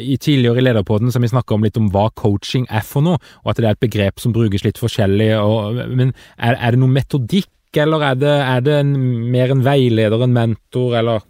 i 0.00 0.18
Tidligere 0.20 0.60
i 0.60 0.66
Lederpodden 0.66 1.12
så 1.12 1.22
vi 1.22 1.32
snakka 1.32 1.56
om 1.56 1.64
litt 1.64 1.80
om 1.80 1.88
hva 1.94 2.08
coaching 2.18 2.66
er 2.68 2.84
for 2.86 3.04
noe, 3.06 3.20
og 3.44 3.54
at 3.54 3.62
det 3.62 3.70
er 3.70 3.78
et 3.78 3.86
begrep 3.86 4.20
som 4.22 4.36
brukes 4.36 4.66
litt 4.66 4.80
forskjellig. 4.80 5.32
Og, 5.40 5.80
men 5.88 6.12
er, 6.36 6.58
er 6.58 6.76
det 6.76 6.82
noen 6.82 6.96
metodikk 6.98 7.50
eller 7.78 8.02
er 8.02 8.16
det, 8.18 8.36
er 8.54 8.62
det 8.66 8.78
en, 8.80 8.94
mer 9.30 9.52
en 9.54 9.64
veileder, 9.64 10.24
en 10.24 10.34
mentor, 10.34 10.96
eller? 10.98 11.26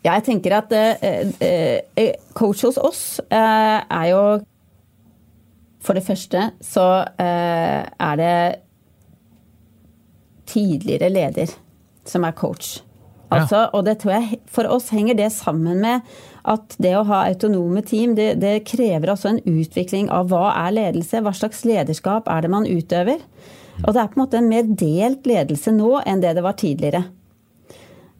Ja, 0.00 0.14
jeg 0.16 0.24
tenker 0.30 0.56
at 0.56 0.70
eh, 0.72 1.32
eh, 1.44 1.80
eh, 1.98 2.14
coach 2.32 2.62
hos 2.64 2.78
oss 2.80 3.02
eh, 3.28 3.80
er 3.84 4.06
jo 4.08 4.22
For 5.84 5.96
det 5.96 6.06
første 6.06 6.46
så 6.64 6.86
eh, 7.20 7.82
er 7.84 8.20
det 8.20 8.38
tidligere 10.50 11.08
leder 11.12 11.52
som 12.04 12.24
er 12.26 12.34
coach. 12.34 12.80
Altså, 13.30 13.56
ja. 13.56 13.68
Og 13.76 13.84
det 13.86 14.00
tror 14.00 14.16
jeg 14.16 14.40
for 14.50 14.66
oss 14.66 14.88
henger 14.90 15.14
det 15.14 15.30
sammen 15.32 15.78
med 15.84 16.02
at 16.50 16.74
det 16.82 16.96
å 16.98 17.04
ha 17.06 17.22
autonome 17.28 17.82
team, 17.86 18.16
det, 18.18 18.34
det 18.42 18.64
krever 18.66 19.12
også 19.12 19.30
en 19.30 19.40
utvikling 19.46 20.10
av 20.10 20.32
hva 20.32 20.50
er 20.64 20.74
ledelse, 20.74 21.20
hva 21.22 21.32
slags 21.36 21.62
lederskap 21.68 22.28
er 22.32 22.42
det 22.44 22.50
man 22.50 22.66
utøver. 22.66 23.22
Og 23.80 23.94
det 23.94 24.02
er 24.02 24.10
på 24.10 24.18
en 24.18 24.22
måte 24.24 24.40
en 24.40 24.50
mer 24.50 24.68
delt 24.68 25.26
ledelse 25.28 25.72
nå 25.72 25.94
enn 26.06 26.22
det 26.22 26.34
det 26.36 26.44
var 26.44 26.58
tidligere. 26.60 27.04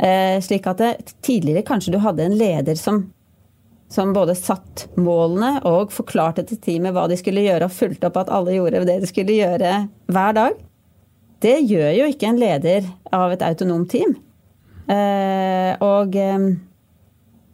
Eh, 0.00 0.38
slik 0.40 0.68
at 0.70 0.80
det, 0.80 0.90
tidligere 1.20 1.66
kanskje 1.66 1.92
du 1.92 1.98
hadde 2.00 2.24
en 2.24 2.36
leder 2.40 2.78
som, 2.80 3.02
som 3.92 4.14
både 4.16 4.36
satt 4.38 4.86
målene 4.96 5.58
og 5.68 5.92
forklarte 5.92 6.46
til 6.48 6.60
teamet 6.64 6.96
hva 6.96 7.04
de 7.10 7.18
skulle 7.20 7.44
gjøre, 7.44 7.68
og 7.68 7.76
fulgte 7.76 8.08
opp 8.08 8.16
at 8.22 8.32
alle 8.32 8.56
gjorde 8.56 8.84
det 8.88 9.00
de 9.02 9.10
skulle 9.10 9.36
gjøre 9.36 9.74
hver 10.08 10.38
dag. 10.38 10.56
Det 11.44 11.58
gjør 11.68 11.92
jo 11.98 12.08
ikke 12.12 12.32
en 12.32 12.40
leder 12.40 12.88
av 13.16 13.36
et 13.36 13.44
autonomt 13.44 13.92
team. 13.92 14.16
Eh, 14.90 15.76
og 15.84 16.16
eh, 16.16 16.50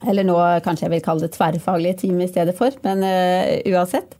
Eller 0.06 0.26
nå 0.28 0.38
kanskje 0.62 0.86
jeg 0.86 0.92
vil 0.92 1.02
kalle 1.02 1.26
det 1.26 1.34
tverrfaglige 1.34 2.02
team 2.04 2.20
i 2.22 2.30
stedet 2.30 2.54
for, 2.54 2.70
men 2.84 3.00
uansett. 3.66 4.12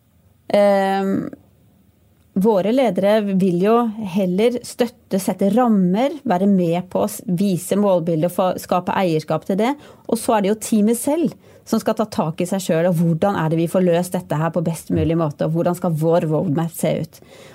Våre 2.37 2.69
ledere 2.73 3.21
vil 3.41 3.63
jo 3.65 3.75
heller 4.13 4.59
støtte, 4.67 5.19
sette 5.23 5.49
rammer, 5.55 6.11
være 6.29 6.47
med 6.51 6.83
på 6.93 7.05
å 7.07 7.09
vise 7.33 7.77
målbildet 7.81 8.39
og 8.45 8.59
skape 8.61 8.93
eierskap 8.93 9.47
til 9.49 9.57
det. 9.63 9.73
Og 10.05 10.19
så 10.21 10.35
er 10.37 10.41
det 10.45 10.51
jo 10.51 10.63
teamet 10.67 10.99
selv 11.01 11.33
som 11.67 11.81
skal 11.81 11.97
ta 11.97 12.05
tak 12.13 12.41
i 12.45 12.47
seg 12.49 12.61
sjøl. 12.61 12.87
Og 12.91 12.97
hvordan 13.01 13.37
er 13.41 13.49
det 13.51 13.59
vi 13.63 13.73
får 13.73 13.87
løst 13.87 14.13
dette 14.19 14.35
her 14.37 14.51
på 14.53 14.67
best 14.67 14.91
mulig 14.93 15.17
måte? 15.17 15.45
Og 15.49 15.53
hvordan 15.57 15.75
skal 15.79 15.97
vår 15.97 16.21
roadmap 16.29 16.73
se 16.77 16.91
ut? 17.01 17.15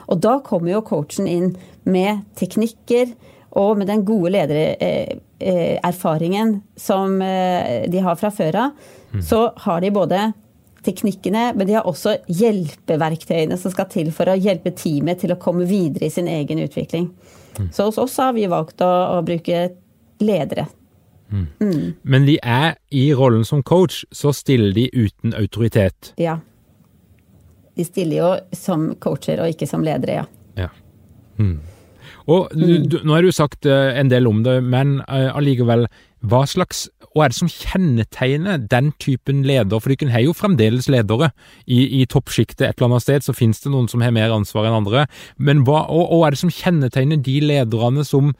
Og 0.09 0.15
da 0.25 0.33
kommer 0.45 0.69
jo 0.73 0.87
coachen 0.87 1.27
inn 1.29 1.49
med 1.85 2.11
teknikker 2.41 3.05
og 3.61 3.77
med 3.77 3.85
den 3.91 4.01
gode 4.07 4.29
ledererfaringen 4.33 6.47
som 6.79 7.21
eh, 7.21 7.89
de 7.91 7.99
har 8.01 8.15
fra 8.17 8.31
før 8.33 8.55
av. 8.65 8.71
Mm. 9.11 9.21
Så 9.27 9.53
har 9.61 9.81
de 9.83 9.91
både 9.93 10.31
teknikkene, 10.85 11.51
men 11.55 11.67
de 11.69 11.77
har 11.77 11.87
også 11.89 12.17
hjelpeverktøyene 12.31 13.57
som 13.59 13.73
skal 13.73 13.89
til 13.91 14.11
for 14.15 14.31
å 14.31 14.37
hjelpe 14.39 14.73
teamet 14.77 15.21
til 15.21 15.33
å 15.33 15.39
komme 15.41 15.67
videre 15.69 16.07
i 16.07 16.13
sin 16.13 16.29
egen 16.31 16.61
utvikling. 16.63 17.11
Mm. 17.59 17.71
Så 17.73 17.89
hos 17.89 17.99
oss 18.01 18.17
har 18.21 18.33
vi 18.37 18.47
valgt 18.49 18.81
å, 18.81 18.91
å 19.17 19.19
bruke 19.25 19.67
ledere. 20.21 20.67
Mm. 21.31 21.47
Mm. 21.61 21.93
Men 22.01 22.25
de 22.27 22.37
er 22.43 22.75
i 22.89 23.09
rollen 23.15 23.45
som 23.47 23.63
coach, 23.63 24.03
så 24.11 24.33
stiller 24.35 24.73
de 24.75 24.89
uten 24.93 25.35
autoritet? 25.37 26.13
Ja. 26.19 26.39
De 27.77 27.85
stiller 27.87 28.17
jo 28.17 28.31
som 28.57 28.91
coacher 28.99 29.41
og 29.41 29.53
ikke 29.53 29.69
som 29.69 29.85
ledere, 29.85 30.21
ja. 30.21 30.25
ja. 30.65 30.71
Mm. 31.39 31.59
Og 32.31 32.51
du, 32.53 32.81
du, 32.85 32.99
nå 33.07 33.15
har 33.15 33.25
du 33.25 33.31
sagt 33.33 33.65
uh, 33.65 33.93
en 33.97 34.11
del 34.11 34.27
om 34.29 34.43
det, 34.45 34.59
men 34.63 34.99
uh, 35.07 35.31
allikevel, 35.37 35.87
hva 36.21 36.43
slags 36.49 36.89
hva 37.11 37.25
er 37.25 37.33
det 37.33 37.39
som 37.41 37.51
kjennetegner 37.51 38.61
den 38.71 38.91
typen 39.01 39.41
leder? 39.47 39.81
For 39.83 39.91
dere 39.91 40.13
har 40.13 40.23
jo 40.23 40.35
fremdeles 40.37 40.87
ledere. 40.91 41.31
I, 41.67 41.83
i 41.99 42.05
toppsjiktet 42.07 42.63
et 42.63 42.77
eller 42.77 42.93
annet 42.93 43.03
sted 43.03 43.25
så 43.25 43.35
finnes 43.35 43.59
det 43.63 43.71
noen 43.73 43.89
som 43.91 44.03
har 44.03 44.13
mer 44.15 44.31
ansvar 44.31 44.69
enn 44.69 44.77
andre. 44.79 45.05
Men 45.35 45.65
hva, 45.67 45.83
og, 45.91 46.05
og 46.07 46.23
er 46.23 46.35
det 46.35 46.41
som 46.43 46.53
kjennetegner 46.55 47.19
de 47.19 47.37
lederne 47.43 48.05
som, 48.07 48.31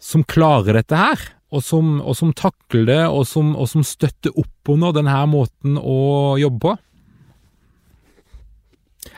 som 0.00 0.24
klarer 0.24 0.80
dette 0.80 0.96
her? 0.96 1.26
Og 1.52 1.60
som, 1.60 1.98
og 2.00 2.16
som 2.16 2.32
takler 2.32 2.86
det, 2.88 3.02
og 3.12 3.26
som, 3.28 3.52
og 3.60 3.68
som 3.68 3.84
støtter 3.84 4.32
opp 4.40 4.72
under 4.72 4.96
denne 4.96 5.18
måten 5.28 5.76
å 5.76 6.38
jobbe 6.40 6.62
på? 6.64 6.76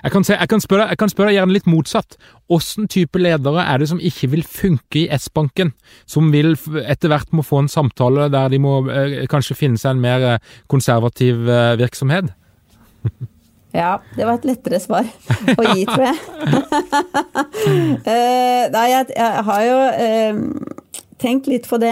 Jeg 0.04 0.12
kan, 0.12 0.24
se, 0.24 0.34
jeg, 0.36 0.48
kan 0.52 0.60
spørre, 0.60 0.86
jeg 0.92 0.98
kan, 1.00 1.08
spørre, 1.08 1.32
gjerne 1.32 1.54
litt 1.54 1.68
motsatt. 1.70 2.18
Hvilken 2.52 2.88
type 2.92 3.20
ledere 3.20 3.62
er 3.64 3.80
det 3.80 3.88
som 3.88 4.00
ikke 4.04 4.28
vil 4.34 4.42
funke 4.44 5.00
i 5.00 5.04
S-banken? 5.16 5.70
Som 6.04 6.28
vil 6.34 6.58
etter 6.84 7.08
hvert 7.08 7.32
må 7.32 7.44
få 7.46 7.62
en 7.62 7.70
samtale 7.72 8.28
der 8.32 8.52
de 8.52 8.60
må 8.60 8.82
eh, 8.92 9.22
kanskje 9.32 9.56
finne 9.56 9.80
seg 9.80 9.94
en 9.94 10.02
mer 10.04 10.26
eh, 10.34 10.50
konservativ 10.68 11.48
eh, 11.48 11.76
virksomhet? 11.80 12.34
Ja, 13.74 13.96
det 14.14 14.22
var 14.22 14.36
et 14.36 14.44
lettere 14.46 14.78
svar 14.78 15.02
å 15.02 15.64
gi, 15.74 15.80
tror 15.88 16.04
jeg. 16.06 16.18
uh, 18.06 18.62
nei, 18.76 18.84
jeg, 18.92 19.08
har 19.48 19.64
jo 19.66 19.80
uh, 19.98 20.84
tenkt 21.18 21.48
litt 21.50 21.66
på 21.66 21.80
det. 21.82 21.90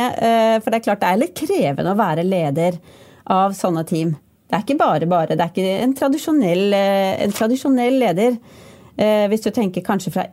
For 0.62 0.70
det 0.70 0.78
er 0.78 0.84
klart 0.84 1.02
det 1.02 1.10
er 1.10 1.18
litt 1.24 1.34
krevende 1.40 1.90
å 1.90 1.98
være 1.98 2.22
leder 2.22 2.78
av 3.26 3.58
sånne 3.58 3.82
team. 3.90 4.14
Det 4.52 4.58
er 4.58 4.64
ikke 4.66 4.82
bare 4.82 5.06
bare. 5.08 5.32
Det 5.32 5.40
er 5.40 5.48
ikke 5.48 5.76
en 5.80 5.94
tradisjonell, 5.96 6.74
eh, 6.76 7.22
en 7.24 7.32
tradisjonell 7.32 7.94
leder. 8.02 8.34
Eh, 8.98 9.24
hvis 9.32 9.40
du 9.40 9.48
tenker 9.48 9.80
kanskje 9.80 10.12
fra 10.12 10.26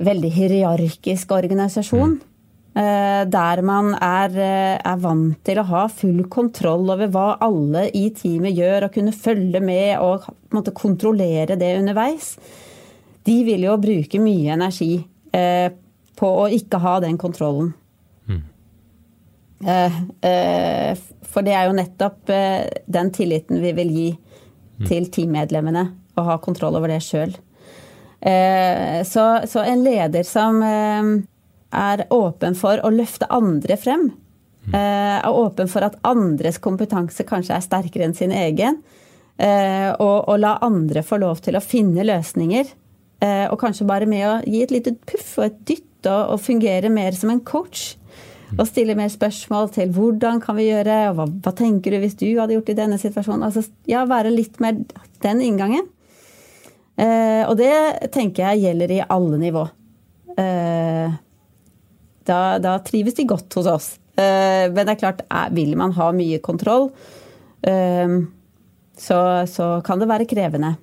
veldig 0.00 0.30
hierarkisk 0.32 1.34
organisasjon. 1.36 2.14
Mm. 2.16 2.80
Eh, 2.80 3.26
der 3.28 3.60
man 3.62 3.92
er, 4.00 4.38
er, 4.80 4.96
vant 4.96 5.36
til 5.44 5.60
å 5.60 5.66
ha 5.68 5.84
full 5.92 6.24
kontroll 6.32 6.88
over 6.96 7.12
hva 7.12 7.26
alle 7.44 7.90
i 7.92 8.08
teamet 8.08 8.56
gjør, 8.56 8.88
og 8.88 8.96
kunne 8.96 9.12
følge 9.12 9.60
med 9.60 10.00
og 10.00 10.24
måte, 10.56 10.72
kontrollere 10.72 11.60
det 11.60 11.76
underveis. 11.76 12.38
De 13.22 13.36
vil 13.44 13.68
jo 13.68 13.76
bruke 13.76 14.18
mye 14.18 14.56
energi 14.56 14.94
på 16.14 16.28
å 16.40 16.48
ikke 16.48 16.80
ha 16.80 17.00
den 17.04 17.18
kontrollen. 17.18 17.74
Eh, 19.62 20.00
eh, 20.30 20.98
for 21.22 21.46
det 21.46 21.54
er 21.56 21.68
jo 21.68 21.76
nettopp 21.76 22.30
eh, 22.32 22.66
den 22.86 23.10
tilliten 23.14 23.62
vi 23.62 23.72
vil 23.76 23.92
gi 23.94 24.08
mm. 24.14 24.88
til 24.88 25.08
teammedlemmene, 25.12 25.86
å 26.18 26.26
ha 26.28 26.38
kontroll 26.42 26.76
over 26.78 26.92
det 26.92 27.02
sjøl. 27.04 27.34
Så, 28.24 29.22
så, 29.52 29.60
en 29.68 29.82
leder 29.84 30.24
som 30.24 30.62
er 30.64 32.02
åpen 32.16 32.54
for 32.56 32.80
å 32.80 32.88
løfte 32.88 33.28
andre 33.28 33.76
frem, 33.76 34.06
Er 34.72 35.26
åpen 35.28 35.68
for 35.68 35.84
at 35.84 35.98
andres 36.08 36.56
kompetanse 36.56 37.26
kanskje 37.28 37.58
er 37.58 37.66
sterkere 37.66 38.06
enn 38.06 38.16
sin 38.16 38.32
egen. 38.32 38.78
Og, 39.36 40.16
og 40.24 40.38
la 40.40 40.54
andre 40.64 41.02
få 41.04 41.18
lov 41.20 41.42
til 41.44 41.58
å 41.58 41.60
finne 41.60 42.06
løsninger. 42.08 42.70
Og 43.52 43.58
kanskje 43.60 43.90
bare 43.92 44.08
med 44.08 44.24
å 44.24 44.38
gi 44.48 44.64
et 44.64 44.72
lite 44.72 44.94
puff 45.04 45.34
og 45.42 45.50
et 45.50 45.60
dytt 45.68 46.08
og, 46.08 46.32
og 46.32 46.40
fungere 46.46 46.88
mer 46.88 47.12
som 47.12 47.34
en 47.34 47.44
coach. 47.44 47.90
Og 48.54 48.68
stille 48.68 48.94
mer 48.98 49.10
spørsmål 49.10 49.70
til 49.74 49.90
hvordan 49.94 50.38
kan 50.42 50.56
vi 50.58 50.68
gjøre, 50.68 50.98
og 51.10 51.18
hva, 51.18 51.26
hva 51.46 51.52
tenker 51.58 51.94
du 51.94 52.02
hvis 52.02 52.16
du 52.20 52.28
hadde 52.38 52.54
gjort 52.54 52.70
i 52.70 52.78
denne 52.78 52.98
situasjonen? 53.00 53.46
Altså, 53.48 53.64
ja, 53.90 54.04
være 54.08 54.32
litt 54.34 54.60
mer 54.62 54.78
den 55.24 55.42
inngangen. 55.42 55.88
Eh, 56.94 57.42
og 57.48 57.56
det 57.58 57.72
tenker 58.14 58.46
jeg 58.46 58.62
gjelder 58.68 58.94
i 58.94 59.02
alle 59.10 59.40
nivå. 59.42 59.64
Eh, 60.38 61.16
da, 62.24 62.38
da, 62.62 62.78
trives 62.86 63.18
de 63.18 63.26
godt 63.28 63.58
hos 63.58 63.70
oss. 63.70 63.90
Eh, 64.14 64.70
men 64.70 64.84
det 64.84 64.94
er 64.94 65.02
klart, 65.02 65.26
er, 65.26 65.50
vil 65.54 65.74
man 65.78 65.94
ha 65.98 66.12
mye 66.14 66.38
kontroll, 66.44 66.88
eh, 67.66 68.18
så, 68.94 69.18
så 69.50 69.68
kan 69.86 69.98
det 69.98 70.10
være 70.10 70.30
krevende. 70.30 70.76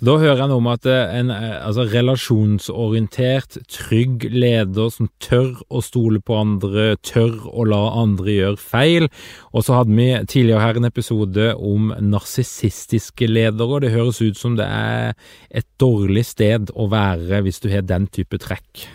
Så 0.00 0.06
Da 0.08 0.14
hører 0.16 0.38
jeg 0.40 0.48
noe 0.48 0.62
om 0.62 0.68
at 0.72 0.86
en 0.88 1.28
altså, 1.28 1.84
relasjonsorientert, 1.92 3.58
trygg 3.68 4.22
leder 4.32 4.88
som 4.88 5.10
tør 5.20 5.58
å 5.68 5.82
stole 5.84 6.22
på 6.24 6.38
andre, 6.40 6.94
tør 7.04 7.34
å 7.44 7.66
la 7.68 7.80
andre 8.00 8.32
gjøre 8.32 8.56
feil. 8.56 9.08
Og 9.52 9.66
så 9.66 9.74
hadde 9.76 9.92
vi 9.98 10.06
tidligere 10.24 10.62
her 10.62 10.78
en 10.80 10.88
episode 10.88 11.50
om 11.52 11.90
narsissistiske 12.00 13.28
ledere. 13.28 13.82
Det 13.84 13.90
høres 13.92 14.22
ut 14.24 14.40
som 14.40 14.56
det 14.56 14.64
er 14.64 15.12
et 15.52 15.68
dårlig 15.76 16.24
sted 16.30 16.72
å 16.72 16.86
være 16.88 17.42
hvis 17.44 17.60
du 17.60 17.68
har 17.68 17.84
den 17.84 18.06
type 18.08 18.40
trekk. 18.40 18.86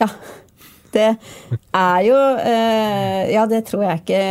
Ja. 0.00 0.08
Det 0.92 1.10
er 1.76 2.00
jo 2.04 2.16
Ja, 3.32 3.44
det 3.48 3.66
tror 3.68 3.84
jeg 3.84 4.00
ikke 4.00 4.22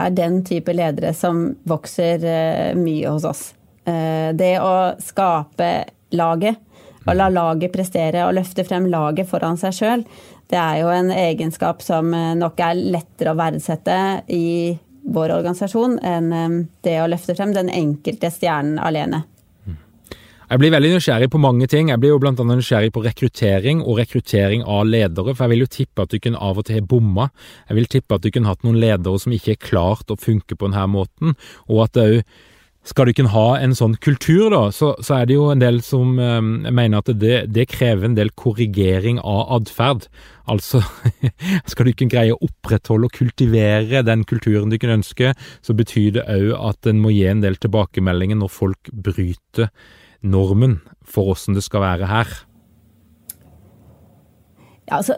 er 0.00 0.16
den 0.16 0.40
type 0.48 0.72
ledere 0.72 1.12
som 1.16 1.44
vokser 1.68 2.24
mye 2.80 3.12
hos 3.12 3.28
oss. 3.28 3.44
Eh, 3.84 4.30
det 4.32 4.54
å 4.64 4.94
skape 5.02 5.70
laget, 6.16 6.60
å 7.04 7.12
la 7.12 7.28
laget 7.28 7.72
prestere 7.74 8.24
og 8.24 8.36
løfte 8.38 8.64
frem 8.64 8.88
laget 8.88 9.28
foran 9.28 9.58
seg 9.60 9.76
sjøl, 9.76 10.06
det 10.48 10.60
er 10.60 10.80
jo 10.80 10.88
en 10.92 11.10
egenskap 11.12 11.84
som 11.84 12.12
eh, 12.16 12.32
nok 12.38 12.60
er 12.64 12.80
lettere 12.80 13.34
å 13.34 13.38
verdsette 13.38 13.98
i 14.32 14.72
vår 15.04 15.34
organisasjon 15.36 15.98
enn 16.00 16.32
eh, 16.32 16.58
det 16.86 16.98
å 17.02 17.10
løfte 17.12 17.36
frem 17.36 17.52
den 17.56 17.68
enkelte 17.72 18.32
stjernen 18.32 18.80
alene. 18.80 19.24
Jeg 20.44 20.60
blir 20.60 20.74
veldig 20.74 20.90
nysgjerrig 20.92 21.30
på 21.32 21.40
mange 21.40 21.66
ting. 21.72 21.88
Jeg 21.88 21.98
blir 21.98 22.12
jo 22.12 22.18
annet 22.20 22.58
nysgjerrig 22.60 22.92
på 22.92 23.02
rekruttering 23.02 23.80
og 23.80 23.96
rekruttering 24.02 24.60
av 24.68 24.84
ledere. 24.86 25.32
For 25.32 25.46
jeg 25.46 25.54
vil 25.54 25.64
jo 25.64 25.70
tippe 25.72 26.04
at 26.04 26.12
du 26.12 26.20
kunne 26.20 26.40
av 26.40 26.60
og 26.60 26.66
til 26.68 26.76
ha 26.78 26.84
bomma. 26.84 27.30
Jeg 27.70 27.78
vil 27.78 27.88
tippe 27.96 28.18
at 28.18 28.22
du 28.22 28.28
kunne 28.30 28.52
hatt 28.52 28.66
noen 28.66 28.76
ledere 28.78 29.18
som 29.22 29.32
ikke 29.32 29.56
er 29.56 29.62
klart 29.64 30.12
å 30.12 30.20
funke 30.20 30.54
på 30.54 30.68
denne 30.68 30.84
måten. 30.92 31.32
Og 31.72 31.86
at 31.86 31.96
det 31.96 32.04
òg 32.04 32.36
skal 32.84 33.06
du 33.06 33.14
ikke 33.14 33.30
ha 33.32 33.46
en 33.64 33.72
sånn 33.76 33.96
kultur, 34.04 34.50
da, 34.52 34.68
så, 34.74 34.92
så 35.00 35.16
er 35.18 35.28
det 35.28 35.38
jo 35.38 35.48
en 35.52 35.62
del 35.62 35.80
som 35.84 36.18
um, 36.20 36.50
mener 36.68 37.00
at 37.00 37.08
det, 37.20 37.38
det, 37.56 37.66
krever 37.72 38.10
en 38.10 38.16
del 38.18 38.30
korrigering 38.36 39.20
av 39.24 39.48
atferd. 39.56 40.06
Altså, 40.52 40.82
skal 41.70 41.88
du 41.88 41.94
ikke 41.94 42.10
greie 42.12 42.36
å 42.36 42.42
opprettholde 42.44 43.08
og 43.08 43.16
kultivere 43.16 44.04
den 44.04 44.26
kulturen 44.28 44.72
du 44.72 44.76
kunne 44.76 45.00
ønske, 45.00 45.32
så 45.64 45.76
betyr 45.76 46.18
det 46.18 46.26
òg 46.28 46.52
at 46.60 46.92
en 46.92 47.00
må 47.00 47.14
gi 47.14 47.24
en 47.30 47.40
del 47.44 47.56
tilbakemeldinger 47.56 48.42
når 48.42 48.52
folk 48.52 48.92
bryter 48.92 49.72
normen 50.24 50.78
for 51.08 51.32
åssen 51.32 51.56
det 51.56 51.64
skal 51.64 51.84
være 51.84 52.12
her. 52.12 52.38
Ja, 54.84 55.00
altså 55.00 55.16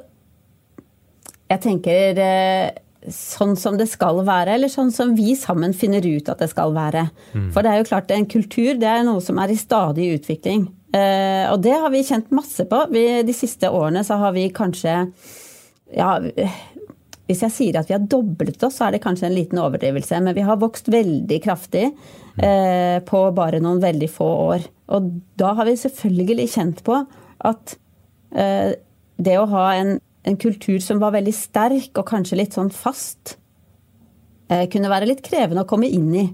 Jeg 1.50 1.62
tenker 1.62 2.18
eh 2.22 2.85
sånn 3.12 3.54
som 3.58 3.76
det 3.78 3.88
skal 3.90 4.22
være, 4.26 4.56
eller 4.56 4.72
sånn 4.72 4.92
som 4.94 5.14
vi 5.16 5.34
sammen 5.38 5.74
finner 5.76 6.04
ut 6.06 6.28
at 6.32 6.42
det 6.42 6.50
skal 6.52 6.74
være. 6.76 7.06
Mm. 7.34 7.50
For 7.54 7.64
det 7.64 7.72
er 7.72 7.80
jo 7.80 7.88
klart, 7.90 8.12
en 8.14 8.28
kultur 8.30 8.78
det 8.80 8.90
er 8.90 9.04
noe 9.06 9.22
som 9.24 9.38
er 9.42 9.52
i 9.52 9.58
stadig 9.60 10.10
utvikling. 10.18 10.68
Eh, 10.96 11.44
og 11.50 11.60
det 11.64 11.74
har 11.74 11.92
vi 11.92 12.04
kjent 12.06 12.32
masse 12.34 12.66
på. 12.68 12.84
Vi, 12.92 13.04
de 13.26 13.36
siste 13.36 13.70
årene 13.70 14.04
så 14.06 14.20
har 14.22 14.36
vi 14.36 14.48
kanskje 14.54 15.02
Ja, 15.94 16.16
hvis 17.26 17.42
jeg 17.42 17.54
sier 17.54 17.78
at 17.78 17.88
vi 17.90 17.94
har 17.94 18.06
doblet 18.06 18.62
oss, 18.66 18.78
så 18.78 18.86
er 18.86 18.94
det 18.94 19.02
kanskje 19.04 19.28
en 19.28 19.36
liten 19.36 19.58
overdrivelse. 19.58 20.18
Men 20.22 20.34
vi 20.36 20.46
har 20.46 20.58
vokst 20.62 20.90
veldig 20.92 21.38
kraftig 21.42 21.88
eh, 21.88 22.98
på 23.06 23.22
bare 23.34 23.60
noen 23.62 23.82
veldig 23.82 24.08
få 24.10 24.28
år. 24.46 24.66
Og 24.94 25.10
da 25.38 25.52
har 25.58 25.66
vi 25.66 25.78
selvfølgelig 25.80 26.48
kjent 26.54 26.82
på 26.86 27.00
at 27.50 27.76
eh, 28.34 28.76
det 29.16 29.38
å 29.40 29.48
ha 29.50 29.66
en 29.74 29.96
en 30.26 30.36
kultur 30.36 30.80
som 30.82 31.00
var 31.02 31.14
veldig 31.14 31.34
sterk 31.34 32.00
og 32.00 32.08
kanskje 32.08 32.40
litt 32.40 32.56
sånn 32.56 32.72
fast, 32.74 33.36
eh, 34.50 34.66
kunne 34.68 34.90
være 34.90 35.06
litt 35.06 35.22
krevende 35.26 35.62
å 35.62 35.68
komme 35.70 35.88
inn 35.88 36.12
i 36.14 36.26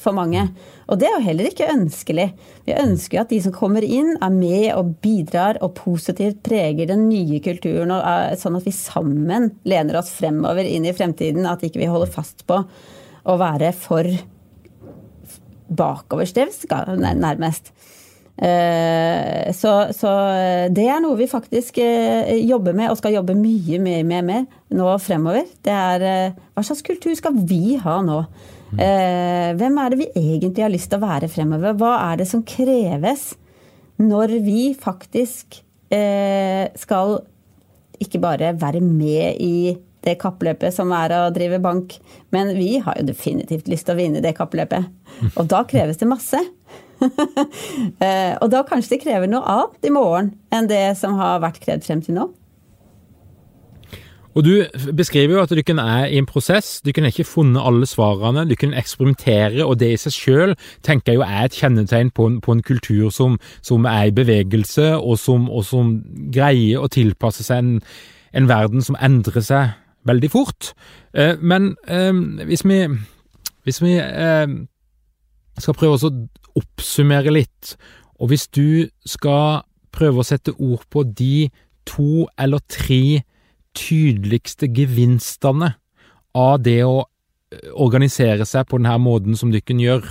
for 0.00 0.16
mange. 0.16 0.42
Og 0.88 0.98
det 0.98 1.08
er 1.08 1.16
jo 1.16 1.26
heller 1.26 1.50
ikke 1.50 1.68
ønskelig. 1.70 2.26
Vi 2.66 2.76
ønsker 2.76 3.18
jo 3.18 3.22
at 3.22 3.32
de 3.32 3.40
som 3.44 3.54
kommer 3.54 3.84
inn, 3.84 4.16
er 4.16 4.32
med 4.34 4.70
og 4.74 4.94
bidrar 5.04 5.60
og 5.60 5.74
positivt 5.78 6.42
preger 6.46 6.88
den 6.90 7.08
nye 7.10 7.40
kulturen, 7.44 7.92
er, 8.00 8.34
sånn 8.40 8.56
at 8.58 8.66
vi 8.66 8.74
sammen 8.74 9.50
lener 9.68 10.00
oss 10.00 10.12
fremover 10.16 10.64
inn 10.64 10.88
i 10.88 10.96
fremtiden. 10.96 11.46
At 11.46 11.62
ikke 11.66 11.82
vi 11.82 11.90
holder 11.90 12.10
fast 12.10 12.46
på 12.48 12.62
å 13.28 13.38
være 13.40 13.74
for 13.76 14.08
bakoverstevs, 15.70 16.64
nærmest. 16.98 17.70
Eh, 18.40 19.52
så, 19.52 19.72
så, 19.92 20.10
det 20.72 20.86
er 20.88 21.02
noe 21.04 21.18
vi 21.18 21.28
faktisk 21.28 21.76
eh, 21.84 22.38
jobber 22.48 22.76
med, 22.76 22.88
og 22.88 22.96
skal 23.00 23.18
jobbe 23.18 23.36
mye 23.36 23.80
mer 23.82 24.06
med, 24.08 24.24
med 24.30 24.78
nå 24.78 24.94
fremover. 25.04 25.44
Det 25.60 25.74
er 25.74 26.06
eh, 26.08 26.38
hva 26.54 26.64
slags 26.64 26.84
kultur 26.86 27.12
skal 27.18 27.36
vi 27.36 27.76
ha 27.82 28.00
nå? 28.04 28.22
Hvem 28.70 29.78
er 29.82 29.90
det 29.90 29.96
vi 29.98 30.06
egentlig 30.14 30.62
har 30.62 30.70
lyst 30.70 30.92
til 30.92 31.00
å 31.00 31.02
være 31.02 31.26
fremover? 31.26 31.74
Hva 31.74 31.96
er 32.12 32.20
det 32.20 32.28
som 32.30 32.44
kreves 32.46 33.32
når 33.98 34.36
vi 34.44 34.68
faktisk 34.78 35.58
skal 35.90 37.16
ikke 37.98 38.20
bare 38.22 38.52
være 38.54 38.78
med 38.84 39.42
i 39.42 39.74
det 40.06 40.14
kappløpet 40.22 40.74
som 40.74 40.94
er 40.96 41.12
å 41.16 41.32
drive 41.34 41.58
bank, 41.62 41.96
men 42.30 42.54
vi 42.56 42.78
har 42.78 43.00
jo 43.00 43.08
definitivt 43.10 43.68
lyst 43.68 43.88
til 43.88 43.96
å 43.96 44.00
vinne 44.00 44.22
det 44.24 44.36
kappløpet. 44.38 44.86
Og 45.38 45.50
da 45.50 45.64
kreves 45.68 46.00
det 46.00 46.08
masse. 46.08 46.40
Eh, 48.00 48.34
og 48.40 48.48
da 48.52 48.62
kanskje 48.64 48.94
det 48.94 49.02
krever 49.02 49.28
noe 49.28 49.44
annet 49.48 49.88
i 49.88 49.92
morgen 49.92 50.30
enn 50.54 50.68
det 50.70 50.96
som 51.00 51.16
har 51.18 51.40
vært 51.42 51.60
krevd 51.62 51.84
frem 51.84 52.00
til 52.04 52.16
nå. 52.16 52.30
Og 54.34 54.44
Du 54.44 54.64
beskriver 54.96 55.34
jo 55.34 55.42
at 55.42 55.66
kunne 55.66 55.82
er 55.82 56.06
i 56.06 56.18
en 56.18 56.26
prosess, 56.26 56.80
du 56.80 56.92
har 56.96 57.06
ikke 57.06 57.24
funnet 57.24 57.62
alle 57.66 57.86
svarene, 57.86 58.44
du 58.44 58.54
eksperimenterer, 58.54 58.78
eksperimentere, 58.78 59.64
og 59.66 59.80
det 59.80 59.92
i 59.92 59.96
seg 59.96 60.12
selv 60.12 60.54
tenker 60.82 61.12
jeg 61.12 61.16
jo 61.16 61.26
er 61.26 61.44
et 61.44 61.52
kjennetegn 61.52 62.10
på 62.10 62.26
en, 62.26 62.40
på 62.40 62.52
en 62.52 62.62
kultur 62.62 63.10
som, 63.10 63.38
som, 63.62 63.84
er 63.84 64.04
i 64.04 64.10
bevegelse, 64.14 64.96
og 64.96 65.18
som, 65.18 65.50
og 65.50 65.64
som 65.64 66.02
greier 66.32 66.78
å 66.78 66.88
tilpasse 66.88 67.42
seg 67.42 67.58
en, 67.58 67.80
en, 68.32 68.48
verden 68.48 68.82
som 68.82 68.96
endrer 69.02 69.42
seg 69.42 69.74
veldig 70.06 70.30
fort. 70.30 70.72
Eh, 71.14 71.34
men 71.40 71.74
eh, 71.88 72.14
hvis 72.46 72.64
vi, 72.64 72.86
hvis 73.64 73.82
vi 73.82 73.98
skal 75.64 75.76
prøve 75.78 75.98
å 75.98 76.12
oppsummere 76.60 77.32
litt, 77.34 77.74
og 78.20 78.32
hvis 78.32 78.48
du 78.52 78.88
skal 79.08 79.62
prøve 79.94 80.22
å 80.22 80.26
sette 80.26 80.54
ord 80.58 80.84
på 80.92 81.04
de 81.04 81.50
to 81.88 82.26
eller 82.38 82.62
tre 82.70 83.22
tydeligste 83.76 84.68
gevinstene 84.74 85.74
av 86.36 86.60
det 86.62 86.82
å 86.86 87.00
eh, 87.02 87.70
organisere 87.74 88.46
seg 88.46 88.68
på 88.68 88.78
denne 88.78 88.98
måten 89.02 89.38
som 89.38 89.52
dere 89.54 89.78
gjør, 89.78 90.06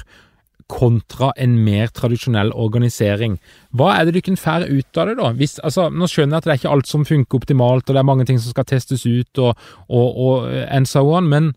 kontra 0.69 1.31
en 1.41 1.55
mer 1.65 1.89
tradisjonell 1.97 2.51
organisering. 2.53 3.39
Hva 3.73 3.95
er 3.97 4.05
det 4.05 4.19
dere 4.19 4.37
får 4.37 4.67
ut 4.69 4.99
av 5.01 5.09
det, 5.09 5.15
da? 5.17 5.31
Hvis, 5.39 5.55
altså, 5.65 5.87
nå 5.89 6.05
skjønner 6.07 6.37
jeg 6.37 6.43
at 6.43 6.45
det 6.45 6.53
er 6.53 6.59
ikke 6.61 6.73
alt 6.75 6.89
som 6.91 7.05
funker 7.09 7.39
optimalt, 7.41 7.87
og 7.89 7.95
det 7.95 8.03
er 8.03 8.09
mange 8.11 8.27
ting 8.29 8.37
som 8.37 8.53
skal 8.53 8.67
testes 8.69 9.05
ut, 9.07 9.41
og, 9.41 9.57
og, 9.87 10.19
og 10.27 10.51
and 10.69 10.89
so 10.89 11.07
on, 11.09 11.29
men 11.31 11.55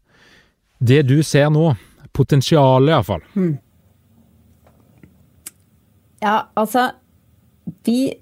det 0.80 1.02
du 1.10 1.18
ser 1.26 1.52
nå, 1.52 1.74
potensialet 2.16 2.94
iallfall, 2.94 3.20
mm. 3.36 3.52
Ja, 6.22 6.48
altså 6.54 6.90
Vi 7.86 8.14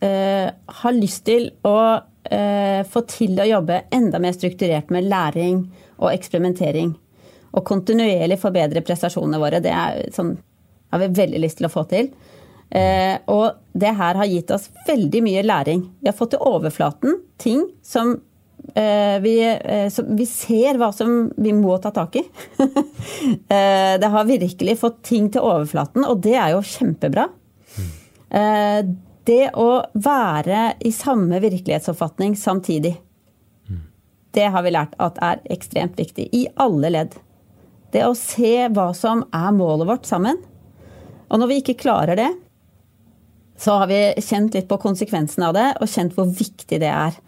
eh, 0.00 0.48
har 0.80 0.96
lyst 0.96 1.26
til 1.28 1.50
å 1.68 1.76
eh, 2.24 2.80
få 2.88 3.02
til 3.08 3.36
å 3.40 3.48
jobbe 3.48 3.82
enda 3.92 4.20
mer 4.22 4.32
strukturert 4.36 4.92
med 4.94 5.08
læring 5.10 5.62
og 5.98 6.12
eksperimentering. 6.14 6.94
Og 7.52 7.66
kontinuerlig 7.66 8.38
forbedre 8.40 8.80
prestasjonene 8.86 9.40
våre. 9.42 9.60
Det 9.60 9.72
er 9.74 10.08
sånn, 10.16 10.32
har 10.92 11.02
vi 11.02 11.10
veldig 11.18 11.42
lyst 11.44 11.60
til 11.60 11.68
å 11.68 11.72
få 11.72 11.84
til. 11.90 12.08
Eh, 12.70 13.18
og 13.28 13.60
det 13.76 13.92
her 13.98 14.16
har 14.20 14.30
gitt 14.30 14.52
oss 14.54 14.70
veldig 14.86 15.24
mye 15.26 15.44
læring. 15.44 15.84
Vi 16.00 16.08
har 16.08 16.16
fått 16.16 16.32
til 16.36 16.44
overflaten 16.48 17.20
ting 17.42 17.66
som 17.84 18.16
vi, 18.74 19.34
uh, 19.46 20.00
vi, 20.16 20.26
ser 20.28 20.78
hva 20.80 20.90
som 20.94 21.30
vi 21.36 21.52
må 21.56 21.76
ta 21.82 21.92
tak 21.94 22.20
i. 22.20 22.24
det 24.00 24.10
har 24.14 24.28
virkelig 24.28 24.78
fått 24.80 25.02
ting 25.10 25.30
til 25.32 25.44
overflaten, 25.44 26.06
og 26.06 26.22
det 26.24 26.36
er 26.38 26.54
jo 26.54 26.64
kjempebra. 26.64 27.28
Det 28.30 29.42
å 29.58 29.70
være 29.98 30.60
i 30.86 30.92
samme 30.94 31.40
virkelighetsoppfatning 31.42 32.36
samtidig. 32.38 32.94
Det 34.30 34.46
har 34.54 34.62
vi 34.62 34.72
lært 34.74 34.94
at 35.02 35.18
er 35.22 35.42
ekstremt 35.50 35.98
viktig 35.98 36.28
i 36.36 36.44
alle 36.60 36.92
ledd. 36.94 37.16
Det 37.90 38.04
å 38.06 38.14
se 38.14 38.68
hva 38.70 38.92
som 38.94 39.24
er 39.34 39.50
målet 39.54 39.88
vårt 39.88 40.06
sammen. 40.06 40.38
Og 41.30 41.42
når 41.42 41.50
vi 41.50 41.58
ikke 41.62 41.80
klarer 41.82 42.18
det, 42.18 42.28
så 43.60 43.80
har 43.82 43.90
vi 43.90 44.00
kjent 44.22 44.54
litt 44.56 44.68
på 44.70 44.78
konsekvensen 44.80 45.44
av 45.48 45.56
det, 45.56 45.66
og 45.82 45.90
kjent 45.90 46.14
hvor 46.16 46.30
viktig 46.30 46.78
det 46.80 46.90
er. 46.90 47.18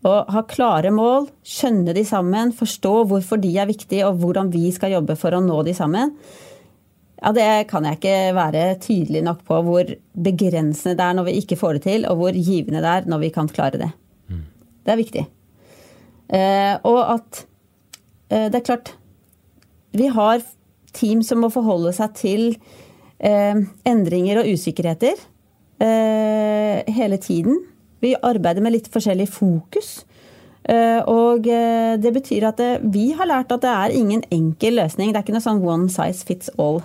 Å 0.00 0.12
ha 0.32 0.42
klare 0.48 0.88
mål, 0.94 1.26
skjønne 1.44 1.92
de 1.92 2.04
sammen, 2.08 2.54
forstå 2.56 2.92
hvorfor 3.10 3.40
de 3.42 3.50
er 3.60 3.68
viktige, 3.68 4.06
og 4.08 4.22
hvordan 4.22 4.48
vi 4.52 4.70
skal 4.72 4.94
jobbe 4.94 5.16
for 5.20 5.36
å 5.36 5.42
nå 5.44 5.58
de 5.66 5.74
sammen. 5.76 6.14
Ja, 7.20 7.32
Det 7.36 7.68
kan 7.68 7.84
jeg 7.84 7.98
ikke 7.98 8.32
være 8.32 8.62
tydelig 8.80 9.20
nok 9.26 9.42
på 9.44 9.58
hvor 9.66 9.90
begrensende 10.16 10.96
det 10.96 11.04
er 11.04 11.18
når 11.18 11.26
vi 11.28 11.34
ikke 11.42 11.58
får 11.60 11.76
det 11.76 11.82
til, 11.84 12.06
og 12.08 12.16
hvor 12.16 12.32
givende 12.32 12.80
det 12.80 12.94
er 12.94 13.10
når 13.12 13.20
vi 13.26 13.30
kan 13.34 13.50
klare 13.52 13.80
det. 13.82 13.90
Mm. 14.32 14.46
Det 14.84 14.94
er 14.94 15.00
viktig. 15.02 15.26
Eh, 16.30 16.74
og 16.88 17.00
at 17.18 17.42
eh, 18.30 18.46
det 18.48 18.60
er 18.60 18.64
klart 18.64 18.92
Vi 19.92 20.06
har 20.06 20.38
team 20.94 21.24
som 21.26 21.40
må 21.42 21.48
forholde 21.50 21.90
seg 21.92 22.14
til 22.14 22.44
eh, 23.18 23.58
endringer 23.84 24.40
og 24.40 24.48
usikkerheter 24.54 25.18
eh, 25.82 26.86
hele 26.88 27.18
tiden. 27.18 27.58
Vi 28.00 28.14
arbeider 28.16 28.64
med 28.64 28.74
litt 28.76 28.88
forskjellig 28.92 29.28
fokus. 29.32 30.04
Eh, 30.64 31.00
og 31.08 31.48
eh, 31.48 31.96
det 32.00 32.12
betyr 32.16 32.48
at 32.50 32.60
det, 32.60 32.70
vi 32.92 33.10
har 33.16 33.28
lært 33.28 33.52
at 33.52 33.64
det 33.64 33.72
er 33.72 33.96
ingen 33.96 34.24
enkel 34.32 34.78
løsning. 34.80 35.12
Det 35.12 35.20
er 35.20 35.26
ikke 35.26 35.36
noe 35.36 35.46
sånn 35.46 35.64
one 35.64 35.90
size 35.92 36.26
fits 36.28 36.52
all 36.60 36.82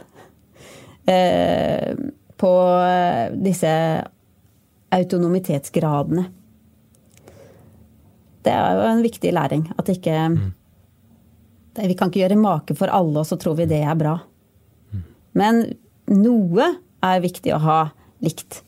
på 2.36 2.52
disse 3.46 3.74
autonomitetsgradene 4.98 6.24
det 8.46 8.54
er 8.54 8.78
jo 8.78 8.86
en 8.90 9.04
viktig 9.06 9.34
læring. 9.34 9.66
At 9.80 9.90
ikke 9.92 10.14
mm. 10.36 10.46
Vi 11.76 11.96
kan 12.00 12.08
ikke 12.08 12.22
gjøre 12.22 12.38
make 12.40 12.76
for 12.80 12.88
alle, 12.88 13.20
og 13.20 13.28
så 13.28 13.36
tror 13.36 13.58
vi 13.58 13.66
det 13.68 13.82
er 13.84 13.98
bra. 14.00 14.14
Men 15.36 15.58
noe 16.08 16.70
er 17.04 17.24
viktig 17.26 17.52
å 17.52 17.60
ha 17.60 17.80
likt. 18.24 18.62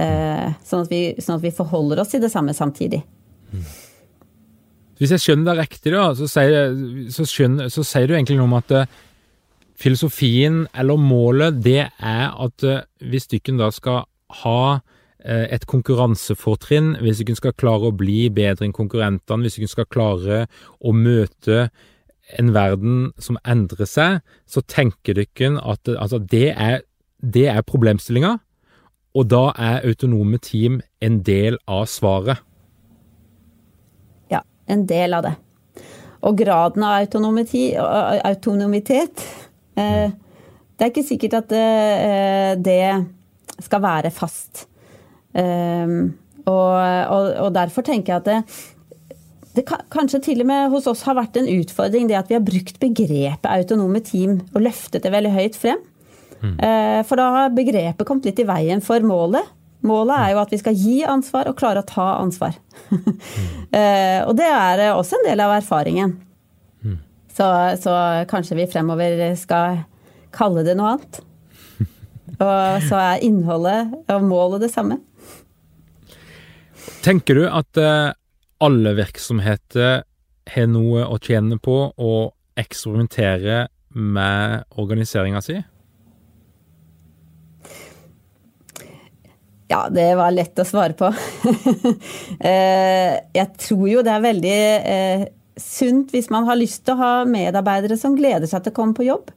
Eh, 0.00 0.52
sånn, 0.64 0.86
at 0.86 0.92
vi, 0.92 1.02
sånn, 1.20 1.40
at 1.40 1.44
vi, 1.44 1.52
forholder 1.54 2.00
oss 2.02 2.14
til 2.14 2.22
det 2.22 2.32
samme 2.32 2.54
samtidig. 2.56 3.02
Hvis 5.00 5.12
jeg 5.16 5.24
skjønner 5.24 5.52
deg 5.52 5.66
riktig, 5.66 5.92
da, 5.94 6.12
så 6.16 6.28
sier, 6.30 6.76
så, 7.12 7.26
skjønner, 7.28 7.72
så 7.72 7.84
sier, 7.84 8.08
du 8.08 8.16
egentlig 8.16 8.38
noe 8.38 8.48
om 8.48 8.56
at 8.60 8.72
uh, 8.76 8.96
filosofien, 9.82 10.62
eller 10.78 11.00
målet, 11.00 11.60
det 11.64 11.82
er 11.90 12.24
at 12.30 12.66
uh, 12.68 12.82
hvis 13.04 13.28
dykken 13.32 13.60
da 13.60 13.68
skal 13.74 14.04
ha 14.42 14.80
Eh, 15.22 15.46
et 15.54 15.64
konkurransefortrinn 15.70 16.96
hvis 16.98 17.20
du 17.22 17.30
skal 17.38 17.54
klare 17.54 17.92
å 17.92 17.94
bli 17.94 18.26
bedre 18.34 18.66
enn 18.66 18.74
konkurrentene, 18.74 19.46
hvis 19.46 19.60
du 19.62 19.70
skal 19.70 19.86
klare 19.86 20.46
å 20.82 20.94
møte 20.96 21.68
en 22.40 22.50
verden 22.54 23.12
som 23.22 23.38
endrer 23.46 23.86
seg, 23.86 24.18
så 24.50 24.64
tenker 24.66 25.20
dere 25.20 25.60
at 25.60 25.92
altså, 25.94 26.18
det 26.18 26.48
er, 26.56 26.82
det 27.22 27.46
er 27.52 27.62
problemstillinga, 27.66 28.34
og 29.12 29.28
da 29.28 29.50
er 29.60 29.82
autonome 29.86 30.38
team 30.42 30.80
en 31.04 31.20
del 31.26 31.58
av 31.68 31.86
svaret. 31.90 32.38
Ja, 34.32 34.40
en 34.66 34.86
del 34.88 35.14
av 35.16 35.22
det. 35.26 35.34
Og 36.22 36.38
graden 36.38 36.84
av 36.86 37.02
autonomitet 37.02 39.24
eh, 39.74 40.10
Det 40.12 40.84
er 40.84 40.90
ikke 40.92 41.06
sikkert 41.06 41.34
at 41.40 41.48
det, 41.50 42.78
eh, 42.78 43.02
skal 43.62 43.82
være 43.82 44.10
fast. 44.10 44.66
Og, 45.32 46.52
og, 46.52 47.24
og, 47.38 47.54
derfor 47.54 47.82
tenker 47.86 48.12
jeg 48.12 48.20
at 48.20 48.26
det, 48.26 48.42
det 49.56 49.64
kanskje 49.92 50.20
til 50.26 50.40
og 50.42 50.48
med 50.50 50.70
hos 50.72 50.86
oss 50.90 51.04
har 51.06 51.14
vært 51.16 51.36
en 51.38 51.48
utfordring 51.48 52.08
det 52.10 52.18
at 52.18 52.30
vi 52.30 52.36
har 52.36 52.44
brukt 52.44 52.80
begrepet 52.82 53.48
autonome 53.48 54.00
team 54.04 54.32
og 54.52 54.60
løftet 54.66 55.02
det 55.04 55.14
veldig 55.14 55.32
høyt 55.36 55.56
frem. 55.60 55.80
Mm. 56.42 56.54
Uh, 56.58 57.00
for 57.06 57.20
da 57.20 57.28
har 57.36 57.54
begrepet 57.54 58.06
kommet 58.08 58.26
litt 58.28 58.42
i 58.42 58.48
veien 58.48 58.82
for 58.84 59.04
målet. 59.06 59.46
Målet 59.86 60.14
er 60.18 60.34
jo 60.34 60.42
at 60.42 60.52
vi 60.54 60.60
skal 60.60 60.78
gi 60.78 61.00
ansvar 61.08 61.48
og 61.50 61.56
klare 61.58 61.82
å 61.82 61.86
ta 61.88 62.08
ansvar. 62.20 62.58
mm. 62.90 63.08
uh, 63.74 64.20
og 64.28 64.36
det 64.38 64.48
er 64.50 64.84
også 64.92 65.18
en 65.18 65.28
del 65.30 65.42
av 65.42 65.56
erfaringen. 65.56 66.16
Mm. 66.82 66.98
Så, 67.32 67.48
så 67.82 67.96
kanskje 68.30 68.58
vi 68.58 68.68
fremover 68.70 69.24
skal 69.40 69.84
kalle 70.34 70.64
det 70.66 70.76
noe 70.78 70.96
annet. 70.96 71.22
Og 72.42 72.84
så 72.88 72.96
er 72.96 73.24
innholdet 73.26 73.92
og 74.10 74.24
målet 74.24 74.64
det 74.64 74.70
samme. 74.72 74.96
Tenker 77.04 77.38
du 77.38 77.44
at 77.48 77.78
eh, 77.80 78.14
alle 78.62 78.94
virksomheter 78.96 80.02
har 80.54 80.68
noe 80.70 81.04
å 81.06 81.18
tjene 81.22 81.58
på 81.62 81.76
å 81.92 82.12
eksperimentere 82.58 83.66
med 83.92 84.64
organiseringa 84.80 85.42
si? 85.44 85.58
Ja, 89.72 89.86
det 89.88 90.10
var 90.18 90.34
lett 90.34 90.60
å 90.60 90.68
svare 90.68 90.96
på. 90.98 91.12
Eh, 92.42 93.12
jeg 93.36 93.48
tror 93.62 93.84
jo 93.86 94.02
det 94.02 94.10
er 94.10 94.22
veldig 94.24 94.56
eh, 94.92 95.24
sunt 95.60 96.10
hvis 96.12 96.26
man 96.32 96.48
har 96.48 96.58
lyst 96.58 96.82
til 96.84 96.96
å 96.96 97.00
ha 97.00 97.10
medarbeidere 97.28 97.96
som 98.00 98.16
gleder 98.18 98.50
seg 98.50 98.64
til 98.64 98.74
å 98.74 98.76
komme 98.76 98.96
på 98.98 99.06
jobb. 99.06 99.30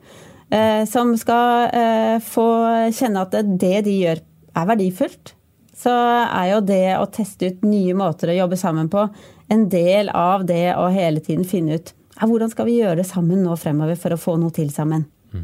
Som 0.90 1.16
skal 1.18 1.74
få 2.22 2.46
kjenne 2.94 3.24
at 3.26 3.34
det 3.34 3.80
de 3.88 3.96
gjør 3.98 4.20
er 4.22 4.68
verdifullt 4.70 5.34
så 5.76 5.92
er 6.24 6.52
jo 6.54 6.62
det 6.66 6.96
å 6.98 7.08
teste 7.12 7.52
ut 7.52 7.66
nye 7.68 7.96
måter 7.98 8.32
å 8.32 8.40
jobbe 8.40 8.58
sammen 8.60 8.90
på 8.92 9.08
en 9.52 9.68
del 9.70 10.10
av 10.10 10.46
det 10.48 10.74
å 10.80 10.88
hele 10.94 11.22
tiden 11.24 11.46
finne 11.48 11.80
ut 11.80 11.92
ja, 12.16 12.28
hvordan 12.30 12.52
skal 12.52 12.70
vi 12.70 12.80
gjøre 12.80 13.02
det 13.02 13.10
sammen 13.10 13.44
nå 13.44 13.58
fremover 13.60 13.98
for 14.00 14.16
å 14.16 14.20
få 14.20 14.38
noe 14.40 14.54
til 14.56 14.70
sammen. 14.72 15.04
Mm. 15.36 15.44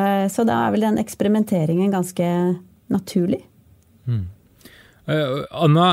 Eh, 0.00 0.24
så 0.32 0.42
da 0.46 0.64
er 0.64 0.74
vel 0.74 0.88
den 0.88 0.98
eksperimenteringen 0.98 1.94
ganske 1.94 2.26
naturlig. 2.90 3.44
Mm. 4.08 4.26
Anna, 5.08 5.86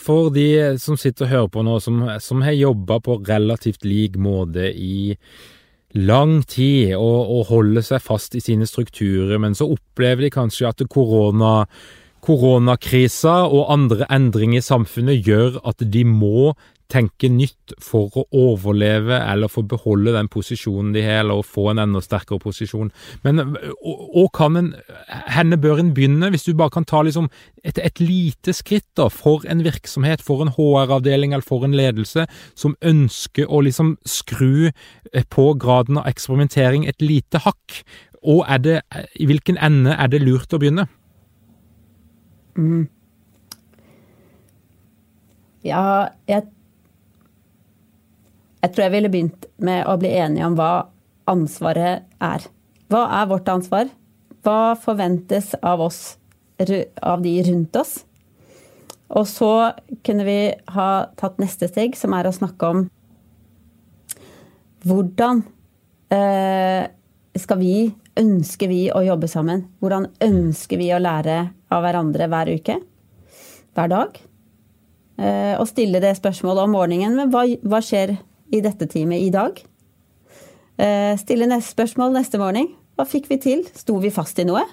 for 0.00 0.30
de 0.32 0.78
som 0.80 0.96
sitter 0.96 1.26
og 1.26 1.32
hører 1.32 1.50
på 1.52 1.64
nå, 1.66 1.74
som, 1.84 2.04
som 2.24 2.44
har 2.44 2.56
jobba 2.56 3.02
på 3.04 3.18
relativt 3.28 3.84
lik 3.84 4.16
måte 4.16 4.70
i 4.72 5.18
lang 5.92 6.38
tid 6.48 6.94
og, 6.96 7.18
og 7.34 7.50
holder 7.50 7.84
seg 7.84 8.00
fast 8.00 8.36
i 8.38 8.40
sine 8.40 8.64
strukturer, 8.68 9.36
men 9.42 9.52
så 9.56 9.68
opplever 9.74 10.24
de 10.24 10.32
kanskje 10.32 10.70
at 10.70 10.86
korona 10.92 11.66
Koronakrisa 12.22 13.48
og 13.50 13.72
andre 13.74 14.06
endringer 14.14 14.60
i 14.60 14.64
samfunnet 14.64 15.26
gjør 15.26 15.56
at 15.66 15.82
de 15.82 16.04
må 16.06 16.52
tenke 16.92 17.28
nytt 17.32 17.72
for 17.82 18.12
å 18.20 18.24
overleve 18.36 19.16
eller 19.16 19.50
få 19.50 19.64
beholde 19.68 20.14
den 20.14 20.28
posisjonen 20.32 20.92
de 20.94 21.04
har, 21.04 21.22
eller 21.22 21.42
få 21.46 21.70
en 21.72 21.80
enda 21.82 22.02
sterkere 22.04 22.42
posisjon. 22.42 22.92
Men 23.24 23.40
og 23.42 24.28
kan 24.36 24.58
en, 24.60 24.70
henne 25.32 25.58
bør 25.60 25.80
en 25.82 25.92
begynne, 25.96 26.30
hvis 26.32 26.46
du 26.46 26.52
bare 26.58 26.74
kan 26.74 26.86
ta 26.88 27.02
liksom 27.06 27.30
et, 27.64 27.80
et 27.80 28.02
lite 28.02 28.54
skritt 28.56 28.88
da, 28.98 29.08
for 29.12 29.46
en 29.48 29.64
virksomhet, 29.64 30.24
for 30.24 30.44
en 30.44 30.52
HR-avdeling 30.52 31.32
eller 31.32 31.46
for 31.46 31.66
en 31.66 31.76
ledelse 31.76 32.26
som 32.58 32.76
ønsker 32.84 33.48
å 33.48 33.62
liksom 33.64 33.96
skru 34.08 34.68
eh, 34.68 35.26
på 35.32 35.52
graden 35.60 36.00
av 36.00 36.08
eksperimentering 36.10 36.88
et 36.90 37.02
lite 37.04 37.42
hakk. 37.46 37.82
Og 38.22 38.44
er 38.46 38.58
det, 38.62 38.80
i 39.18 39.26
hvilken 39.26 39.58
ende 39.58 39.96
er 39.98 40.10
det 40.12 40.22
lurt 40.22 40.52
å 40.54 40.60
begynne? 40.62 40.86
Mm. 42.58 42.84
Ja, 45.64 46.10
jeg 46.28 46.44
Jeg 48.62 48.72
tror 48.72 48.86
jeg 48.86 48.94
ville 48.94 49.10
begynt 49.10 49.46
med 49.58 49.82
å 49.90 49.96
bli 49.98 50.12
enige 50.14 50.46
om 50.46 50.54
hva 50.58 50.86
ansvaret 51.30 52.06
er. 52.22 52.46
Hva 52.92 53.02
er 53.18 53.28
vårt 53.30 53.50
ansvar? 53.50 53.90
Hva 54.42 54.74
forventes 54.78 55.52
av 55.62 55.82
oss, 55.82 56.00
av 57.02 57.22
de 57.24 57.36
rundt 57.48 57.78
oss? 57.78 57.96
Og 59.12 59.26
så 59.28 59.52
kunne 60.06 60.24
vi 60.24 60.38
ha 60.76 60.88
tatt 61.18 61.42
neste 61.42 61.68
steg, 61.68 61.98
som 61.98 62.14
er 62.16 62.28
å 62.28 62.34
snakke 62.34 62.70
om 62.70 62.84
hvordan 64.82 65.42
eh, 66.10 66.88
skal 67.38 67.60
vi 67.60 67.74
ønsker 68.18 68.70
vi 68.70 68.82
å 68.92 69.02
jobbe 69.04 69.28
sammen? 69.30 69.66
Hvordan 69.82 70.08
ønsker 70.22 70.80
vi 70.80 70.90
å 70.94 71.00
lære 71.02 71.38
av 71.72 71.84
hverandre 71.84 72.28
hver 72.30 72.50
uke? 72.56 72.78
Hver 73.76 73.92
dag? 73.92 74.18
Eh, 75.22 75.54
og 75.58 75.68
stille 75.70 76.02
det 76.02 76.16
spørsmålet 76.18 76.66
om 76.66 76.76
morgenen. 76.76 77.16
Men 77.20 77.32
hva, 77.32 77.44
hva 77.62 77.82
skjer 77.84 78.16
i 78.52 78.60
dette 78.64 78.88
teamet 78.90 79.24
i 79.24 79.32
dag? 79.32 79.58
Eh, 80.76 81.12
stille 81.20 81.48
neste 81.48 81.74
spørsmål 81.74 82.14
neste 82.14 82.40
morgen. 82.40 82.70
Hva 82.96 83.06
fikk 83.08 83.28
vi 83.32 83.40
til? 83.42 83.64
Sto 83.76 83.98
vi 84.02 84.12
fast 84.14 84.38
i 84.42 84.46
noe? 84.48 84.64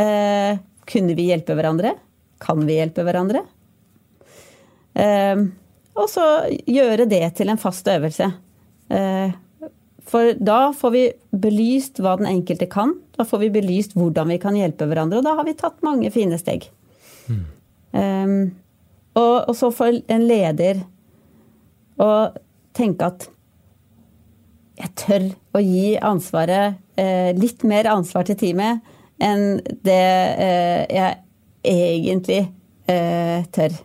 Eh, 0.00 0.60
kunne 0.90 1.16
vi 1.16 1.28
hjelpe 1.30 1.56
hverandre? 1.56 1.94
Kan 2.42 2.64
vi 2.68 2.78
hjelpe 2.80 3.06
hverandre? 3.06 3.46
Og 4.94 6.04
så 6.06 6.24
gjøre 6.70 7.08
det 7.10 7.24
til 7.38 7.50
en 7.50 7.58
fast 7.58 7.88
øvelse. 7.90 8.28
For 10.10 10.36
da 10.36 10.58
får 10.76 10.92
vi 10.94 11.02
belyst 11.44 11.98
hva 12.02 12.14
den 12.20 12.28
enkelte 12.28 12.68
kan. 12.70 12.92
Da 13.16 13.26
får 13.26 13.46
vi 13.46 13.52
belyst 13.56 13.96
hvordan 13.96 14.30
vi 14.34 14.40
kan 14.42 14.56
hjelpe 14.58 14.88
hverandre, 14.90 15.20
og 15.20 15.26
da 15.26 15.36
har 15.38 15.46
vi 15.46 15.56
tatt 15.58 15.80
mange 15.86 16.10
fine 16.14 16.38
steg. 16.40 16.66
Mm. 17.30 17.44
Um, 17.94 18.40
og, 19.14 19.36
og, 19.48 19.54
så 19.56 19.70
får 19.72 20.00
en 20.10 20.26
leder 20.26 20.82
og 22.02 22.36
tenke 22.74 23.06
at 23.06 23.28
jeg 24.74 24.90
tør 24.98 25.26
å 25.54 25.62
gi 25.62 25.94
ansvaret, 26.02 26.80
eh, 26.98 27.30
litt 27.38 27.62
mer 27.62 27.86
ansvar 27.92 28.26
til 28.26 28.38
teamet 28.40 28.82
enn 29.22 29.60
det 29.86 30.06
eh, 30.42 30.82
jeg 30.90 31.20
egentlig 31.70 32.40
eh, 32.90 33.46
tør. 33.54 33.76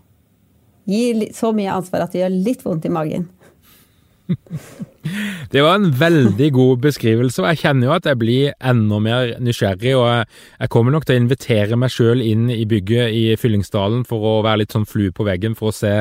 Gi 0.90 1.30
så 1.38 1.54
mye 1.54 1.76
ansvar 1.78 2.08
at 2.08 2.16
det 2.16 2.24
gjør 2.24 2.40
litt 2.50 2.66
vondt 2.66 2.90
i 2.90 2.94
magen. 2.94 3.30
Det 5.50 5.64
var 5.64 5.80
en 5.80 5.90
veldig 6.00 6.50
god 6.54 6.82
beskrivelse, 6.84 7.42
og 7.42 7.48
jeg 7.50 7.62
kjenner 7.64 7.90
jo 7.90 7.94
at 7.96 8.08
jeg 8.10 8.20
blir 8.22 8.54
enda 8.72 9.00
mer 9.02 9.32
nysgjerrig. 9.42 9.96
Og 9.98 10.08
jeg, 10.10 10.70
kommer 10.70 10.94
nok 10.94 11.08
til 11.08 11.18
å 11.18 11.22
invitere 11.24 11.80
meg 11.80 11.94
sjøl 11.94 12.22
inn 12.24 12.50
i 12.54 12.66
bygget 12.70 13.16
i 13.16 13.24
Fyllingsdalen 13.40 14.04
for 14.10 14.26
å 14.26 14.34
være 14.46 14.64
litt 14.64 14.76
sånn 14.76 14.88
flue 14.90 15.14
på 15.16 15.26
veggen 15.28 15.58
for 15.58 15.72
å 15.72 15.76
se 15.76 15.94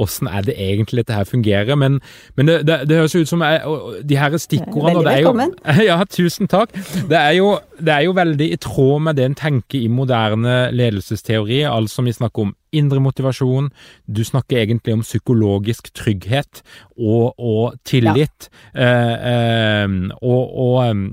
åssen 0.00 0.30
er 0.30 0.46
det 0.46 0.56
egentlig 0.56 1.04
dette 1.04 1.18
her 1.18 1.28
fungerer. 1.28 1.76
Men, 1.80 2.00
men 2.38 2.50
det, 2.50 2.60
det, 2.68 2.80
det, 2.88 3.00
høres 3.02 3.16
ut 3.18 3.30
som 3.30 3.44
jeg, 3.44 3.76
de 4.08 4.20
her 4.20 4.38
stikkordene 4.40 5.02
Veldig 5.02 5.10
velkommen. 5.10 5.56
Ja, 5.84 5.98
tusen 6.08 6.48
takk. 6.48 6.72
Det 7.10 7.18
er, 7.18 7.34
jo, 7.36 7.58
det 7.76 7.92
er 7.92 8.06
jo 8.06 8.16
veldig 8.16 8.50
i 8.54 8.60
tråd 8.60 9.08
med 9.08 9.18
det 9.18 9.28
en 9.28 9.38
tenker 9.38 9.82
i 9.82 9.90
moderne 9.92 10.70
ledelsesteori, 10.72 11.64
altså 11.68 12.04
vi 12.06 12.14
snakker 12.14 12.48
om 12.48 12.54
indre 12.76 13.02
motivasjon, 13.02 13.70
du 14.06 14.22
snakker 14.26 14.60
egentlig 14.62 14.96
om 14.96 15.04
psykologisk 15.04 15.92
trygghet 15.96 16.62
og, 16.96 17.34
og 17.38 17.78
tillit. 17.86 18.48
Ja. 18.74 18.88
Eh, 18.88 19.28
eh, 19.32 19.96
og, 20.20 20.58
og, 20.66 21.06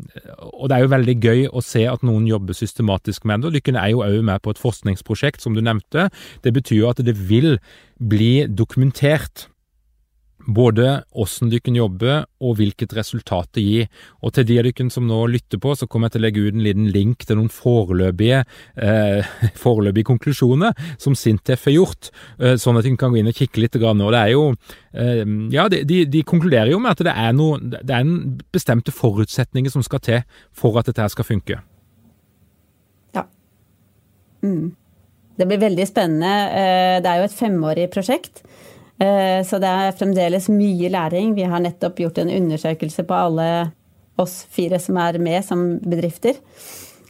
og, 0.52 0.66
det 0.70 0.78
er 0.78 0.86
jo 0.86 0.94
veldig 0.96 1.18
gøy 1.22 1.46
å 1.52 1.64
se 1.66 1.86
at 1.90 2.06
noen 2.08 2.28
jobber 2.30 2.58
systematisk 2.58 3.28
med 3.30 3.46
det. 3.46 3.62
Dere 3.62 3.86
er 3.86 3.94
jo 3.96 4.04
òg 4.06 4.20
med 4.28 4.44
på 4.44 4.54
et 4.54 4.62
forskningsprosjekt, 4.62 5.42
som 5.44 5.58
du 5.58 5.64
nevnte. 5.64 6.10
Det 6.46 6.54
betyr 6.56 6.84
jo 6.84 6.92
at 6.92 7.02
det 7.06 7.18
vil 7.30 7.56
bli 8.02 8.48
dokumentert 8.50 9.48
både 10.48 11.04
åssen 11.12 11.50
du 11.52 11.58
kan 11.64 11.76
jobbe 11.76 12.22
og 12.42 12.56
hvilket 12.60 12.94
resultat 12.98 13.52
det 13.58 13.64
gir. 13.66 13.90
Og 14.22 14.34
til 14.36 14.48
de 14.48 14.58
av 14.60 14.68
dere 14.68 14.88
som 14.94 15.06
nå 15.08 15.20
lytter 15.32 15.62
på, 15.62 15.74
så 15.78 15.88
kommer 15.88 16.10
jeg 16.10 16.16
til 16.16 16.22
å 16.22 16.26
legge 16.26 16.46
ut 16.46 16.56
en 16.56 16.66
liten 16.66 16.90
link 16.94 17.26
til 17.28 17.40
noen 17.40 17.52
foreløpige, 17.54 18.44
eh, 18.76 19.32
foreløpige 19.64 20.10
konklusjoner 20.12 20.76
som 21.02 21.16
Sintef 21.18 21.68
har 21.70 21.78
gjort, 21.78 22.12
eh, 22.40 22.58
sånn 22.62 22.80
at 22.80 22.88
dere 22.88 23.00
kan 23.00 23.14
gå 23.14 23.22
inn 23.22 23.32
og 23.32 23.38
kikke 23.38 23.64
litt. 23.64 23.80
Og 23.82 24.14
det 24.14 24.22
er 24.22 24.34
jo 24.34 24.44
eh, 24.94 25.24
Ja, 25.54 25.68
de, 25.72 25.84
de, 25.88 26.04
de, 26.10 26.24
konkluderer 26.28 26.74
jo 26.74 26.82
med 26.82 26.96
at 26.96 27.06
det 27.06 27.16
er, 27.16 27.32
noe, 27.36 27.60
det 27.62 27.92
er 27.92 28.04
en 28.04 28.40
bestemte 28.54 28.94
forutsetninger 28.96 29.72
som 29.74 29.86
skal 29.86 30.04
til 30.04 30.22
for 30.56 30.78
at 30.80 30.90
dette 30.90 31.08
skal 31.14 31.28
funke. 31.28 31.62
Ja. 33.16 33.26
Mm. 34.44 34.74
Det 35.38 35.48
blir 35.50 35.62
veldig 35.62 35.88
spennende. 35.90 36.34
Eh, 36.54 36.98
det 37.02 37.10
er 37.10 37.22
jo 37.22 37.30
et 37.30 37.38
femårig 37.38 37.88
prosjekt. 37.94 38.44
Eh, 39.02 39.42
så 39.48 39.58
det 39.62 39.70
er 39.70 39.96
fremdeles 39.98 40.50
mye 40.54 40.90
læring. 40.94 41.34
Vi 41.36 41.48
har 41.50 41.64
nettopp 41.64 42.00
gjort 42.04 42.22
en 42.22 42.30
undersøkelse 42.30 43.06
på 43.10 43.18
alle 43.18 43.50
oss 44.22 44.44
fire 44.54 44.80
som 44.82 45.00
er 45.02 45.18
med 45.18 45.42
som 45.46 45.64
bedrifter, 45.82 46.38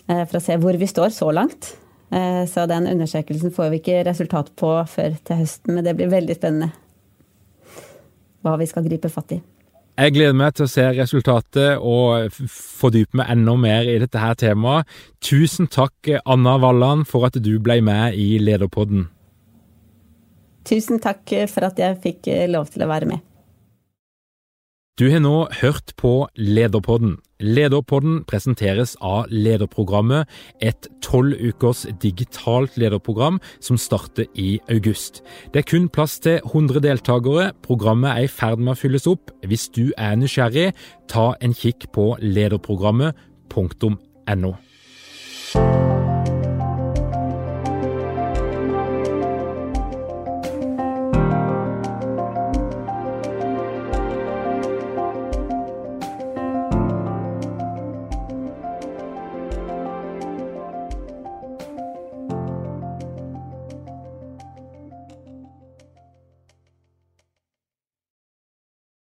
eh, 0.08 0.24
for 0.24 0.39
å 0.39 0.44
se 0.44 0.56
hvor 0.62 0.78
vi 0.80 0.88
står 0.88 1.12
så 1.12 1.32
langt. 1.36 1.74
Eh, 2.12 2.46
så 2.48 2.68
den 2.68 2.88
undersøkelsen 2.88 3.52
får 3.56 3.72
vi 3.72 3.82
ikke 3.82 4.06
resultat 4.08 4.52
på 4.56 4.72
før 4.88 5.18
til 5.24 5.44
høsten, 5.44 5.76
men 5.76 5.84
det 5.84 5.96
blir 5.98 6.12
veldig 6.12 6.36
spennende 6.36 6.72
hva 8.42 8.58
vi 8.58 8.68
skal 8.70 8.88
gripe 8.88 9.12
fatt 9.12 9.36
i. 9.36 9.42
Jeg 10.02 10.14
gleder 10.16 10.34
meg 10.34 10.56
til 10.56 10.66
å 10.66 10.72
se 10.72 10.86
resultatet 10.98 11.78
og 11.78 12.32
fordype 12.50 13.20
meg 13.20 13.34
enda 13.36 13.54
mer 13.60 13.86
i 13.86 14.00
dette 14.02 14.18
her 14.18 14.38
temaet. 14.39 14.88
Tusen 15.22 15.68
takk, 15.70 16.08
Anna 16.26 16.56
Walland, 16.58 17.06
for 17.12 17.28
at 17.28 17.38
du 17.44 17.60
ble 17.60 17.82
med 17.86 18.16
i 18.18 18.39
Lederpodden. 18.42 19.10
Tusen 20.68 20.99
takk 21.01 21.26
for 21.49 21.66
at 21.68 21.80
jeg 21.82 21.99
fikk 22.03 22.28
eh, 22.32 22.49
lov 22.49 22.70
til 22.74 22.84
å 22.86 22.91
være 22.91 23.09
med. 23.09 23.20
Du 24.99 25.07
har 25.09 25.22
nå 25.24 25.47
hørt 25.62 25.95
på 25.97 26.28
Lederpodden. 26.38 27.16
Lederpodden 27.41 28.20
presenteres 28.30 28.93
av 29.01 29.26
Lederprogrammet, 29.34 30.30
et 30.62 30.86
tolv 31.01 31.34
ukers 31.41 31.88
digitalt 32.03 32.78
lederprogram 32.78 33.39
som 33.64 33.78
starter 33.82 34.28
i 34.38 34.59
august. 34.70 35.24
Det 35.49 35.59
er 35.64 35.70
kun 35.72 35.89
plass 35.89 36.20
til 36.22 36.38
100 36.43 36.84
deltakere. 36.86 37.49
Programmet 37.66 38.12
er 38.12 38.22
i 38.28 38.30
ferd 38.30 38.62
med 38.62 38.76
å 38.76 38.78
fylles 38.78 39.09
opp. 39.09 39.34
Hvis 39.41 39.74
du 39.74 39.89
er 39.97 40.14
nysgjerrig, 40.22 40.70
ta 41.09 41.34
en 41.41 41.53
kikk 41.57 41.89
på 41.95 42.14
lederprogrammet.no. 42.22 44.53